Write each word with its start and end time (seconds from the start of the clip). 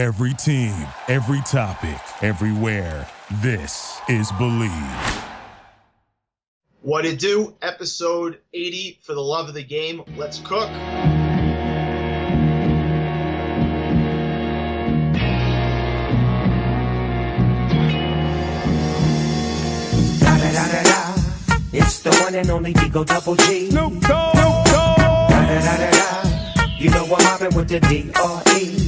Every 0.00 0.32
team, 0.32 0.72
every 1.08 1.42
topic, 1.42 2.00
everywhere. 2.22 3.06
This 3.42 4.00
is 4.08 4.32
Believe. 4.38 4.72
What 6.80 7.04
it 7.04 7.18
do? 7.18 7.54
Episode 7.60 8.40
80 8.54 9.00
for 9.02 9.12
the 9.12 9.20
love 9.20 9.48
of 9.48 9.54
the 9.54 9.62
game. 9.62 10.02
Let's 10.16 10.38
cook. 10.38 10.70
Da 20.18 20.38
da 20.38 20.50
da 20.50 20.72
da 20.72 20.82
da. 20.82 21.14
It's 21.74 21.98
the 21.98 22.16
one 22.22 22.34
and 22.36 22.48
only 22.48 22.72
Digo 22.72 23.04
Double 23.04 23.36
G. 23.36 23.68
Snoop 23.68 24.00
Dogg. 24.00 24.32
Snoop 24.32 24.64
Dogg. 24.64 25.28
Da 25.28 25.46
da 25.46 25.60
da 25.60 25.76
da 25.76 25.90
da. 25.90 26.72
You 26.78 26.88
know 26.88 27.04
I'm 27.04 27.22
mobbing 27.22 27.54
with 27.54 27.68
the 27.68 27.80
D.R.E. 27.80 28.79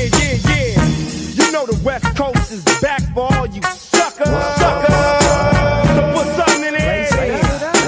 Yeah, 0.00 0.08
yeah, 0.16 0.48
yeah. 0.48 1.44
You 1.44 1.52
know 1.52 1.66
the 1.66 1.78
West 1.84 2.16
Coast 2.16 2.52
is 2.52 2.64
back 2.80 3.02
for 3.12 3.30
all 3.34 3.46
you 3.46 3.60
suckers. 3.60 4.28
Suckers. 4.56 4.96
So 5.92 6.12
put 6.16 6.26
something 6.40 6.64
in 6.64 6.72
there. 6.72 7.06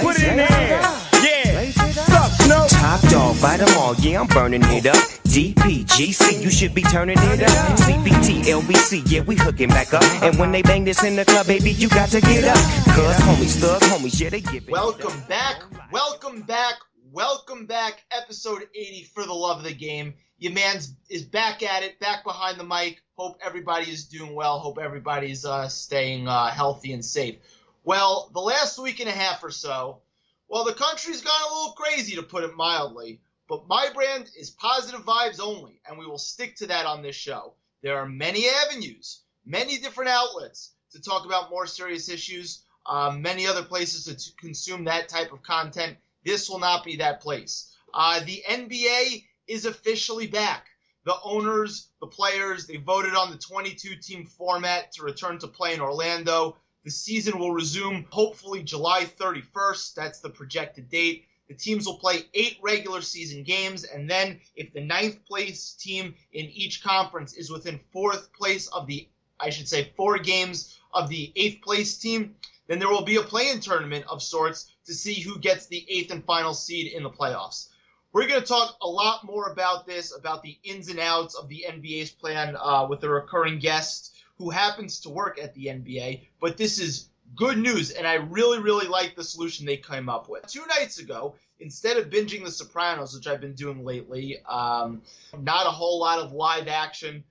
Put 0.03 0.21
it 0.21 0.29
in 0.29 0.37
there. 0.37 0.81
Yeah. 1.25 1.71
Suck, 1.73 2.31
Snoop. 2.33 2.69
Top 2.69 3.01
dog, 3.09 3.41
bite 3.41 3.61
them 3.61 3.79
all. 3.79 3.95
Yeah, 3.95 4.21
I'm 4.21 4.27
burning 4.27 4.61
it 4.65 4.85
up. 4.85 4.97
DPGC, 5.25 6.43
you 6.43 6.51
should 6.51 6.75
be 6.75 6.83
turning 6.83 7.17
it 7.19 7.45
up. 7.45 7.79
CBT, 7.79 8.43
LBC, 8.43 9.11
yeah, 9.11 9.23
we 9.23 9.35
hooking 9.37 9.71
back 9.71 9.95
up. 9.95 10.05
And 10.23 10.39
when 10.39 10.53
they 10.53 10.61
bang 10.61 10.85
this 10.85 11.03
in 11.03 11.17
the 11.17 11.25
club, 11.25 11.47
baby, 11.47 11.71
you 11.73 11.89
got 11.89 12.11
to 12.11 12.21
get 12.21 12.45
up. 12.45 12.57
Cause 12.95 13.17
homies, 13.21 13.59
thug 13.59 13.81
homies, 13.85 14.21
yeah, 14.21 14.29
they 14.29 14.43
give 14.43 14.65
it. 14.65 14.71
Welcome 14.71 15.19
back. 15.31 15.63
Welcome 15.91 16.43
back. 16.43 16.75
Welcome 17.11 17.65
back. 17.65 18.05
Episode 18.11 18.69
80 18.75 19.05
for 19.15 19.25
the 19.25 19.33
love 19.33 19.59
of 19.59 19.65
the 19.65 19.73
game. 19.73 20.13
Your 20.43 20.53
man's 20.53 20.97
is 21.09 21.23
back 21.23 21.63
at 21.63 21.85
it, 21.85 22.01
back 22.01 22.25
behind 22.25 22.59
the 22.59 22.65
mic. 22.65 23.01
Hope 23.17 23.39
everybody 23.41 23.89
is 23.89 24.07
doing 24.07 24.35
well. 24.35 24.59
Hope 24.59 24.77
everybody's 24.77 25.45
uh, 25.45 25.69
staying 25.69 26.27
uh, 26.27 26.49
healthy 26.49 26.93
and 26.93 27.05
safe. 27.05 27.37
Well, 27.85 28.29
the 28.35 28.41
last 28.41 28.77
week 28.77 28.99
and 28.99 29.09
a 29.09 29.13
half 29.13 29.45
or 29.45 29.53
so, 29.53 30.01
well, 30.49 30.65
the 30.65 30.73
country's 30.73 31.21
gone 31.21 31.41
a 31.49 31.55
little 31.55 31.75
crazy 31.75 32.17
to 32.17 32.25
put 32.25 32.43
it 32.43 32.57
mildly. 32.57 33.21
But 33.49 33.69
my 33.69 33.91
brand 33.95 34.33
is 34.37 34.51
positive 34.51 35.05
vibes 35.05 35.39
only, 35.39 35.81
and 35.87 35.97
we 35.97 36.07
will 36.07 36.19
stick 36.19 36.57
to 36.57 36.67
that 36.67 36.87
on 36.87 37.03
this 37.03 37.15
show. 37.15 37.55
There 37.83 37.99
are 37.99 38.09
many 38.09 38.49
avenues, 38.49 39.21
many 39.47 39.79
different 39.79 40.11
outlets 40.11 40.73
to 40.91 41.01
talk 41.01 41.25
about 41.25 41.51
more 41.51 41.69
serious 41.69 42.09
issues, 42.09 42.65
uh, 42.85 43.15
many 43.17 43.47
other 43.47 43.63
places 43.63 44.07
to 44.07 44.37
consume 44.41 44.87
that 44.87 45.09
type 45.09 45.33
of 45.33 45.45
content. 45.45 45.99
This 46.25 46.51
will 46.51 46.59
not 46.59 46.83
be 46.83 46.97
that 46.97 47.21
place. 47.21 47.73
Uh, 47.95 48.19
the 48.25 48.43
NBA 48.49 49.23
is 49.53 49.67
officially 49.67 50.27
back. 50.27 50.67
The 51.05 51.15
owners, 51.23 51.89
the 52.01 52.07
players, 52.07 52.67
they 52.67 52.77
voted 52.77 53.15
on 53.15 53.31
the 53.31 53.37
22 53.37 53.97
team 53.97 54.25
format 54.25 54.93
to 54.93 55.03
return 55.03 55.39
to 55.41 55.49
play 55.49 55.75
in 55.75 55.81
Orlando. 55.81 56.57
The 56.85 56.91
season 56.91 57.39
will 57.39 57.53
resume 57.53 58.07
hopefully 58.09 58.63
July 58.63 59.05
31st. 59.05 59.95
That's 59.95 60.21
the 60.21 60.31
projected 60.31 60.89
date. 60.89 61.27
The 61.49 61.55
teams 61.55 61.87
will 61.87 61.99
play 61.99 62.25
eight 62.33 62.57
regular 62.63 63.03
season 63.03 63.43
games, 63.43 63.85
and 63.85 64.09
then 64.09 64.41
if 64.57 64.73
the 64.73 64.81
ninth 64.81 65.23
place 65.27 65.73
team 65.73 66.15
in 66.33 66.47
each 66.47 66.83
conference 66.83 67.35
is 67.35 67.51
within 67.51 67.79
fourth 67.93 68.33
place 68.33 68.69
of 68.69 68.87
the, 68.87 69.07
I 69.39 69.51
should 69.51 69.69
say, 69.69 69.93
four 69.97 70.19
games 70.19 70.79
of 70.95 71.11
the 71.11 71.31
eighth 71.37 71.61
place 71.61 71.99
team, 71.99 72.37
then 72.69 72.79
there 72.79 72.89
will 72.89 73.05
be 73.05 73.17
a 73.17 73.23
play-in 73.23 73.61
tournament 73.61 74.07
of 74.09 74.23
sorts 74.23 74.73
to 74.87 74.95
see 74.95 75.21
who 75.21 75.39
gets 75.39 75.67
the 75.67 75.85
eighth 75.91 76.11
and 76.11 76.25
final 76.25 76.55
seed 76.55 76.93
in 76.93 77.03
the 77.03 77.11
playoffs. 77.11 77.69
We're 78.13 78.29
going 78.29 78.41
to 78.43 78.47
talk 78.47 78.77
a 78.83 78.87
lot 78.87 79.25
more 79.25 79.51
about 79.51 79.87
this, 79.87 80.15
about 80.15 80.43
the 80.43 80.59
ins 80.65 80.89
and 80.89 80.99
outs 80.99 81.35
of 81.35 81.49
the 81.49 81.65
NBA's 81.67 82.11
plan 82.11 82.57
uh, 82.61 82.87
with 82.89 83.03
a 83.05 83.09
recurring 83.09 83.59
guest 83.59 84.15
who 84.37 84.51
happens 84.51 85.01
to 85.01 85.09
work 85.09 85.39
at 85.41 85.55
the 85.55 85.67
NBA. 85.67 86.21
But 86.41 86.57
this 86.57 86.79
is 86.79 87.09
good 87.35 87.57
news, 87.57 87.91
and 87.91 88.07
I 88.07 88.15
really, 88.15 88.59
really 88.59 88.87
like 88.87 89.17
the 89.17 89.25
solution 89.25 89.65
they 89.65 89.79
came 89.79 90.09
up 90.09 90.29
with. 90.29 90.47
Two 90.47 90.65
nights 90.67 90.99
ago, 90.99 91.37
instead 91.59 91.97
of 91.97 92.11
binging 92.11 92.45
The 92.45 92.51
Sopranos, 92.51 93.15
which 93.15 93.27
I've 93.27 93.41
been 93.41 93.55
doing 93.55 93.85
lately, 93.85 94.43
um, 94.45 95.03
not 95.39 95.67
a 95.67 95.71
whole 95.71 95.99
lot 95.99 96.19
of 96.19 96.33
live 96.33 96.69
action 96.69 97.25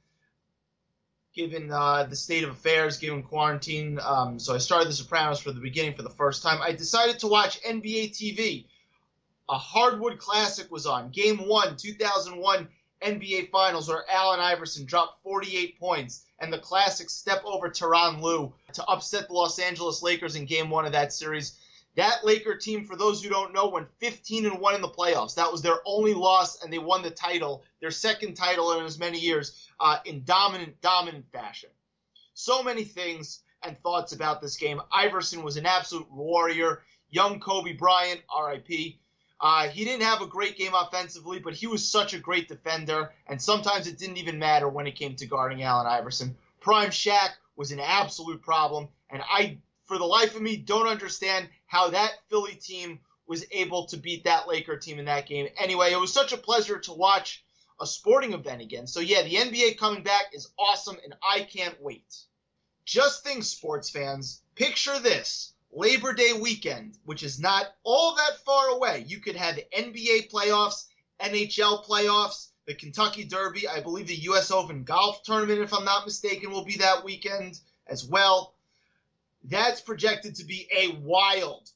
given 1.33 1.71
uh, 1.71 2.03
the 2.03 2.15
state 2.15 2.43
of 2.43 2.49
affairs, 2.49 2.97
given 2.97 3.23
quarantine. 3.23 3.99
Um, 4.03 4.37
so 4.39 4.53
I 4.53 4.57
started 4.57 4.89
The 4.89 4.93
Sopranos 4.93 5.39
for 5.39 5.51
the 5.51 5.61
beginning 5.61 5.95
for 5.95 6.01
the 6.03 6.09
first 6.09 6.43
time. 6.43 6.61
I 6.61 6.73
decided 6.73 7.19
to 7.19 7.27
watch 7.27 7.61
NBA 7.61 8.11
TV. 8.11 8.65
A 9.51 9.57
hardwood 9.57 10.17
classic 10.17 10.71
was 10.71 10.85
on. 10.85 11.11
Game 11.11 11.45
one, 11.45 11.75
2001 11.75 12.69
NBA 13.03 13.51
Finals, 13.51 13.89
where 13.89 14.09
Allen 14.09 14.39
Iverson 14.39 14.85
dropped 14.85 15.21
48 15.23 15.77
points, 15.77 16.23
and 16.39 16.53
the 16.53 16.57
classic 16.57 17.09
step 17.09 17.41
over 17.43 17.69
Tyronn 17.69 18.21
Lue 18.21 18.53
to 18.71 18.85
upset 18.85 19.27
the 19.27 19.33
Los 19.33 19.59
Angeles 19.59 20.01
Lakers 20.01 20.37
in 20.37 20.45
Game 20.45 20.69
one 20.69 20.85
of 20.85 20.93
that 20.93 21.11
series. 21.11 21.59
That 21.97 22.23
Laker 22.23 22.55
team, 22.55 22.85
for 22.85 22.95
those 22.95 23.21
who 23.21 23.29
don't 23.29 23.53
know, 23.53 23.67
went 23.67 23.89
15 23.99 24.45
and 24.45 24.57
1 24.61 24.75
in 24.75 24.81
the 24.81 24.87
playoffs. 24.87 25.35
That 25.35 25.51
was 25.51 25.61
their 25.61 25.79
only 25.85 26.13
loss, 26.13 26.63
and 26.63 26.71
they 26.71 26.79
won 26.79 27.01
the 27.01 27.11
title, 27.11 27.65
their 27.81 27.91
second 27.91 28.35
title 28.35 28.71
in 28.79 28.85
as 28.85 28.97
many 28.97 29.19
years, 29.19 29.67
uh, 29.81 29.99
in 30.05 30.23
dominant, 30.23 30.79
dominant 30.79 31.25
fashion. 31.33 31.71
So 32.35 32.63
many 32.63 32.85
things 32.85 33.41
and 33.63 33.77
thoughts 33.83 34.13
about 34.13 34.39
this 34.39 34.55
game. 34.55 34.79
Iverson 34.93 35.43
was 35.43 35.57
an 35.57 35.65
absolute 35.65 36.09
warrior. 36.09 36.83
Young 37.09 37.41
Kobe 37.41 37.73
Bryant, 37.73 38.21
RIP. 38.33 39.00
Uh, 39.41 39.67
he 39.69 39.83
didn't 39.83 40.03
have 40.03 40.21
a 40.21 40.27
great 40.27 40.55
game 40.55 40.73
offensively, 40.75 41.39
but 41.39 41.55
he 41.55 41.65
was 41.65 41.85
such 41.85 42.13
a 42.13 42.19
great 42.19 42.47
defender, 42.47 43.11
and 43.25 43.41
sometimes 43.41 43.87
it 43.87 43.97
didn't 43.97 44.17
even 44.17 44.37
matter 44.37 44.69
when 44.69 44.85
it 44.85 44.95
came 44.95 45.15
to 45.15 45.25
guarding 45.25 45.63
Allen 45.63 45.87
Iverson. 45.87 46.37
Prime 46.59 46.91
Shaq 46.91 47.31
was 47.55 47.71
an 47.71 47.79
absolute 47.79 48.43
problem, 48.43 48.87
and 49.09 49.23
I, 49.27 49.57
for 49.85 49.97
the 49.97 50.05
life 50.05 50.35
of 50.35 50.43
me, 50.43 50.57
don't 50.57 50.87
understand 50.87 51.49
how 51.65 51.89
that 51.89 52.11
Philly 52.29 52.53
team 52.53 52.99
was 53.25 53.43
able 53.49 53.87
to 53.87 53.97
beat 53.97 54.25
that 54.25 54.47
Laker 54.47 54.77
team 54.77 54.99
in 54.99 55.05
that 55.05 55.25
game. 55.25 55.47
Anyway, 55.57 55.91
it 55.91 55.99
was 55.99 56.13
such 56.13 56.33
a 56.33 56.37
pleasure 56.37 56.77
to 56.77 56.93
watch 56.93 57.43
a 57.79 57.87
sporting 57.87 58.33
event 58.33 58.61
again. 58.61 58.85
So, 58.85 58.99
yeah, 58.99 59.23
the 59.23 59.35
NBA 59.35 59.79
coming 59.79 60.03
back 60.03 60.25
is 60.33 60.51
awesome, 60.59 60.97
and 61.03 61.15
I 61.27 61.41
can't 61.41 61.81
wait. 61.81 62.15
Just 62.85 63.23
think, 63.23 63.43
sports 63.43 63.89
fans, 63.89 64.43
picture 64.53 64.99
this 64.99 65.53
Labor 65.73 66.13
Day 66.13 66.33
weekend, 66.33 66.97
which 67.05 67.23
is 67.23 67.39
not 67.39 67.73
all 67.83 68.15
that 68.15 68.37
far 68.45 68.69
away. 68.69 69.05
You 69.07 69.19
could 69.19 69.35
have 69.35 69.57
NBA 69.77 70.29
playoffs, 70.29 70.85
NHL 71.19 71.85
playoffs, 71.85 72.49
the 72.65 72.73
Kentucky 72.73 73.23
Derby. 73.23 73.67
I 73.67 73.79
believe 73.79 74.07
the 74.07 74.15
U.S. 74.15 74.51
Open 74.51 74.83
golf 74.83 75.23
tournament, 75.23 75.61
if 75.61 75.73
I'm 75.73 75.85
not 75.85 76.05
mistaken, 76.05 76.51
will 76.51 76.65
be 76.65 76.77
that 76.77 77.05
weekend 77.05 77.59
as 77.87 78.05
well. 78.05 78.53
That's 79.43 79.81
projected 79.81 80.35
to 80.35 80.45
be 80.45 80.67
a 80.75 80.89
wild, 81.01 81.69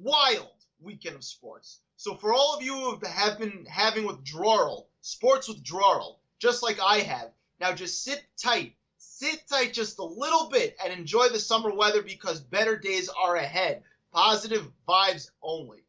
wild 0.00 0.48
weekend 0.80 1.16
of 1.16 1.24
sports. 1.24 1.80
So 1.96 2.14
for 2.14 2.32
all 2.32 2.56
of 2.56 2.62
you 2.62 2.74
who 2.74 2.98
have 3.06 3.38
been 3.38 3.66
having 3.66 4.06
withdrawal, 4.06 4.88
sports 5.00 5.48
withdrawal, 5.48 6.20
just 6.38 6.62
like 6.62 6.78
I 6.80 6.98
have, 6.98 7.30
now 7.60 7.72
just 7.72 8.02
sit 8.02 8.24
tight. 8.36 8.74
Sit 9.24 9.48
tight 9.48 9.72
just 9.72 9.98
a 9.98 10.04
little 10.04 10.50
bit 10.50 10.76
and 10.84 10.92
enjoy 10.92 11.30
the 11.30 11.38
summer 11.38 11.74
weather 11.74 12.02
because 12.02 12.40
better 12.40 12.76
days 12.76 13.08
are 13.08 13.36
ahead. 13.36 13.82
Positive 14.12 14.70
vibes 14.86 15.30
only. 15.42 15.86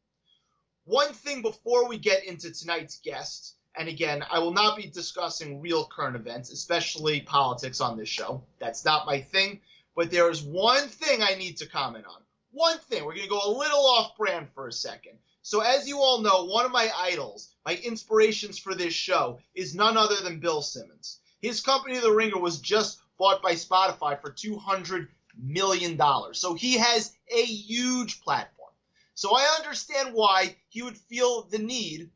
One 0.85 1.11
thing 1.11 1.41
before 1.41 1.85
we 1.89 1.97
get 1.97 2.23
into 2.23 2.53
tonight's 2.53 3.01
guest, 3.01 3.55
and 3.77 3.89
again, 3.89 4.23
I 4.31 4.39
will 4.39 4.53
not 4.53 4.77
be 4.77 4.87
discussing 4.87 5.59
real 5.59 5.83
current 5.83 6.15
events, 6.15 6.49
especially 6.49 7.19
politics 7.19 7.81
on 7.81 7.97
this 7.97 8.07
show. 8.07 8.41
That's 8.59 8.85
not 8.85 9.05
my 9.05 9.19
thing. 9.19 9.59
But 9.97 10.11
there 10.11 10.31
is 10.31 10.41
one 10.41 10.87
thing 10.87 11.21
I 11.21 11.35
need 11.35 11.57
to 11.57 11.67
comment 11.67 12.05
on. 12.05 12.21
One 12.51 12.77
thing. 12.77 13.03
We're 13.03 13.15
going 13.15 13.23
to 13.23 13.29
go 13.29 13.41
a 13.43 13.51
little 13.51 13.85
off 13.85 14.15
brand 14.15 14.47
for 14.55 14.69
a 14.69 14.71
second. 14.71 15.17
So, 15.41 15.59
as 15.59 15.89
you 15.89 15.97
all 15.97 16.21
know, 16.21 16.45
one 16.45 16.65
of 16.65 16.71
my 16.71 16.89
idols, 16.97 17.53
my 17.65 17.75
inspirations 17.83 18.57
for 18.57 18.75
this 18.75 18.93
show, 18.93 19.39
is 19.55 19.75
none 19.75 19.97
other 19.97 20.21
than 20.23 20.39
Bill 20.39 20.61
Simmons. 20.61 21.19
His 21.41 21.59
company, 21.59 21.99
The 21.99 22.13
Ringer, 22.13 22.39
was 22.39 22.59
just 22.59 23.01
bought 23.17 23.41
by 23.41 23.53
Spotify 23.53 24.19
for 24.19 24.31
$200 24.31 25.07
million. 25.41 25.99
So, 26.33 26.53
he 26.53 26.77
has 26.77 27.13
a 27.29 27.43
huge 27.43 28.21
platform. 28.21 28.71
So, 29.13 29.35
I 29.35 29.57
understand 29.59 30.13
why 30.13 30.55
he 30.69 30.81
would 30.81 30.97
feel 30.97 31.43
the 31.43 31.59
need 31.59 32.09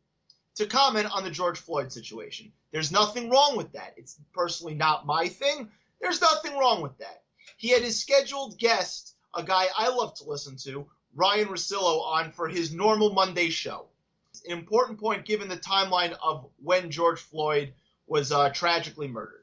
to 0.56 0.66
comment 0.66 1.07
on 1.16 1.24
the 1.24 1.31
George 1.31 1.57
Floyd 1.57 1.92
situation. 1.92 2.51
There's 2.72 2.92
nothing 2.92 3.30
wrong 3.30 3.56
with 3.56 3.72
that. 3.72 3.94
It's 3.98 4.18
personally 4.34 4.75
not 4.75 5.06
my 5.06 5.28
thing. 5.28 5.69
There's 6.01 6.22
nothing 6.22 6.57
wrong 6.57 6.81
with 6.81 6.98
that. 7.00 7.24
He 7.57 7.69
had 7.69 7.81
his 7.81 8.00
scheduled 8.00 8.57
guest, 8.60 9.16
a 9.36 9.44
guy 9.44 9.68
I 9.75 9.90
love 9.90 10.16
to 10.16 10.25
listen 10.25 10.56
to, 10.63 10.86
Ryan 11.16 11.48
Russillo, 11.48 12.01
on 12.01 12.31
for 12.31 12.48
his 12.48 12.74
normal 12.74 13.12
Monday 13.12 13.50
show. 13.50 13.88
An 14.46 14.51
important 14.51 15.00
point 15.00 15.25
given 15.25 15.48
the 15.48 15.57
timeline 15.57 16.16
of 16.24 16.50
when 16.62 16.92
George 16.92 17.19
Floyd 17.19 17.74
was 18.07 18.31
uh, 18.31 18.50
tragically 18.50 19.07
murdered. 19.07 19.38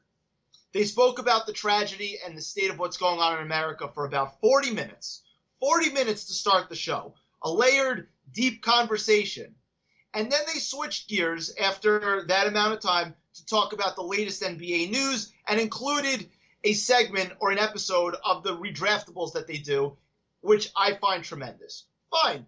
They 0.77 0.83
spoke 0.83 1.17
about 1.17 1.47
the 1.47 1.53
tragedy 1.53 2.19
and 2.23 2.37
the 2.37 2.41
state 2.43 2.69
of 2.69 2.77
what's 2.77 2.97
going 2.97 3.19
on 3.19 3.39
in 3.39 3.43
America 3.43 3.89
for 3.95 4.05
about 4.05 4.39
40 4.41 4.75
minutes. 4.75 5.23
40 5.59 5.89
minutes 5.89 6.25
to 6.25 6.33
start 6.33 6.69
the 6.69 6.75
show. 6.75 7.15
A 7.41 7.51
layered, 7.51 8.09
deep 8.31 8.61
conversation. 8.61 9.55
And 10.13 10.31
then 10.31 10.41
they 10.45 10.59
switched 10.59 11.09
gears 11.09 11.51
after 11.59 12.25
that 12.27 12.45
amount 12.45 12.75
of 12.75 12.79
time 12.79 13.15
to 13.37 13.45
talk 13.47 13.73
about 13.73 13.95
the 13.95 14.03
latest 14.03 14.43
NBA 14.43 14.91
news 14.91 15.33
and 15.47 15.59
included 15.59 16.29
a 16.63 16.73
segment 16.73 17.33
or 17.39 17.49
an 17.49 17.57
episode 17.57 18.15
of 18.23 18.43
the 18.43 18.55
redraftables 18.55 19.33
that 19.33 19.47
they 19.47 19.57
do, 19.57 19.97
which 20.41 20.69
I 20.77 20.93
find 20.93 21.23
tremendous. 21.23 21.85
Fine. 22.11 22.45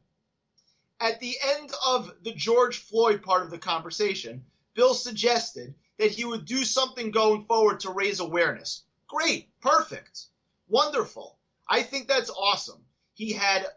At 1.00 1.20
the 1.20 1.36
end 1.58 1.72
of 1.84 2.14
the 2.22 2.34
George 2.34 2.78
Floyd 2.78 3.24
part 3.24 3.42
of 3.42 3.50
the 3.50 3.58
conversation, 3.58 4.46
Bill 4.76 4.94
suggested 4.94 5.74
that 6.00 6.12
he 6.12 6.26
would 6.26 6.46
do 6.46 6.64
something 6.64 7.12
going 7.12 7.46
forward 7.46 7.82
to 7.82 7.92
raise 7.92 8.20
awareness. 8.20 8.84
Great, 9.08 9.50
perfect, 9.62 10.26
wonderful. 10.68 11.38
I 11.70 11.84
think 11.84 12.08
that's 12.08 12.32
awesome. 12.32 12.82
He 13.14 13.34
had 13.34 13.68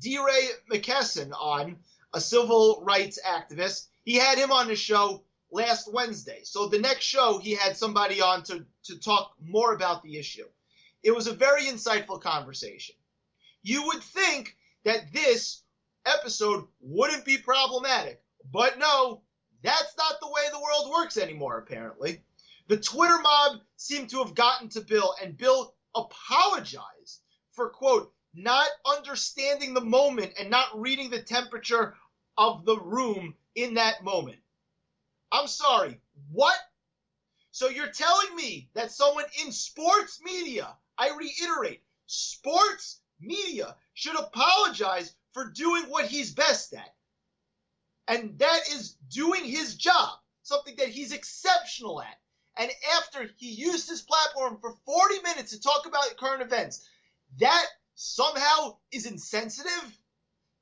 DeRay 0.00 0.48
McKesson 0.72 1.32
on, 1.38 1.76
a 2.14 2.20
civil 2.20 2.82
rights 2.82 3.18
activist. 3.24 3.88
He 4.04 4.14
had 4.14 4.38
him 4.38 4.50
on 4.50 4.68
the 4.68 4.76
show 4.76 5.22
last 5.52 5.92
Wednesday. 5.92 6.40
So 6.44 6.66
the 6.66 6.78
next 6.78 7.04
show, 7.04 7.38
he 7.38 7.54
had 7.54 7.76
somebody 7.76 8.20
on 8.22 8.42
to, 8.44 8.64
to 8.84 8.98
talk 8.98 9.32
more 9.40 9.74
about 9.74 10.02
the 10.02 10.16
issue. 10.16 10.46
It 11.02 11.14
was 11.14 11.26
a 11.26 11.34
very 11.34 11.64
insightful 11.64 12.20
conversation. 12.20 12.94
You 13.62 13.86
would 13.86 14.02
think 14.02 14.56
that 14.84 15.12
this 15.12 15.62
episode 16.06 16.66
wouldn't 16.80 17.24
be 17.24 17.36
problematic, 17.36 18.22
but 18.50 18.78
no, 18.78 19.22
that's 19.62 19.96
not 19.96 20.20
the 20.20 20.28
way 20.28 20.42
the 20.50 20.60
world 20.60 20.90
works 20.90 21.16
anymore, 21.16 21.58
apparently. 21.58 22.22
The 22.68 22.76
Twitter 22.76 23.18
mob 23.18 23.60
seemed 23.76 24.10
to 24.10 24.22
have 24.22 24.34
gotten 24.34 24.68
to 24.70 24.80
Bill, 24.80 25.14
and 25.22 25.36
Bill 25.36 25.74
apologized 25.94 27.22
for, 27.52 27.70
quote, 27.70 28.12
not 28.34 28.68
understanding 28.84 29.72
the 29.72 29.80
moment 29.80 30.34
and 30.38 30.50
not 30.50 30.78
reading 30.78 31.10
the 31.10 31.22
temperature 31.22 31.94
of 32.36 32.64
the 32.64 32.78
room 32.78 33.34
in 33.54 33.74
that 33.74 34.04
moment. 34.04 34.38
I'm 35.32 35.46
sorry, 35.46 36.00
what? 36.30 36.56
So 37.50 37.68
you're 37.68 37.88
telling 37.88 38.36
me 38.36 38.68
that 38.74 38.90
someone 38.90 39.24
in 39.42 39.52
sports 39.52 40.20
media, 40.22 40.76
I 40.98 41.16
reiterate, 41.16 41.82
sports 42.06 43.00
media 43.20 43.74
should 43.94 44.18
apologize 44.18 45.14
for 45.32 45.50
doing 45.50 45.84
what 45.84 46.06
he's 46.06 46.32
best 46.32 46.74
at. 46.74 46.94
And 48.08 48.38
that 48.38 48.60
is 48.72 48.96
doing 49.10 49.44
his 49.44 49.74
job, 49.74 50.18
something 50.42 50.76
that 50.76 50.88
he's 50.88 51.12
exceptional 51.12 52.00
at. 52.00 52.18
And 52.58 52.70
after 52.98 53.28
he 53.36 53.50
used 53.50 53.88
his 53.88 54.02
platform 54.02 54.58
for 54.60 54.74
40 54.86 55.22
minutes 55.22 55.50
to 55.52 55.60
talk 55.60 55.86
about 55.86 56.16
current 56.16 56.42
events, 56.42 56.88
that 57.38 57.66
somehow 57.94 58.76
is 58.92 59.06
insensitive. 59.06 59.98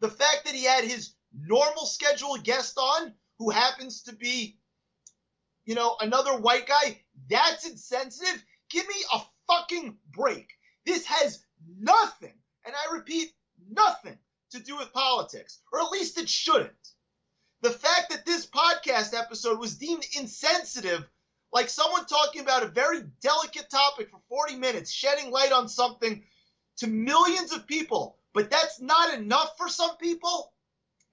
The 0.00 0.08
fact 0.08 0.44
that 0.44 0.55
he 0.55 0.64
had 0.64 0.85
his 0.85 1.14
normal 1.32 1.87
scheduled 1.87 2.44
guest 2.44 2.79
on, 2.79 3.12
who 3.38 3.50
happens 3.50 4.02
to 4.02 4.14
be, 4.14 4.58
you 5.64 5.75
know, 5.75 5.97
another 6.00 6.37
white 6.37 6.67
guy, 6.67 7.00
that's 7.29 7.69
insensitive. 7.69 8.43
Give 8.70 8.87
me 8.88 8.94
a 9.12 9.20
fucking 9.47 9.99
break. 10.11 10.49
This 10.87 11.06
has 11.06 11.44
nothing, 11.79 12.35
and 12.64 12.75
I 12.75 12.94
repeat, 12.94 13.32
nothing 13.70 14.19
to 14.50 14.61
do 14.61 14.76
with 14.76 14.93
politics, 14.93 15.61
or 15.73 15.81
at 15.81 15.90
least 15.90 16.19
it 16.19 16.29
shouldn't. 16.29 16.94
The 17.64 17.70
fact 17.70 18.11
that 18.11 18.26
this 18.26 18.44
podcast 18.44 19.19
episode 19.19 19.58
was 19.58 19.76
deemed 19.76 20.05
insensitive, 20.19 21.08
like 21.50 21.70
someone 21.70 22.05
talking 22.05 22.43
about 22.43 22.62
a 22.62 22.66
very 22.66 23.00
delicate 23.22 23.70
topic 23.70 24.11
for 24.11 24.20
40 24.28 24.56
minutes, 24.56 24.93
shedding 24.93 25.31
light 25.31 25.50
on 25.50 25.70
something 25.70 26.22
to 26.76 26.87
millions 26.87 27.55
of 27.55 27.66
people, 27.66 28.19
but 28.34 28.50
that's 28.50 28.82
not 28.82 29.14
enough 29.14 29.56
for 29.56 29.70
some 29.70 29.96
people, 29.96 30.52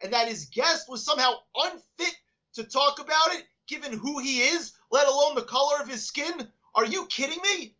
and 0.03 0.11
that 0.11 0.27
his 0.27 0.47
guest 0.47 0.89
was 0.89 1.05
somehow 1.05 1.35
unfit 1.55 2.13
to 2.55 2.65
talk 2.65 2.99
about 2.99 3.33
it, 3.35 3.45
given 3.69 3.97
who 3.97 4.19
he 4.19 4.41
is, 4.41 4.73
let 4.91 5.07
alone 5.07 5.35
the 5.35 5.43
color 5.43 5.81
of 5.81 5.87
his 5.87 6.05
skin? 6.05 6.51
Are 6.75 6.85
you 6.85 7.05
kidding 7.05 7.39
me? 7.41 7.77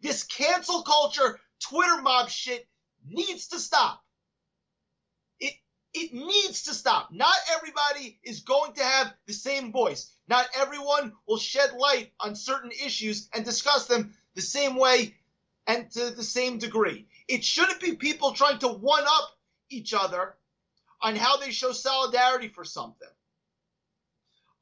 This 0.00 0.24
cancel 0.24 0.82
culture, 0.82 1.38
Twitter 1.60 2.02
mob 2.02 2.28
shit 2.28 2.66
needs 3.06 3.46
to 3.48 3.60
stop. 3.60 4.03
It 5.94 6.12
needs 6.12 6.64
to 6.64 6.74
stop. 6.74 7.12
Not 7.12 7.36
everybody 7.54 8.18
is 8.24 8.40
going 8.40 8.72
to 8.74 8.84
have 8.84 9.14
the 9.26 9.32
same 9.32 9.70
voice. 9.70 10.10
Not 10.28 10.48
everyone 10.56 11.12
will 11.26 11.38
shed 11.38 11.72
light 11.74 12.12
on 12.18 12.34
certain 12.34 12.72
issues 12.72 13.28
and 13.32 13.44
discuss 13.44 13.86
them 13.86 14.14
the 14.34 14.42
same 14.42 14.74
way 14.76 15.14
and 15.66 15.90
to 15.92 16.10
the 16.10 16.24
same 16.24 16.58
degree. 16.58 17.06
It 17.28 17.44
shouldn't 17.44 17.80
be 17.80 17.94
people 17.94 18.32
trying 18.32 18.58
to 18.58 18.68
one 18.68 19.04
up 19.06 19.38
each 19.70 19.94
other 19.94 20.34
on 21.00 21.16
how 21.16 21.36
they 21.36 21.52
show 21.52 21.72
solidarity 21.72 22.48
for 22.48 22.64
something. 22.64 23.08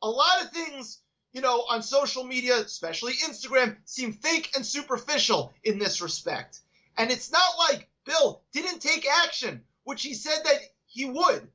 A 0.03 0.09
lot 0.09 0.43
of 0.43 0.51
things, 0.51 0.99
you 1.33 1.41
know, 1.41 1.65
on 1.71 1.83
social 1.83 2.25
media, 2.25 2.59
especially 2.59 3.15
Instagram, 3.15 3.77
seem 3.85 4.13
fake 4.13 4.51
and 4.55 4.67
superficial 4.67 5.55
in 5.65 5.79
this 5.79 6.03
respect. 6.03 6.61
And 6.99 7.11
it's 7.11 7.33
not 7.33 7.59
like 7.59 7.89
Bill 8.05 8.43
didn't 8.53 8.81
take 8.81 9.07
action, 9.25 9.63
which 9.85 10.03
he 10.03 10.15
said 10.15 10.41
that 10.45 10.61
he 10.93 11.07
would. 11.07 11.49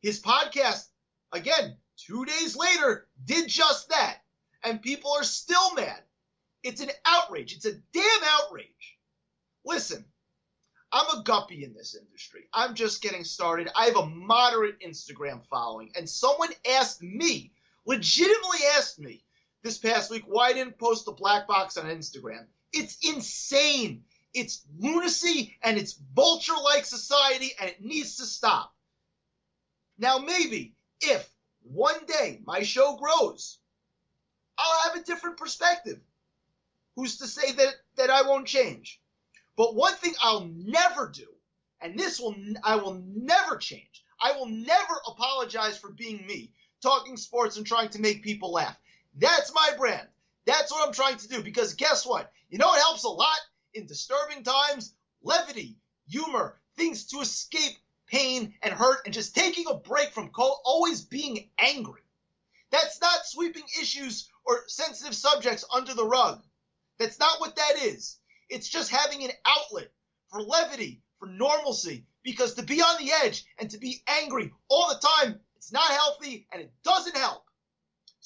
His 0.00 0.20
podcast, 0.20 0.86
again, 1.32 1.76
two 1.96 2.24
days 2.24 2.56
later, 2.56 3.08
did 3.24 3.48
just 3.48 3.88
that. 3.90 4.18
And 4.62 4.80
people 4.80 5.12
are 5.12 5.24
still 5.24 5.74
mad. 5.74 6.00
It's 6.62 6.80
an 6.80 6.90
outrage. 7.04 7.54
It's 7.54 7.66
a 7.66 7.74
damn 7.92 8.24
outrage. 8.24 8.98
Listen, 9.64 10.04
I'm 10.92 11.18
a 11.18 11.22
guppy 11.22 11.64
in 11.64 11.74
this 11.74 11.96
industry. 11.96 12.44
I'm 12.54 12.74
just 12.74 13.02
getting 13.02 13.24
started. 13.24 13.68
I 13.76 13.86
have 13.86 13.96
a 13.96 14.06
moderate 14.06 14.80
Instagram 14.80 15.44
following. 15.50 15.90
And 15.96 16.08
someone 16.08 16.50
asked 16.70 17.02
me, 17.02 17.52
legitimately 17.84 18.60
asked 18.76 18.98
me 18.98 19.24
this 19.62 19.78
past 19.78 20.10
week 20.10 20.24
why 20.26 20.48
I 20.48 20.52
didn't 20.52 20.78
post 20.78 21.08
a 21.08 21.12
black 21.12 21.48
box 21.48 21.76
on 21.76 21.86
Instagram. 21.86 22.46
It's 22.72 22.98
insane. 23.02 24.04
It's 24.34 24.64
lunacy 24.78 25.56
and 25.62 25.78
it's 25.78 26.00
vulture 26.14 26.56
like 26.62 26.84
society 26.84 27.52
and 27.60 27.70
it 27.70 27.82
needs 27.82 28.16
to 28.16 28.26
stop. 28.26 28.74
Now, 29.98 30.18
maybe 30.18 30.74
if 31.00 31.28
one 31.62 32.04
day 32.06 32.40
my 32.44 32.62
show 32.62 32.96
grows, 32.96 33.58
I'll 34.56 34.90
have 34.90 35.00
a 35.00 35.04
different 35.04 35.36
perspective. 35.36 36.00
Who's 36.96 37.18
to 37.18 37.26
say 37.26 37.52
that, 37.52 37.74
that 37.96 38.10
I 38.10 38.22
won't 38.22 38.46
change? 38.46 39.00
But 39.56 39.74
one 39.74 39.94
thing 39.94 40.14
I'll 40.20 40.46
never 40.46 41.08
do, 41.08 41.26
and 41.80 41.98
this 41.98 42.20
will 42.20 42.34
I 42.62 42.76
will 42.76 43.02
never 43.04 43.56
change. 43.56 44.04
I 44.20 44.32
will 44.32 44.46
never 44.46 44.94
apologize 45.06 45.78
for 45.78 45.90
being 45.90 46.26
me, 46.26 46.52
talking 46.80 47.16
sports 47.16 47.56
and 47.56 47.66
trying 47.66 47.88
to 47.90 48.00
make 48.00 48.22
people 48.22 48.52
laugh. 48.52 48.76
That's 49.16 49.52
my 49.54 49.70
brand. 49.76 50.06
That's 50.44 50.72
what 50.72 50.86
I'm 50.86 50.94
trying 50.94 51.18
to 51.18 51.28
do 51.28 51.42
because 51.42 51.74
guess 51.74 52.06
what? 52.06 52.32
You 52.50 52.58
know 52.58 52.72
it 52.72 52.78
helps 52.78 53.04
a 53.04 53.08
lot 53.08 53.38
in 53.78 53.86
disturbing 53.86 54.42
times? 54.42 54.94
Levity, 55.22 55.78
humor, 56.06 56.60
things 56.76 57.06
to 57.06 57.20
escape 57.20 57.78
pain 58.06 58.54
and 58.62 58.72
hurt 58.72 59.04
and 59.04 59.14
just 59.14 59.34
taking 59.34 59.66
a 59.68 59.74
break 59.74 60.10
from 60.12 60.30
always 60.36 61.02
being 61.02 61.48
angry. 61.58 62.02
That's 62.70 63.00
not 63.00 63.26
sweeping 63.26 63.64
issues 63.80 64.28
or 64.44 64.64
sensitive 64.66 65.14
subjects 65.14 65.64
under 65.72 65.94
the 65.94 66.04
rug. 66.04 66.42
That's 66.98 67.18
not 67.18 67.40
what 67.40 67.56
that 67.56 67.82
is. 67.82 68.18
It's 68.50 68.68
just 68.68 68.90
having 68.90 69.24
an 69.24 69.30
outlet 69.46 69.90
for 70.30 70.42
levity, 70.42 71.02
for 71.18 71.26
normalcy, 71.26 72.06
because 72.22 72.54
to 72.54 72.62
be 72.62 72.80
on 72.80 73.02
the 73.02 73.12
edge 73.24 73.44
and 73.58 73.70
to 73.70 73.78
be 73.78 74.02
angry 74.06 74.52
all 74.68 74.88
the 74.88 75.06
time, 75.06 75.40
it's 75.56 75.72
not 75.72 75.90
healthy 75.90 76.46
and 76.52 76.62
it 76.62 76.72
doesn't 76.82 77.16
help. 77.16 77.47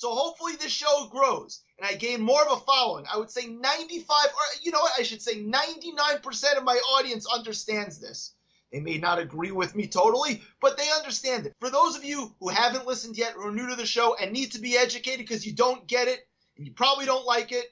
So 0.03 0.13
hopefully 0.17 0.57
this 0.57 0.73
show 0.73 1.07
grows 1.13 1.63
and 1.79 1.87
I 1.87 1.95
gain 1.95 2.23
more 2.23 2.45
of 2.45 2.59
a 2.59 2.65
following. 2.65 3.05
I 3.09 3.19
would 3.19 3.31
say 3.31 3.47
95, 3.47 4.09
or 4.11 4.33
you 4.61 4.73
know 4.73 4.81
what, 4.81 4.99
I 4.99 5.05
should 5.05 5.23
say 5.23 5.45
99% 5.45 6.57
of 6.59 6.65
my 6.65 6.75
audience 6.75 7.25
understands 7.33 8.01
this. 8.01 8.35
They 8.73 8.81
may 8.81 8.99
not 8.99 9.21
agree 9.21 9.53
with 9.53 9.77
me 9.77 9.87
totally, 9.87 10.43
but 10.61 10.77
they 10.77 10.91
understand 10.91 11.47
it. 11.47 11.55
For 11.61 11.71
those 11.71 11.95
of 11.95 12.03
you 12.03 12.35
who 12.41 12.49
haven't 12.49 12.85
listened 12.85 13.17
yet 13.17 13.37
or 13.37 13.51
are 13.51 13.53
new 13.53 13.69
to 13.69 13.77
the 13.77 13.87
show 13.87 14.17
and 14.17 14.33
need 14.33 14.51
to 14.51 14.61
be 14.61 14.77
educated 14.77 15.21
because 15.21 15.47
you 15.47 15.53
don't 15.53 15.87
get 15.87 16.09
it 16.09 16.27
and 16.57 16.67
you 16.67 16.73
probably 16.73 17.07
don't 17.07 17.25
like 17.25 17.53
it, 17.53 17.67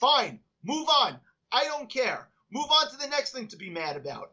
Fine, 0.00 0.40
move 0.64 0.88
on. 0.88 1.20
I 1.52 1.64
don't 1.64 1.90
care. 1.90 2.26
Move 2.50 2.70
on 2.70 2.90
to 2.90 2.96
the 2.96 3.08
next 3.08 3.32
thing 3.32 3.48
to 3.48 3.58
be 3.58 3.68
mad 3.68 3.98
about. 3.98 4.32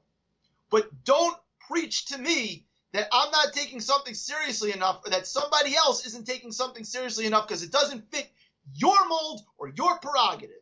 But 0.69 1.03
don't 1.03 1.37
preach 1.67 2.05
to 2.05 2.17
me 2.17 2.67
that 2.93 3.07
I'm 3.11 3.31
not 3.31 3.53
taking 3.53 3.79
something 3.81 4.13
seriously 4.13 4.71
enough 4.71 5.01
or 5.05 5.09
that 5.09 5.27
somebody 5.27 5.75
else 5.75 6.05
isn't 6.05 6.25
taking 6.25 6.51
something 6.51 6.83
seriously 6.83 7.25
enough 7.25 7.47
because 7.47 7.63
it 7.63 7.71
doesn't 7.71 8.11
fit 8.11 8.29
your 8.75 9.07
mold 9.07 9.41
or 9.57 9.69
your 9.69 9.99
prerogative. 9.99 10.55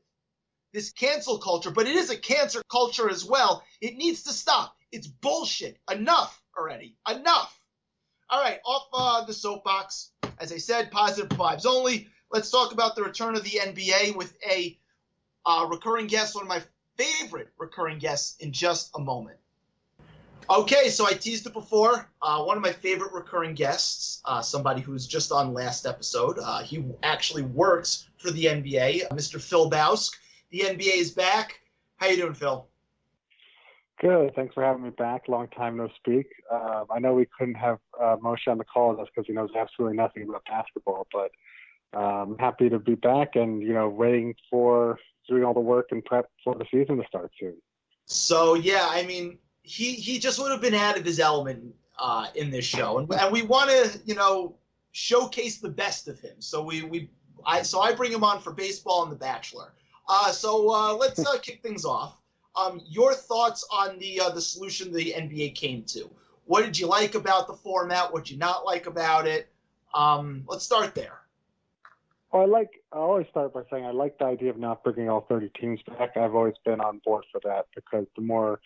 This 0.74 0.92
cancel 0.92 1.38
culture, 1.38 1.70
but 1.70 1.88
it 1.88 1.98
is 1.98 2.10
a 2.10 2.18
cancer 2.18 2.62
culture 2.72 3.10
as 3.10 3.26
well. 3.26 3.64
It 3.82 3.98
needs 3.98 4.24
to 4.24 4.32
stop. 4.32 4.78
It's 4.92 5.08
bullshit. 5.08 5.78
Enough 5.92 6.42
already. 6.58 6.96
Enough. 7.10 7.60
All 8.30 8.42
right, 8.42 8.60
off 8.66 8.88
uh, 8.94 9.26
the 9.26 9.34
soapbox. 9.34 10.12
As 10.40 10.54
I 10.54 10.58
said, 10.58 10.90
positive 10.90 11.38
vibes 11.38 11.66
only. 11.66 12.08
Let's 12.32 12.50
talk 12.50 12.72
about 12.72 12.96
the 12.96 13.04
return 13.04 13.36
of 13.36 13.44
the 13.44 13.60
NBA 13.60 14.16
with 14.16 14.34
a 14.50 14.80
uh, 15.46 15.68
recurring 15.70 16.08
guest, 16.08 16.36
one 16.36 16.46
of 16.46 16.48
my 16.48 16.64
favorite 16.96 17.50
recurring 17.60 17.98
guests, 17.98 18.38
in 18.40 18.54
just 18.54 18.92
a 18.96 19.00
moment. 19.00 19.41
Okay, 20.50 20.90
so 20.90 21.06
I 21.08 21.14
teased 21.14 21.46
it 21.46 21.54
before. 21.54 22.10
Uh, 22.22 22.44
one 22.44 22.58
of 22.58 22.64
my 22.64 22.72
favorite 22.72 23.14
recurring 23.14 23.54
guests, 23.54 24.22
uh, 24.26 24.42
somebody 24.42 24.82
who 24.82 24.92
was 24.92 25.08
just 25.08 25.32
on 25.32 25.54
last 25.54 25.86
episode. 25.86 26.38
Uh, 26.44 26.62
he 26.64 26.84
actually 27.04 27.44
works 27.44 28.10
for 28.18 28.32
the 28.32 28.46
NBA, 28.46 29.10
Mr. 29.10 29.42
Phil 29.42 29.70
Bausk. 29.70 30.12
The 30.52 30.60
NBA 30.60 30.98
is 30.98 31.12
back. 31.12 31.60
How 31.98 32.08
you 32.08 32.18
doing, 32.18 32.34
Phil? 32.34 32.68
Good. 34.02 34.34
Thanks 34.36 34.56
for 34.56 34.64
having 34.64 34.84
me 34.84 34.90
back. 34.90 35.28
Long 35.28 35.48
time 35.50 35.78
no 35.78 35.88
speak. 35.96 36.26
Uh, 36.52 36.86
I 36.90 36.98
know 37.00 37.14
we 37.14 37.28
couldn't 37.38 37.56
have 37.56 37.78
uh, 38.02 38.18
Moshe 38.18 38.48
on 38.48 38.58
the 38.58 38.64
call 38.64 38.96
just 38.98 39.12
because 39.14 39.28
he 39.28 39.34
knows 39.34 39.52
absolutely 39.56 39.96
nothing 39.96 40.24
about 40.28 40.44
basketball, 40.46 41.08
but 41.14 41.32
I'm 41.94 42.32
um, 42.32 42.38
happy 42.40 42.70
to 42.70 42.80
be 42.80 42.96
back 42.96 43.36
and 43.36 43.62
you 43.62 43.74
know 43.74 43.90
waiting 43.90 44.34
for 44.50 44.98
doing 45.28 45.44
all 45.44 45.54
the 45.54 45.60
work 45.60 45.88
and 45.92 46.04
prep 46.04 46.30
for 46.44 46.56
the 46.56 46.66
season 46.72 46.98
to 46.98 47.04
start 47.06 47.32
soon. 47.40 47.56
So 48.06 48.56
yeah, 48.56 48.88
I 48.90 49.06
mean, 49.06 49.38
he 49.64 49.94
he 49.94 50.20
just 50.20 50.40
would 50.40 50.52
have 50.52 50.62
been 50.62 50.74
out 50.74 50.98
of 50.98 51.06
his 51.06 51.20
element 51.20 51.76
uh, 52.00 52.28
in 52.36 52.50
this 52.50 52.66
show, 52.66 52.98
and, 52.98 53.12
and 53.14 53.32
we 53.32 53.42
want 53.44 53.70
to 53.70 54.00
you 54.06 54.16
know 54.16 54.56
showcase 54.92 55.60
the 55.60 55.70
best 55.70 56.08
of 56.08 56.20
him. 56.20 56.36
So 56.40 56.64
we 56.64 56.84
we 56.84 57.10
I 57.46 57.62
so 57.62 57.82
I 57.82 57.94
bring 57.94 58.12
him 58.12 58.24
on 58.24 58.40
for 58.42 58.52
baseball 58.52 59.04
and 59.04 59.12
The 59.12 59.18
Bachelor. 59.18 59.74
Uh, 60.08 60.32
so 60.32 60.70
uh, 60.74 60.94
let's 60.94 61.26
uh, 61.26 61.38
kick 61.42 61.62
things 61.62 61.86
off. 61.86 62.18
Um, 62.56 62.82
your 62.86 63.14
thoughts 63.14 63.66
on 63.72 63.98
the 64.00 64.20
uh, 64.20 64.30
the 64.30 64.42
solution 64.42 64.92
the 64.92 65.14
NBA 65.16 65.56
came 65.56 65.84
to? 65.84 66.10
What 66.46 66.66
did 66.66 66.78
you 66.78 66.88
like 66.88 67.16
about 67.16 67.48
the 67.48 67.54
format? 67.54 68.12
What 68.12 68.26
did 68.26 68.32
you 68.32 68.38
not 68.38 68.66
like 68.66 68.88
about 68.88 69.28
it? 69.28 69.50
Um, 69.94 70.44
let's 70.48 70.66
start 70.66 70.96
there. 70.96 71.20
Well, 72.32 72.44
I 72.44 72.46
like. 72.46 72.84
I 72.92 72.98
always 72.98 73.28
start 73.30 73.54
by 73.54 73.62
saying 73.70 73.86
I 73.86 73.92
like 73.92 74.18
the 74.18 74.26
idea 74.26 74.50
of 74.50 74.58
not 74.58 74.84
bringing 74.84 75.10
all 75.10 75.26
30 75.30 75.50
teams 75.60 75.80
back. 75.84 76.18
I've 76.18 76.36
always 76.36 76.56
been 76.66 76.82
on 76.82 77.02
board 77.06 77.26
for 77.32 77.40
that 77.44 77.68
because 77.76 78.06
the 78.16 78.22
more 78.22 78.60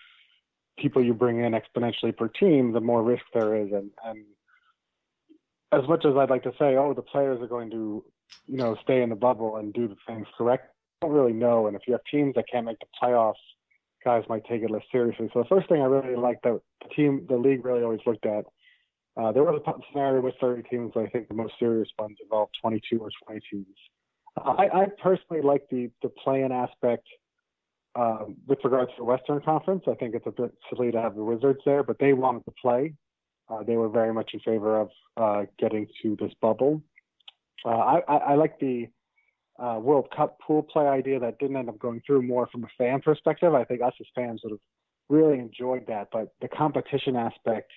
people 0.77 1.03
you 1.03 1.13
bring 1.13 1.43
in 1.43 1.53
exponentially 1.53 2.15
per 2.15 2.27
team, 2.27 2.71
the 2.71 2.81
more 2.81 3.03
risk 3.03 3.23
there 3.33 3.55
is. 3.55 3.71
And, 3.71 3.91
and 4.05 4.25
as 5.71 5.87
much 5.87 6.05
as 6.05 6.15
I'd 6.15 6.29
like 6.29 6.43
to 6.43 6.53
say, 6.59 6.75
oh, 6.75 6.93
the 6.93 7.01
players 7.01 7.41
are 7.41 7.47
going 7.47 7.69
to, 7.71 8.03
you 8.47 8.57
know, 8.57 8.75
stay 8.83 9.01
in 9.01 9.09
the 9.09 9.15
bubble 9.15 9.57
and 9.57 9.73
do 9.73 9.87
the 9.87 9.95
things 10.07 10.27
correct, 10.37 10.71
I 11.01 11.07
don't 11.07 11.15
really 11.15 11.33
know. 11.33 11.67
And 11.67 11.75
if 11.75 11.83
you 11.87 11.93
have 11.93 12.01
teams 12.09 12.35
that 12.35 12.45
can't 12.51 12.65
make 12.65 12.79
the 12.79 12.87
playoffs, 13.01 13.33
guys 14.03 14.23
might 14.29 14.45
take 14.45 14.61
it 14.61 14.71
less 14.71 14.83
seriously. 14.91 15.29
So 15.33 15.41
the 15.41 15.49
first 15.49 15.67
thing 15.67 15.81
I 15.81 15.85
really 15.85 16.15
like 16.15 16.41
that 16.43 16.59
the 16.81 16.89
team, 16.95 17.25
the 17.27 17.37
league 17.37 17.65
really 17.65 17.83
always 17.83 18.01
looked 18.05 18.25
at. 18.25 18.45
Uh, 19.17 19.31
there 19.31 19.43
was 19.43 19.61
a 19.65 19.71
scenario 19.91 20.21
with 20.21 20.35
30 20.41 20.63
teams, 20.69 20.91
but 20.93 21.05
I 21.05 21.07
think 21.07 21.29
the 21.29 21.33
most 21.33 21.53
serious 21.57 21.87
ones 21.97 22.17
involved 22.21 22.51
22 22.61 22.99
or 22.99 23.09
20 23.25 23.41
teams. 23.49 23.65
I, 24.37 24.67
I 24.73 24.85
personally 25.01 25.41
like 25.41 25.63
the 25.69 25.89
the 26.01 26.09
play-in 26.09 26.51
aspect 26.51 27.07
um, 27.95 28.35
with 28.47 28.59
regards 28.63 28.91
to 28.91 28.97
the 28.97 29.03
Western 29.03 29.41
Conference, 29.41 29.83
I 29.87 29.93
think 29.95 30.15
it's 30.15 30.27
a 30.27 30.31
bit 30.31 30.53
silly 30.69 30.91
to 30.91 31.01
have 31.01 31.15
the 31.15 31.23
Wizards 31.23 31.59
there, 31.65 31.83
but 31.83 31.97
they 31.99 32.13
wanted 32.13 32.43
to 32.45 32.51
play. 32.61 32.93
Uh, 33.49 33.63
they 33.63 33.77
were 33.77 33.89
very 33.89 34.13
much 34.13 34.31
in 34.33 34.39
favor 34.41 34.81
of 34.81 34.89
uh, 35.17 35.45
getting 35.59 35.87
to 36.01 36.17
this 36.19 36.31
bubble. 36.41 36.81
Uh, 37.63 37.69
I, 37.69 37.99
I, 38.07 38.15
I, 38.15 38.35
like 38.35 38.59
the 38.59 38.87
uh, 39.59 39.79
World 39.79 40.07
Cup 40.15 40.39
pool 40.39 40.63
play 40.63 40.87
idea 40.87 41.19
that 41.19 41.39
didn't 41.39 41.55
end 41.55 41.69
up 41.69 41.79
going 41.79 42.01
through 42.05 42.23
more 42.23 42.47
from 42.51 42.63
a 42.63 42.67
fan 42.77 43.01
perspective. 43.01 43.53
I 43.53 43.63
think 43.63 43.81
us 43.81 43.93
as 43.99 44.07
fans 44.13 44.41
would 44.43 44.51
have 44.51 44.59
really 45.09 45.39
enjoyed 45.39 45.85
that, 45.87 46.09
but 46.11 46.33
the 46.41 46.47
competition 46.47 47.15
aspect 47.15 47.71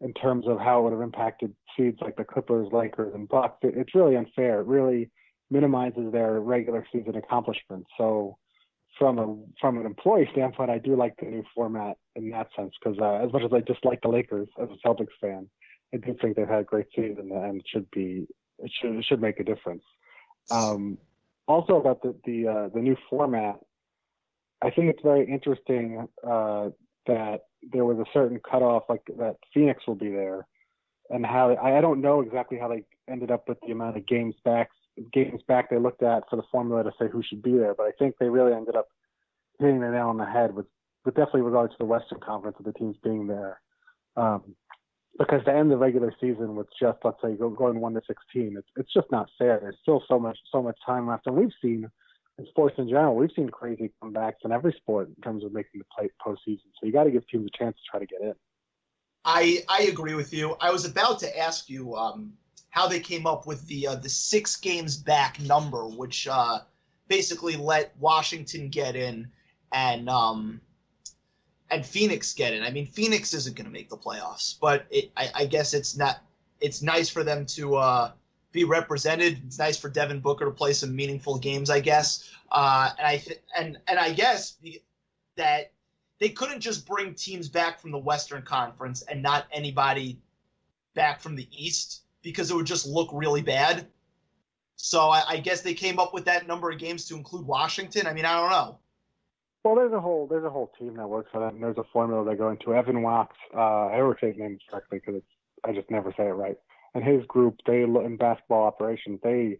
in 0.00 0.12
terms 0.14 0.46
of 0.46 0.58
how 0.58 0.80
it 0.80 0.82
would 0.82 0.92
have 0.92 1.02
impacted 1.02 1.54
seeds 1.76 1.98
like 2.00 2.16
the 2.16 2.24
Clippers, 2.24 2.68
Lakers, 2.72 3.14
and 3.14 3.28
Bucks, 3.28 3.58
it, 3.62 3.74
it's 3.76 3.94
really 3.94 4.16
unfair. 4.16 4.60
It 4.60 4.66
really 4.66 5.10
minimizes 5.50 6.12
their 6.12 6.40
regular 6.40 6.86
season 6.92 7.16
accomplishments. 7.16 7.88
So 7.96 8.36
from 8.98 9.18
a 9.18 9.36
from 9.60 9.78
an 9.78 9.86
employee 9.86 10.28
standpoint, 10.32 10.70
I 10.70 10.78
do 10.78 10.96
like 10.96 11.14
the 11.18 11.26
new 11.26 11.44
format 11.54 11.96
in 12.16 12.30
that 12.30 12.48
sense 12.56 12.72
because 12.82 12.98
uh, 13.00 13.24
as 13.24 13.32
much 13.32 13.42
as 13.42 13.52
I 13.52 13.60
dislike 13.60 14.00
the 14.02 14.08
Lakers 14.08 14.48
as 14.60 14.68
a 14.70 14.88
Celtics 14.88 15.14
fan, 15.20 15.48
I 15.92 15.98
do 15.98 16.16
think 16.20 16.36
they've 16.36 16.48
had 16.48 16.60
a 16.60 16.64
great 16.64 16.86
season 16.94 17.30
and 17.32 17.60
it 17.60 17.66
should 17.66 17.90
be 17.90 18.26
it 18.58 18.70
should 18.80 18.96
it 18.96 19.04
should 19.04 19.20
make 19.20 19.40
a 19.40 19.44
difference. 19.44 19.82
Um, 20.50 20.98
also 21.46 21.76
about 21.76 22.02
the 22.02 22.14
the 22.24 22.48
uh, 22.48 22.68
the 22.74 22.80
new 22.80 22.96
format, 23.10 23.58
I 24.62 24.70
think 24.70 24.90
it's 24.90 25.02
very 25.02 25.26
interesting 25.26 26.06
uh, 26.26 26.70
that 27.06 27.40
there 27.72 27.84
was 27.84 27.98
a 27.98 28.10
certain 28.12 28.40
cutoff 28.40 28.84
like 28.88 29.02
that 29.18 29.36
Phoenix 29.52 29.86
will 29.86 29.94
be 29.94 30.10
there, 30.10 30.46
and 31.10 31.24
how 31.24 31.50
I, 31.50 31.78
I 31.78 31.80
don't 31.80 32.00
know 32.00 32.20
exactly 32.20 32.58
how 32.58 32.68
they 32.68 32.84
ended 33.08 33.30
up 33.30 33.48
with 33.48 33.58
the 33.66 33.72
amount 33.72 33.96
of 33.96 34.06
games 34.06 34.34
back 34.44 34.70
games 35.12 35.42
back 35.46 35.70
they 35.70 35.78
looked 35.78 36.02
at 36.02 36.28
for 36.28 36.36
the 36.36 36.42
formula 36.50 36.84
to 36.84 36.92
say 36.98 37.08
who 37.08 37.22
should 37.22 37.42
be 37.42 37.56
there, 37.56 37.74
but 37.74 37.84
I 37.84 37.92
think 37.98 38.16
they 38.18 38.28
really 38.28 38.52
ended 38.52 38.76
up 38.76 38.88
hitting 39.58 39.80
the 39.80 39.90
nail 39.90 40.08
on 40.08 40.18
the 40.18 40.24
head 40.24 40.54
with, 40.54 40.66
with 41.04 41.14
definitely 41.14 41.42
regard 41.42 41.70
to 41.70 41.76
the 41.78 41.84
Western 41.84 42.20
Conference 42.20 42.56
of 42.58 42.64
the 42.64 42.72
teams 42.72 42.96
being 43.02 43.26
there. 43.26 43.60
Um, 44.16 44.54
because 45.18 45.44
to 45.44 45.54
end 45.54 45.70
the 45.70 45.76
regular 45.76 46.12
season 46.20 46.56
with 46.56 46.66
just 46.78 46.98
let's 47.04 47.18
say 47.22 47.36
going 47.36 47.80
one 47.80 47.94
to 47.94 48.02
sixteen, 48.06 48.56
it's 48.58 48.68
it's 48.76 48.92
just 48.92 49.06
not 49.12 49.28
fair. 49.38 49.58
There's 49.60 49.76
still 49.82 50.02
so 50.08 50.18
much 50.18 50.38
so 50.50 50.62
much 50.62 50.76
time 50.84 51.06
left, 51.06 51.26
and 51.26 51.36
we've 51.36 51.52
seen 51.62 51.88
in 52.38 52.46
sports 52.46 52.74
in 52.78 52.88
general, 52.88 53.14
we've 53.14 53.30
seen 53.36 53.48
crazy 53.48 53.92
comebacks 54.02 54.44
in 54.44 54.50
every 54.50 54.72
sport 54.72 55.08
in 55.08 55.22
terms 55.22 55.44
of 55.44 55.52
making 55.52 55.80
the 55.80 55.84
play 55.96 56.10
postseason. 56.24 56.66
So 56.80 56.86
you 56.86 56.92
got 56.92 57.04
to 57.04 57.12
give 57.12 57.26
teams 57.28 57.48
a 57.52 57.56
chance 57.56 57.76
to 57.76 57.82
try 57.88 58.00
to 58.00 58.06
get 58.06 58.22
in. 58.22 58.34
I 59.24 59.62
I 59.68 59.82
agree 59.84 60.14
with 60.14 60.34
you. 60.34 60.56
I 60.60 60.70
was 60.70 60.84
about 60.84 61.20
to 61.20 61.38
ask 61.38 61.68
you 61.68 61.94
um, 61.94 62.32
how 62.74 62.88
they 62.88 62.98
came 62.98 63.24
up 63.24 63.46
with 63.46 63.64
the 63.68 63.86
uh, 63.86 63.94
the 63.94 64.08
six 64.08 64.56
games 64.56 64.96
back 64.96 65.38
number, 65.38 65.86
which 65.86 66.26
uh, 66.26 66.58
basically 67.06 67.54
let 67.54 67.96
Washington 68.00 68.68
get 68.68 68.96
in 68.96 69.30
and 69.70 70.08
um, 70.08 70.60
and 71.70 71.86
Phoenix 71.86 72.34
get 72.34 72.52
in. 72.52 72.64
I 72.64 72.72
mean, 72.72 72.84
Phoenix 72.84 73.32
isn't 73.32 73.54
going 73.54 73.66
to 73.66 73.72
make 73.72 73.90
the 73.90 73.96
playoffs, 73.96 74.56
but 74.60 74.86
it, 74.90 75.12
I, 75.16 75.30
I, 75.36 75.46
guess 75.46 75.72
it's 75.72 75.96
not. 75.96 76.18
It's 76.60 76.82
nice 76.82 77.08
for 77.08 77.22
them 77.22 77.46
to 77.46 77.76
uh, 77.76 78.10
be 78.50 78.64
represented. 78.64 79.40
It's 79.46 79.60
nice 79.60 79.78
for 79.78 79.88
Devin 79.88 80.18
Booker 80.18 80.44
to 80.44 80.50
play 80.50 80.72
some 80.72 80.96
meaningful 80.96 81.38
games, 81.38 81.70
I 81.70 81.78
guess. 81.78 82.28
Uh, 82.50 82.90
and 82.98 83.06
I 83.06 83.18
th- 83.18 83.40
and 83.56 83.78
and 83.86 84.00
I 84.00 84.12
guess 84.12 84.56
that 85.36 85.70
they 86.18 86.30
couldn't 86.30 86.58
just 86.58 86.88
bring 86.88 87.14
teams 87.14 87.48
back 87.48 87.78
from 87.78 87.92
the 87.92 87.98
Western 87.98 88.42
Conference 88.42 89.02
and 89.02 89.22
not 89.22 89.46
anybody 89.52 90.18
back 90.94 91.20
from 91.20 91.36
the 91.36 91.46
East 91.52 92.00
because 92.24 92.50
it 92.50 92.56
would 92.56 92.66
just 92.66 92.86
look 92.86 93.10
really 93.12 93.42
bad. 93.42 93.86
So 94.76 95.10
I, 95.10 95.22
I, 95.28 95.36
guess 95.38 95.60
they 95.60 95.74
came 95.74 96.00
up 96.00 96.12
with 96.12 96.24
that 96.24 96.48
number 96.48 96.68
of 96.68 96.78
games 96.78 97.04
to 97.04 97.14
include 97.14 97.46
Washington. 97.46 98.08
I 98.08 98.12
mean, 98.12 98.24
I 98.24 98.40
don't 98.40 98.50
know. 98.50 98.78
Well, 99.62 99.76
there's 99.76 99.92
a 99.92 100.00
whole 100.00 100.26
there's 100.26 100.44
a 100.44 100.50
whole 100.50 100.72
team 100.78 100.96
that 100.96 101.08
works 101.08 101.30
for 101.32 101.40
them. 101.40 101.60
There's 101.60 101.78
a 101.78 101.84
formula 101.92 102.24
they 102.24 102.36
go 102.36 102.50
into. 102.50 102.74
Evan 102.74 102.96
Wasch, 102.96 103.28
uh, 103.54 103.86
I 103.86 104.00
always 104.00 104.18
say 104.20 104.28
his 104.28 104.36
name 104.36 104.58
correctly 104.68 105.00
because 105.04 105.22
I 105.64 105.72
just 105.72 105.90
never 105.90 106.12
say 106.16 106.24
it 106.26 106.32
right. 106.32 106.56
And 106.94 107.04
his 107.04 107.24
group, 107.26 107.60
they 107.66 107.82
in 107.82 108.16
basketball 108.18 108.64
operations, 108.64 109.20
they 109.22 109.58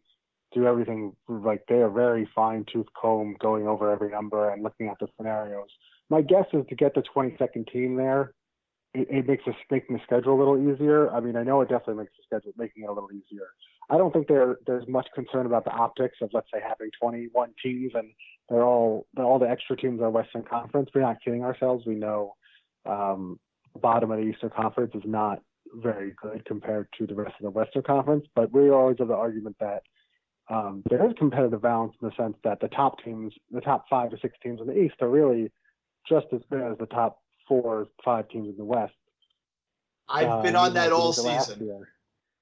do 0.53 0.67
everything 0.67 1.15
like 1.29 1.65
they 1.69 1.77
are 1.77 1.91
very 1.91 2.29
fine 2.35 2.65
tooth 2.71 2.87
comb 3.01 3.37
going 3.41 3.67
over 3.67 3.91
every 3.91 4.11
number 4.11 4.51
and 4.51 4.63
looking 4.63 4.89
at 4.89 4.99
the 5.01 5.09
scenarios. 5.17 5.69
My 6.11 6.21
guess 6.21 6.47
is 6.53 6.65
to 6.69 6.75
get 6.75 6.95
the 6.95 7.03
22nd 7.03 7.73
team 7.73 7.97
there 7.97 8.35
it, 8.95 9.09
it 9.11 9.27
makes 9.27 9.47
us 9.47 9.55
making 9.71 9.97
the 9.97 10.03
schedule 10.05 10.35
a 10.35 10.39
little 10.39 10.73
easier. 10.73 11.11
I 11.11 11.21
mean, 11.21 11.37
I 11.37 11.43
know 11.43 11.61
it 11.61 11.69
definitely 11.69 12.03
makes 12.03 12.13
the 12.17 12.23
schedule 12.25 12.53
making 12.57 12.85
it 12.85 12.89
a 12.89 12.93
little 12.93 13.11
easier. 13.13 13.49
I 13.91 13.99
don't 13.99 14.13
think 14.13 14.29
there 14.29 14.59
there's 14.67 14.89
much 14.89 15.09
concern 15.15 15.47
about 15.47 15.65
the 15.65 15.73
optics 15.73 16.17
of 16.23 16.31
let's 16.33 16.49
say 16.53 16.61
having 16.67 16.91
21 17.01 17.51
teams 17.63 17.93
and 17.95 18.09
they're 18.49 18.65
all 18.65 19.07
they're, 19.15 19.25
all 19.25 19.39
the 19.39 19.49
extra 19.49 19.77
teams 19.77 20.01
are 20.01 20.11
Western 20.11 20.43
Conference. 20.43 20.89
We're 20.95 21.03
not 21.03 21.23
kidding 21.23 21.45
ourselves. 21.45 21.85
We 21.87 21.97
know 21.97 22.35
um, 22.87 23.39
the 23.75 23.81
bottom 23.81 24.11
of 24.11 24.19
the 24.19 24.25
Eastern 24.25 24.51
Conference 24.51 24.93
is 24.95 25.03
not 25.05 25.41
very 25.75 26.15
good 26.23 26.45
compared 26.47 26.89
to 26.99 27.07
the 27.07 27.15
rest 27.15 27.35
of 27.39 27.45
the 27.45 27.51
Western 27.51 27.83
Conference. 27.83 28.25
But 28.35 28.53
we 28.53 28.71
always 28.71 28.97
have 29.01 29.09
the 29.09 29.15
argument 29.15 29.57
that 29.61 29.83
um, 30.49 30.83
there 30.89 31.05
is 31.07 31.15
competitive 31.19 31.63
balance 31.63 31.95
in 32.01 32.09
the 32.09 32.15
sense 32.23 32.37
that 32.45 32.61
the 32.61 32.69
top 32.69 33.03
teams, 33.03 33.33
the 33.51 33.61
top 33.61 33.87
five 33.89 34.11
to 34.11 34.19
six 34.21 34.37
teams 34.43 34.61
in 34.61 34.67
the 34.67 34.79
East, 34.79 34.97
are 35.01 35.09
really 35.09 35.51
just 36.09 36.27
as 36.33 36.41
good 36.51 36.63
as 36.63 36.79
the 36.79 36.87
top 36.87 37.19
four, 37.49 37.89
five 38.05 38.29
teams 38.29 38.49
in 38.49 38.57
the 38.57 38.65
West. 38.65 38.95
I've 40.09 40.29
uh, 40.29 40.43
been 40.43 40.57
on 40.57 40.75
that 40.75 40.93
all 40.93 41.13
season. 41.13 41.87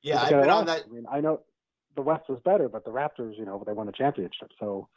Yeah, 0.02 0.20
I've 0.20 0.30
been 0.30 0.50
on 0.50 0.66
that. 0.66 0.84
I 0.88 0.92
mean, 0.92 1.04
I 1.10 1.20
know 1.20 1.40
the 1.94 2.02
West 2.02 2.28
was 2.28 2.40
better, 2.44 2.68
but 2.68 2.84
the 2.84 2.90
Raptors, 2.90 3.38
you 3.38 3.44
know, 3.44 3.62
they 3.64 3.72
won 3.72 3.86
the 3.86 3.92
championship, 3.92 4.50
so 4.58 4.88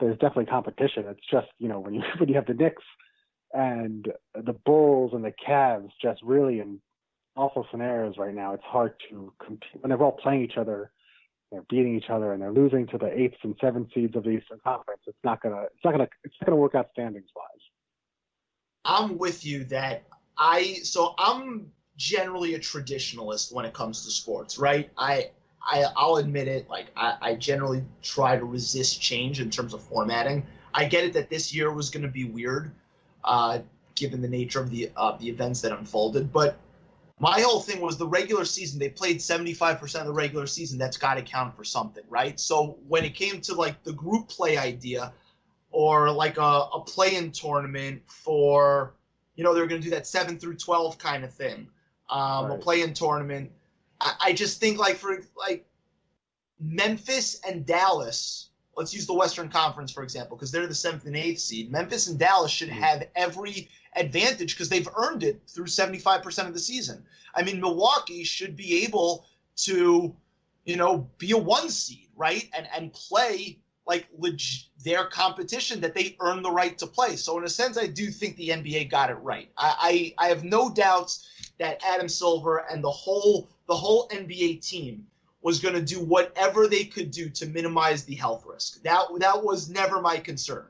there's 0.00 0.18
definitely 0.18 0.46
competition. 0.46 1.04
It's 1.08 1.26
just, 1.30 1.48
you 1.58 1.68
know, 1.68 1.80
when 1.80 1.94
you 1.94 2.02
when 2.18 2.28
you 2.28 2.34
have 2.34 2.46
the 2.46 2.54
Knicks 2.54 2.82
and 3.52 4.08
the 4.34 4.52
Bulls 4.52 5.12
and 5.12 5.24
the 5.24 5.32
Cavs, 5.46 5.90
just 6.02 6.20
really 6.22 6.60
in 6.60 6.80
awful 7.36 7.66
scenarios 7.70 8.14
right 8.18 8.34
now. 8.34 8.54
It's 8.54 8.64
hard 8.64 8.94
to 9.10 9.32
compete 9.44 9.80
when 9.80 9.90
they're 9.90 10.02
all 10.02 10.12
playing 10.12 10.42
each 10.42 10.56
other. 10.56 10.90
They're 11.50 11.64
beating 11.68 11.96
each 11.96 12.10
other 12.10 12.32
and 12.32 12.42
they're 12.42 12.52
losing 12.52 12.86
to 12.88 12.98
the 12.98 13.06
eighth 13.06 13.36
and 13.42 13.54
seventh 13.60 13.88
seeds 13.94 14.16
of 14.16 14.24
the 14.24 14.30
Eastern 14.30 14.60
Conference. 14.64 15.02
It's 15.06 15.18
not 15.22 15.42
gonna. 15.42 15.62
It's 15.62 15.84
not 15.84 15.92
gonna. 15.92 16.08
It's 16.24 16.34
not 16.40 16.46
gonna 16.46 16.60
work 16.60 16.74
out 16.74 16.88
standings 16.92 17.28
wise. 17.34 17.46
I'm 18.84 19.18
with 19.18 19.44
you 19.44 19.64
that 19.64 20.04
I 20.36 20.74
so 20.82 21.14
I'm 21.18 21.70
generally 21.96 22.54
a 22.54 22.58
traditionalist 22.58 23.52
when 23.52 23.64
it 23.64 23.72
comes 23.72 24.04
to 24.04 24.10
sports, 24.10 24.58
right? 24.58 24.90
I, 24.98 25.30
I 25.62 25.84
I'll 25.96 26.16
admit 26.16 26.48
it, 26.48 26.68
like 26.68 26.86
I, 26.96 27.16
I 27.20 27.34
generally 27.34 27.84
try 28.02 28.36
to 28.36 28.44
resist 28.44 29.00
change 29.00 29.40
in 29.40 29.50
terms 29.50 29.74
of 29.74 29.82
formatting. 29.82 30.44
I 30.74 30.86
get 30.86 31.04
it 31.04 31.12
that 31.12 31.30
this 31.30 31.54
year 31.54 31.72
was 31.72 31.90
going 31.90 32.02
to 32.02 32.10
be 32.10 32.24
weird. 32.24 32.72
Uh, 33.22 33.60
given 33.94 34.20
the 34.20 34.28
nature 34.28 34.60
of 34.60 34.70
the 34.70 34.90
uh, 34.96 35.16
the 35.18 35.28
events 35.28 35.60
that 35.62 35.72
unfolded. 35.72 36.32
But 36.32 36.56
my 37.20 37.40
whole 37.40 37.60
thing 37.60 37.80
was 37.80 37.96
the 37.96 38.06
regular 38.06 38.44
season. 38.44 38.78
They 38.78 38.88
played 38.88 39.18
75% 39.18 40.00
of 40.00 40.06
the 40.06 40.12
regular 40.12 40.46
season. 40.46 40.78
That's 40.78 40.96
got 40.96 41.14
to 41.14 41.22
count 41.22 41.56
for 41.56 41.64
something, 41.64 42.02
right? 42.08 42.38
So 42.38 42.76
when 42.88 43.04
it 43.04 43.14
came 43.14 43.40
to 43.42 43.54
like 43.54 43.82
the 43.84 43.92
group 43.92 44.28
play 44.28 44.56
idea, 44.56 45.12
or 45.74 46.10
like 46.10 46.38
a, 46.38 46.40
a 46.40 46.80
play-in 46.86 47.32
tournament 47.32 48.00
for, 48.06 48.94
you 49.34 49.42
know, 49.42 49.52
they're 49.52 49.66
going 49.66 49.80
to 49.80 49.84
do 49.84 49.90
that 49.90 50.06
seven 50.06 50.38
through 50.38 50.54
12 50.54 50.98
kind 50.98 51.24
of 51.24 51.32
thing, 51.32 51.66
um, 52.10 52.46
right. 52.46 52.54
a 52.54 52.58
play-in 52.58 52.94
tournament. 52.94 53.50
I, 54.00 54.12
I 54.20 54.32
just 54.32 54.60
think 54.60 54.78
like 54.78 54.96
for 54.96 55.18
like 55.36 55.66
Memphis 56.60 57.40
and 57.46 57.66
Dallas 57.66 58.50
let's 58.76 58.94
use 58.94 59.06
the 59.06 59.14
Western 59.14 59.48
Conference 59.48 59.92
for 59.92 60.02
example, 60.02 60.36
because 60.36 60.50
they're 60.50 60.66
the 60.66 60.74
seventh 60.74 61.06
and 61.06 61.16
eighth 61.16 61.40
seed. 61.40 61.70
Memphis 61.70 62.08
and 62.08 62.18
Dallas 62.18 62.50
should 62.50 62.70
hmm. 62.70 62.80
have 62.80 63.06
every 63.16 63.68
advantage 63.96 64.54
because 64.54 64.68
they've 64.68 64.88
earned 64.96 65.22
it 65.22 65.40
through 65.46 65.66
75% 65.66 66.46
of 66.46 66.52
the 66.52 66.58
season. 66.58 67.04
I 67.34 67.42
mean, 67.42 67.60
Milwaukee 67.60 68.24
should 68.24 68.56
be 68.56 68.84
able 68.84 69.26
to, 69.56 70.14
you 70.64 70.76
know, 70.76 71.08
be 71.18 71.32
a 71.32 71.38
one 71.38 71.68
seed, 71.68 72.08
right? 72.16 72.48
And 72.56 72.68
and 72.74 72.92
play 72.92 73.58
like 73.86 74.08
leg- 74.18 74.40
their 74.84 75.06
competition 75.06 75.80
that 75.80 75.94
they 75.94 76.16
earn 76.20 76.42
the 76.42 76.50
right 76.50 76.76
to 76.78 76.86
play. 76.86 77.16
So 77.16 77.38
in 77.38 77.44
a 77.44 77.48
sense, 77.48 77.76
I 77.76 77.86
do 77.86 78.10
think 78.10 78.36
the 78.36 78.50
NBA 78.50 78.90
got 78.90 79.10
it 79.10 79.14
right. 79.14 79.50
I, 79.56 80.14
I, 80.18 80.26
I 80.26 80.28
have 80.28 80.44
no 80.44 80.70
doubts 80.70 81.52
that 81.58 81.82
Adam 81.84 82.08
Silver 82.08 82.64
and 82.70 82.82
the 82.82 82.90
whole 82.90 83.48
the 83.66 83.74
whole 83.74 84.08
NBA 84.08 84.66
team 84.66 85.06
was 85.42 85.60
going 85.60 85.74
to 85.74 85.82
do 85.82 86.00
whatever 86.00 86.66
they 86.66 86.84
could 86.84 87.10
do 87.10 87.28
to 87.28 87.46
minimize 87.46 88.04
the 88.04 88.14
health 88.14 88.44
risk. 88.46 88.82
That 88.82 89.04
that 89.18 89.44
was 89.44 89.68
never 89.68 90.00
my 90.00 90.18
concern. 90.18 90.66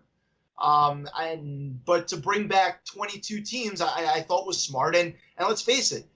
Um, 0.61 1.09
and 1.19 1.85
but 1.85 2.09
to 2.09 2.17
bring 2.17 2.49
back 2.49 2.85
22 2.85 3.41
teams, 3.41 3.81
I, 3.81 4.15
I 4.15 4.21
thought 4.23 4.47
was 4.47 4.61
smart. 4.61 4.97
And 4.97 5.15
and 5.39 5.49
let's 5.49 5.63
face 5.63 5.93
it, 5.93 6.07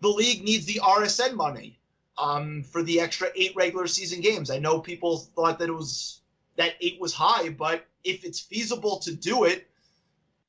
the 0.00 0.08
league 0.08 0.44
needs 0.44 0.66
the 0.66 0.80
RSN 0.82 1.34
money 1.34 1.78
um, 2.18 2.62
for 2.62 2.82
the 2.82 3.00
extra 3.00 3.28
eight 3.34 3.54
regular 3.56 3.86
season 3.86 4.20
games. 4.20 4.50
I 4.50 4.58
know 4.58 4.78
people 4.78 5.18
thought 5.18 5.58
that 5.58 5.68
it 5.68 5.72
was 5.72 6.20
that 6.56 6.74
eight 6.80 7.00
was 7.00 7.12
high, 7.12 7.50
but 7.50 7.86
if 8.04 8.24
it's 8.24 8.40
feasible 8.40 8.98
to 9.00 9.14
do 9.14 9.44
it, 9.44 9.68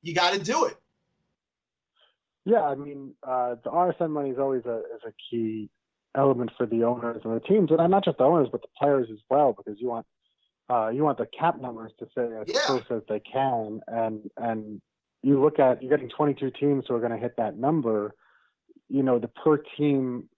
you 0.02 0.14
got 0.14 0.34
to 0.34 0.40
do 0.40 0.66
it. 0.66 0.78
Yeah, 2.46 2.62
I 2.62 2.76
mean, 2.76 3.14
uh, 3.24 3.56
the 3.64 3.72
RSN 3.72 4.12
money 4.12 4.30
is 4.30 4.38
always 4.38 4.66
a 4.66 4.80
is 4.96 5.02
a 5.06 5.14
key 5.30 5.70
element 6.16 6.52
for 6.58 6.66
the 6.66 6.84
owners 6.84 7.22
and 7.26 7.36
the 7.36 7.40
teams, 7.40 7.72
and 7.72 7.92
not 7.92 8.06
just 8.06 8.20
the 8.20 8.24
owners, 8.24 8.50
but 8.52 8.62
the 8.62 8.68
players 8.78 9.08
as 9.12 9.18
well, 9.30 9.54
because 9.54 9.82
you 9.82 9.88
want 9.90 10.06
uh, 10.70 10.90
you 10.90 11.04
want 11.04 11.18
the 11.18 11.28
cap 11.38 11.60
numbers 11.60 11.92
to 12.00 12.08
stay 12.12 12.28
as 12.40 12.46
yeah. 12.48 12.60
close 12.66 12.84
as 12.92 13.02
they 13.10 13.20
can, 13.20 13.82
and 13.88 14.30
and 14.38 14.82
you 15.24 15.42
look 15.42 15.58
at 15.58 15.82
you're 15.82 15.90
getting 15.90 16.10
22 16.10 16.52
teams 16.52 16.86
who 16.88 16.96
are 16.96 17.00
going 17.00 17.12
to 17.12 17.18
hit 17.18 17.36
that 17.38 17.58
number. 17.58 18.14
You 18.90 19.02
know, 19.02 19.18
the 19.18 19.28
per 19.28 19.58
team 19.58 20.30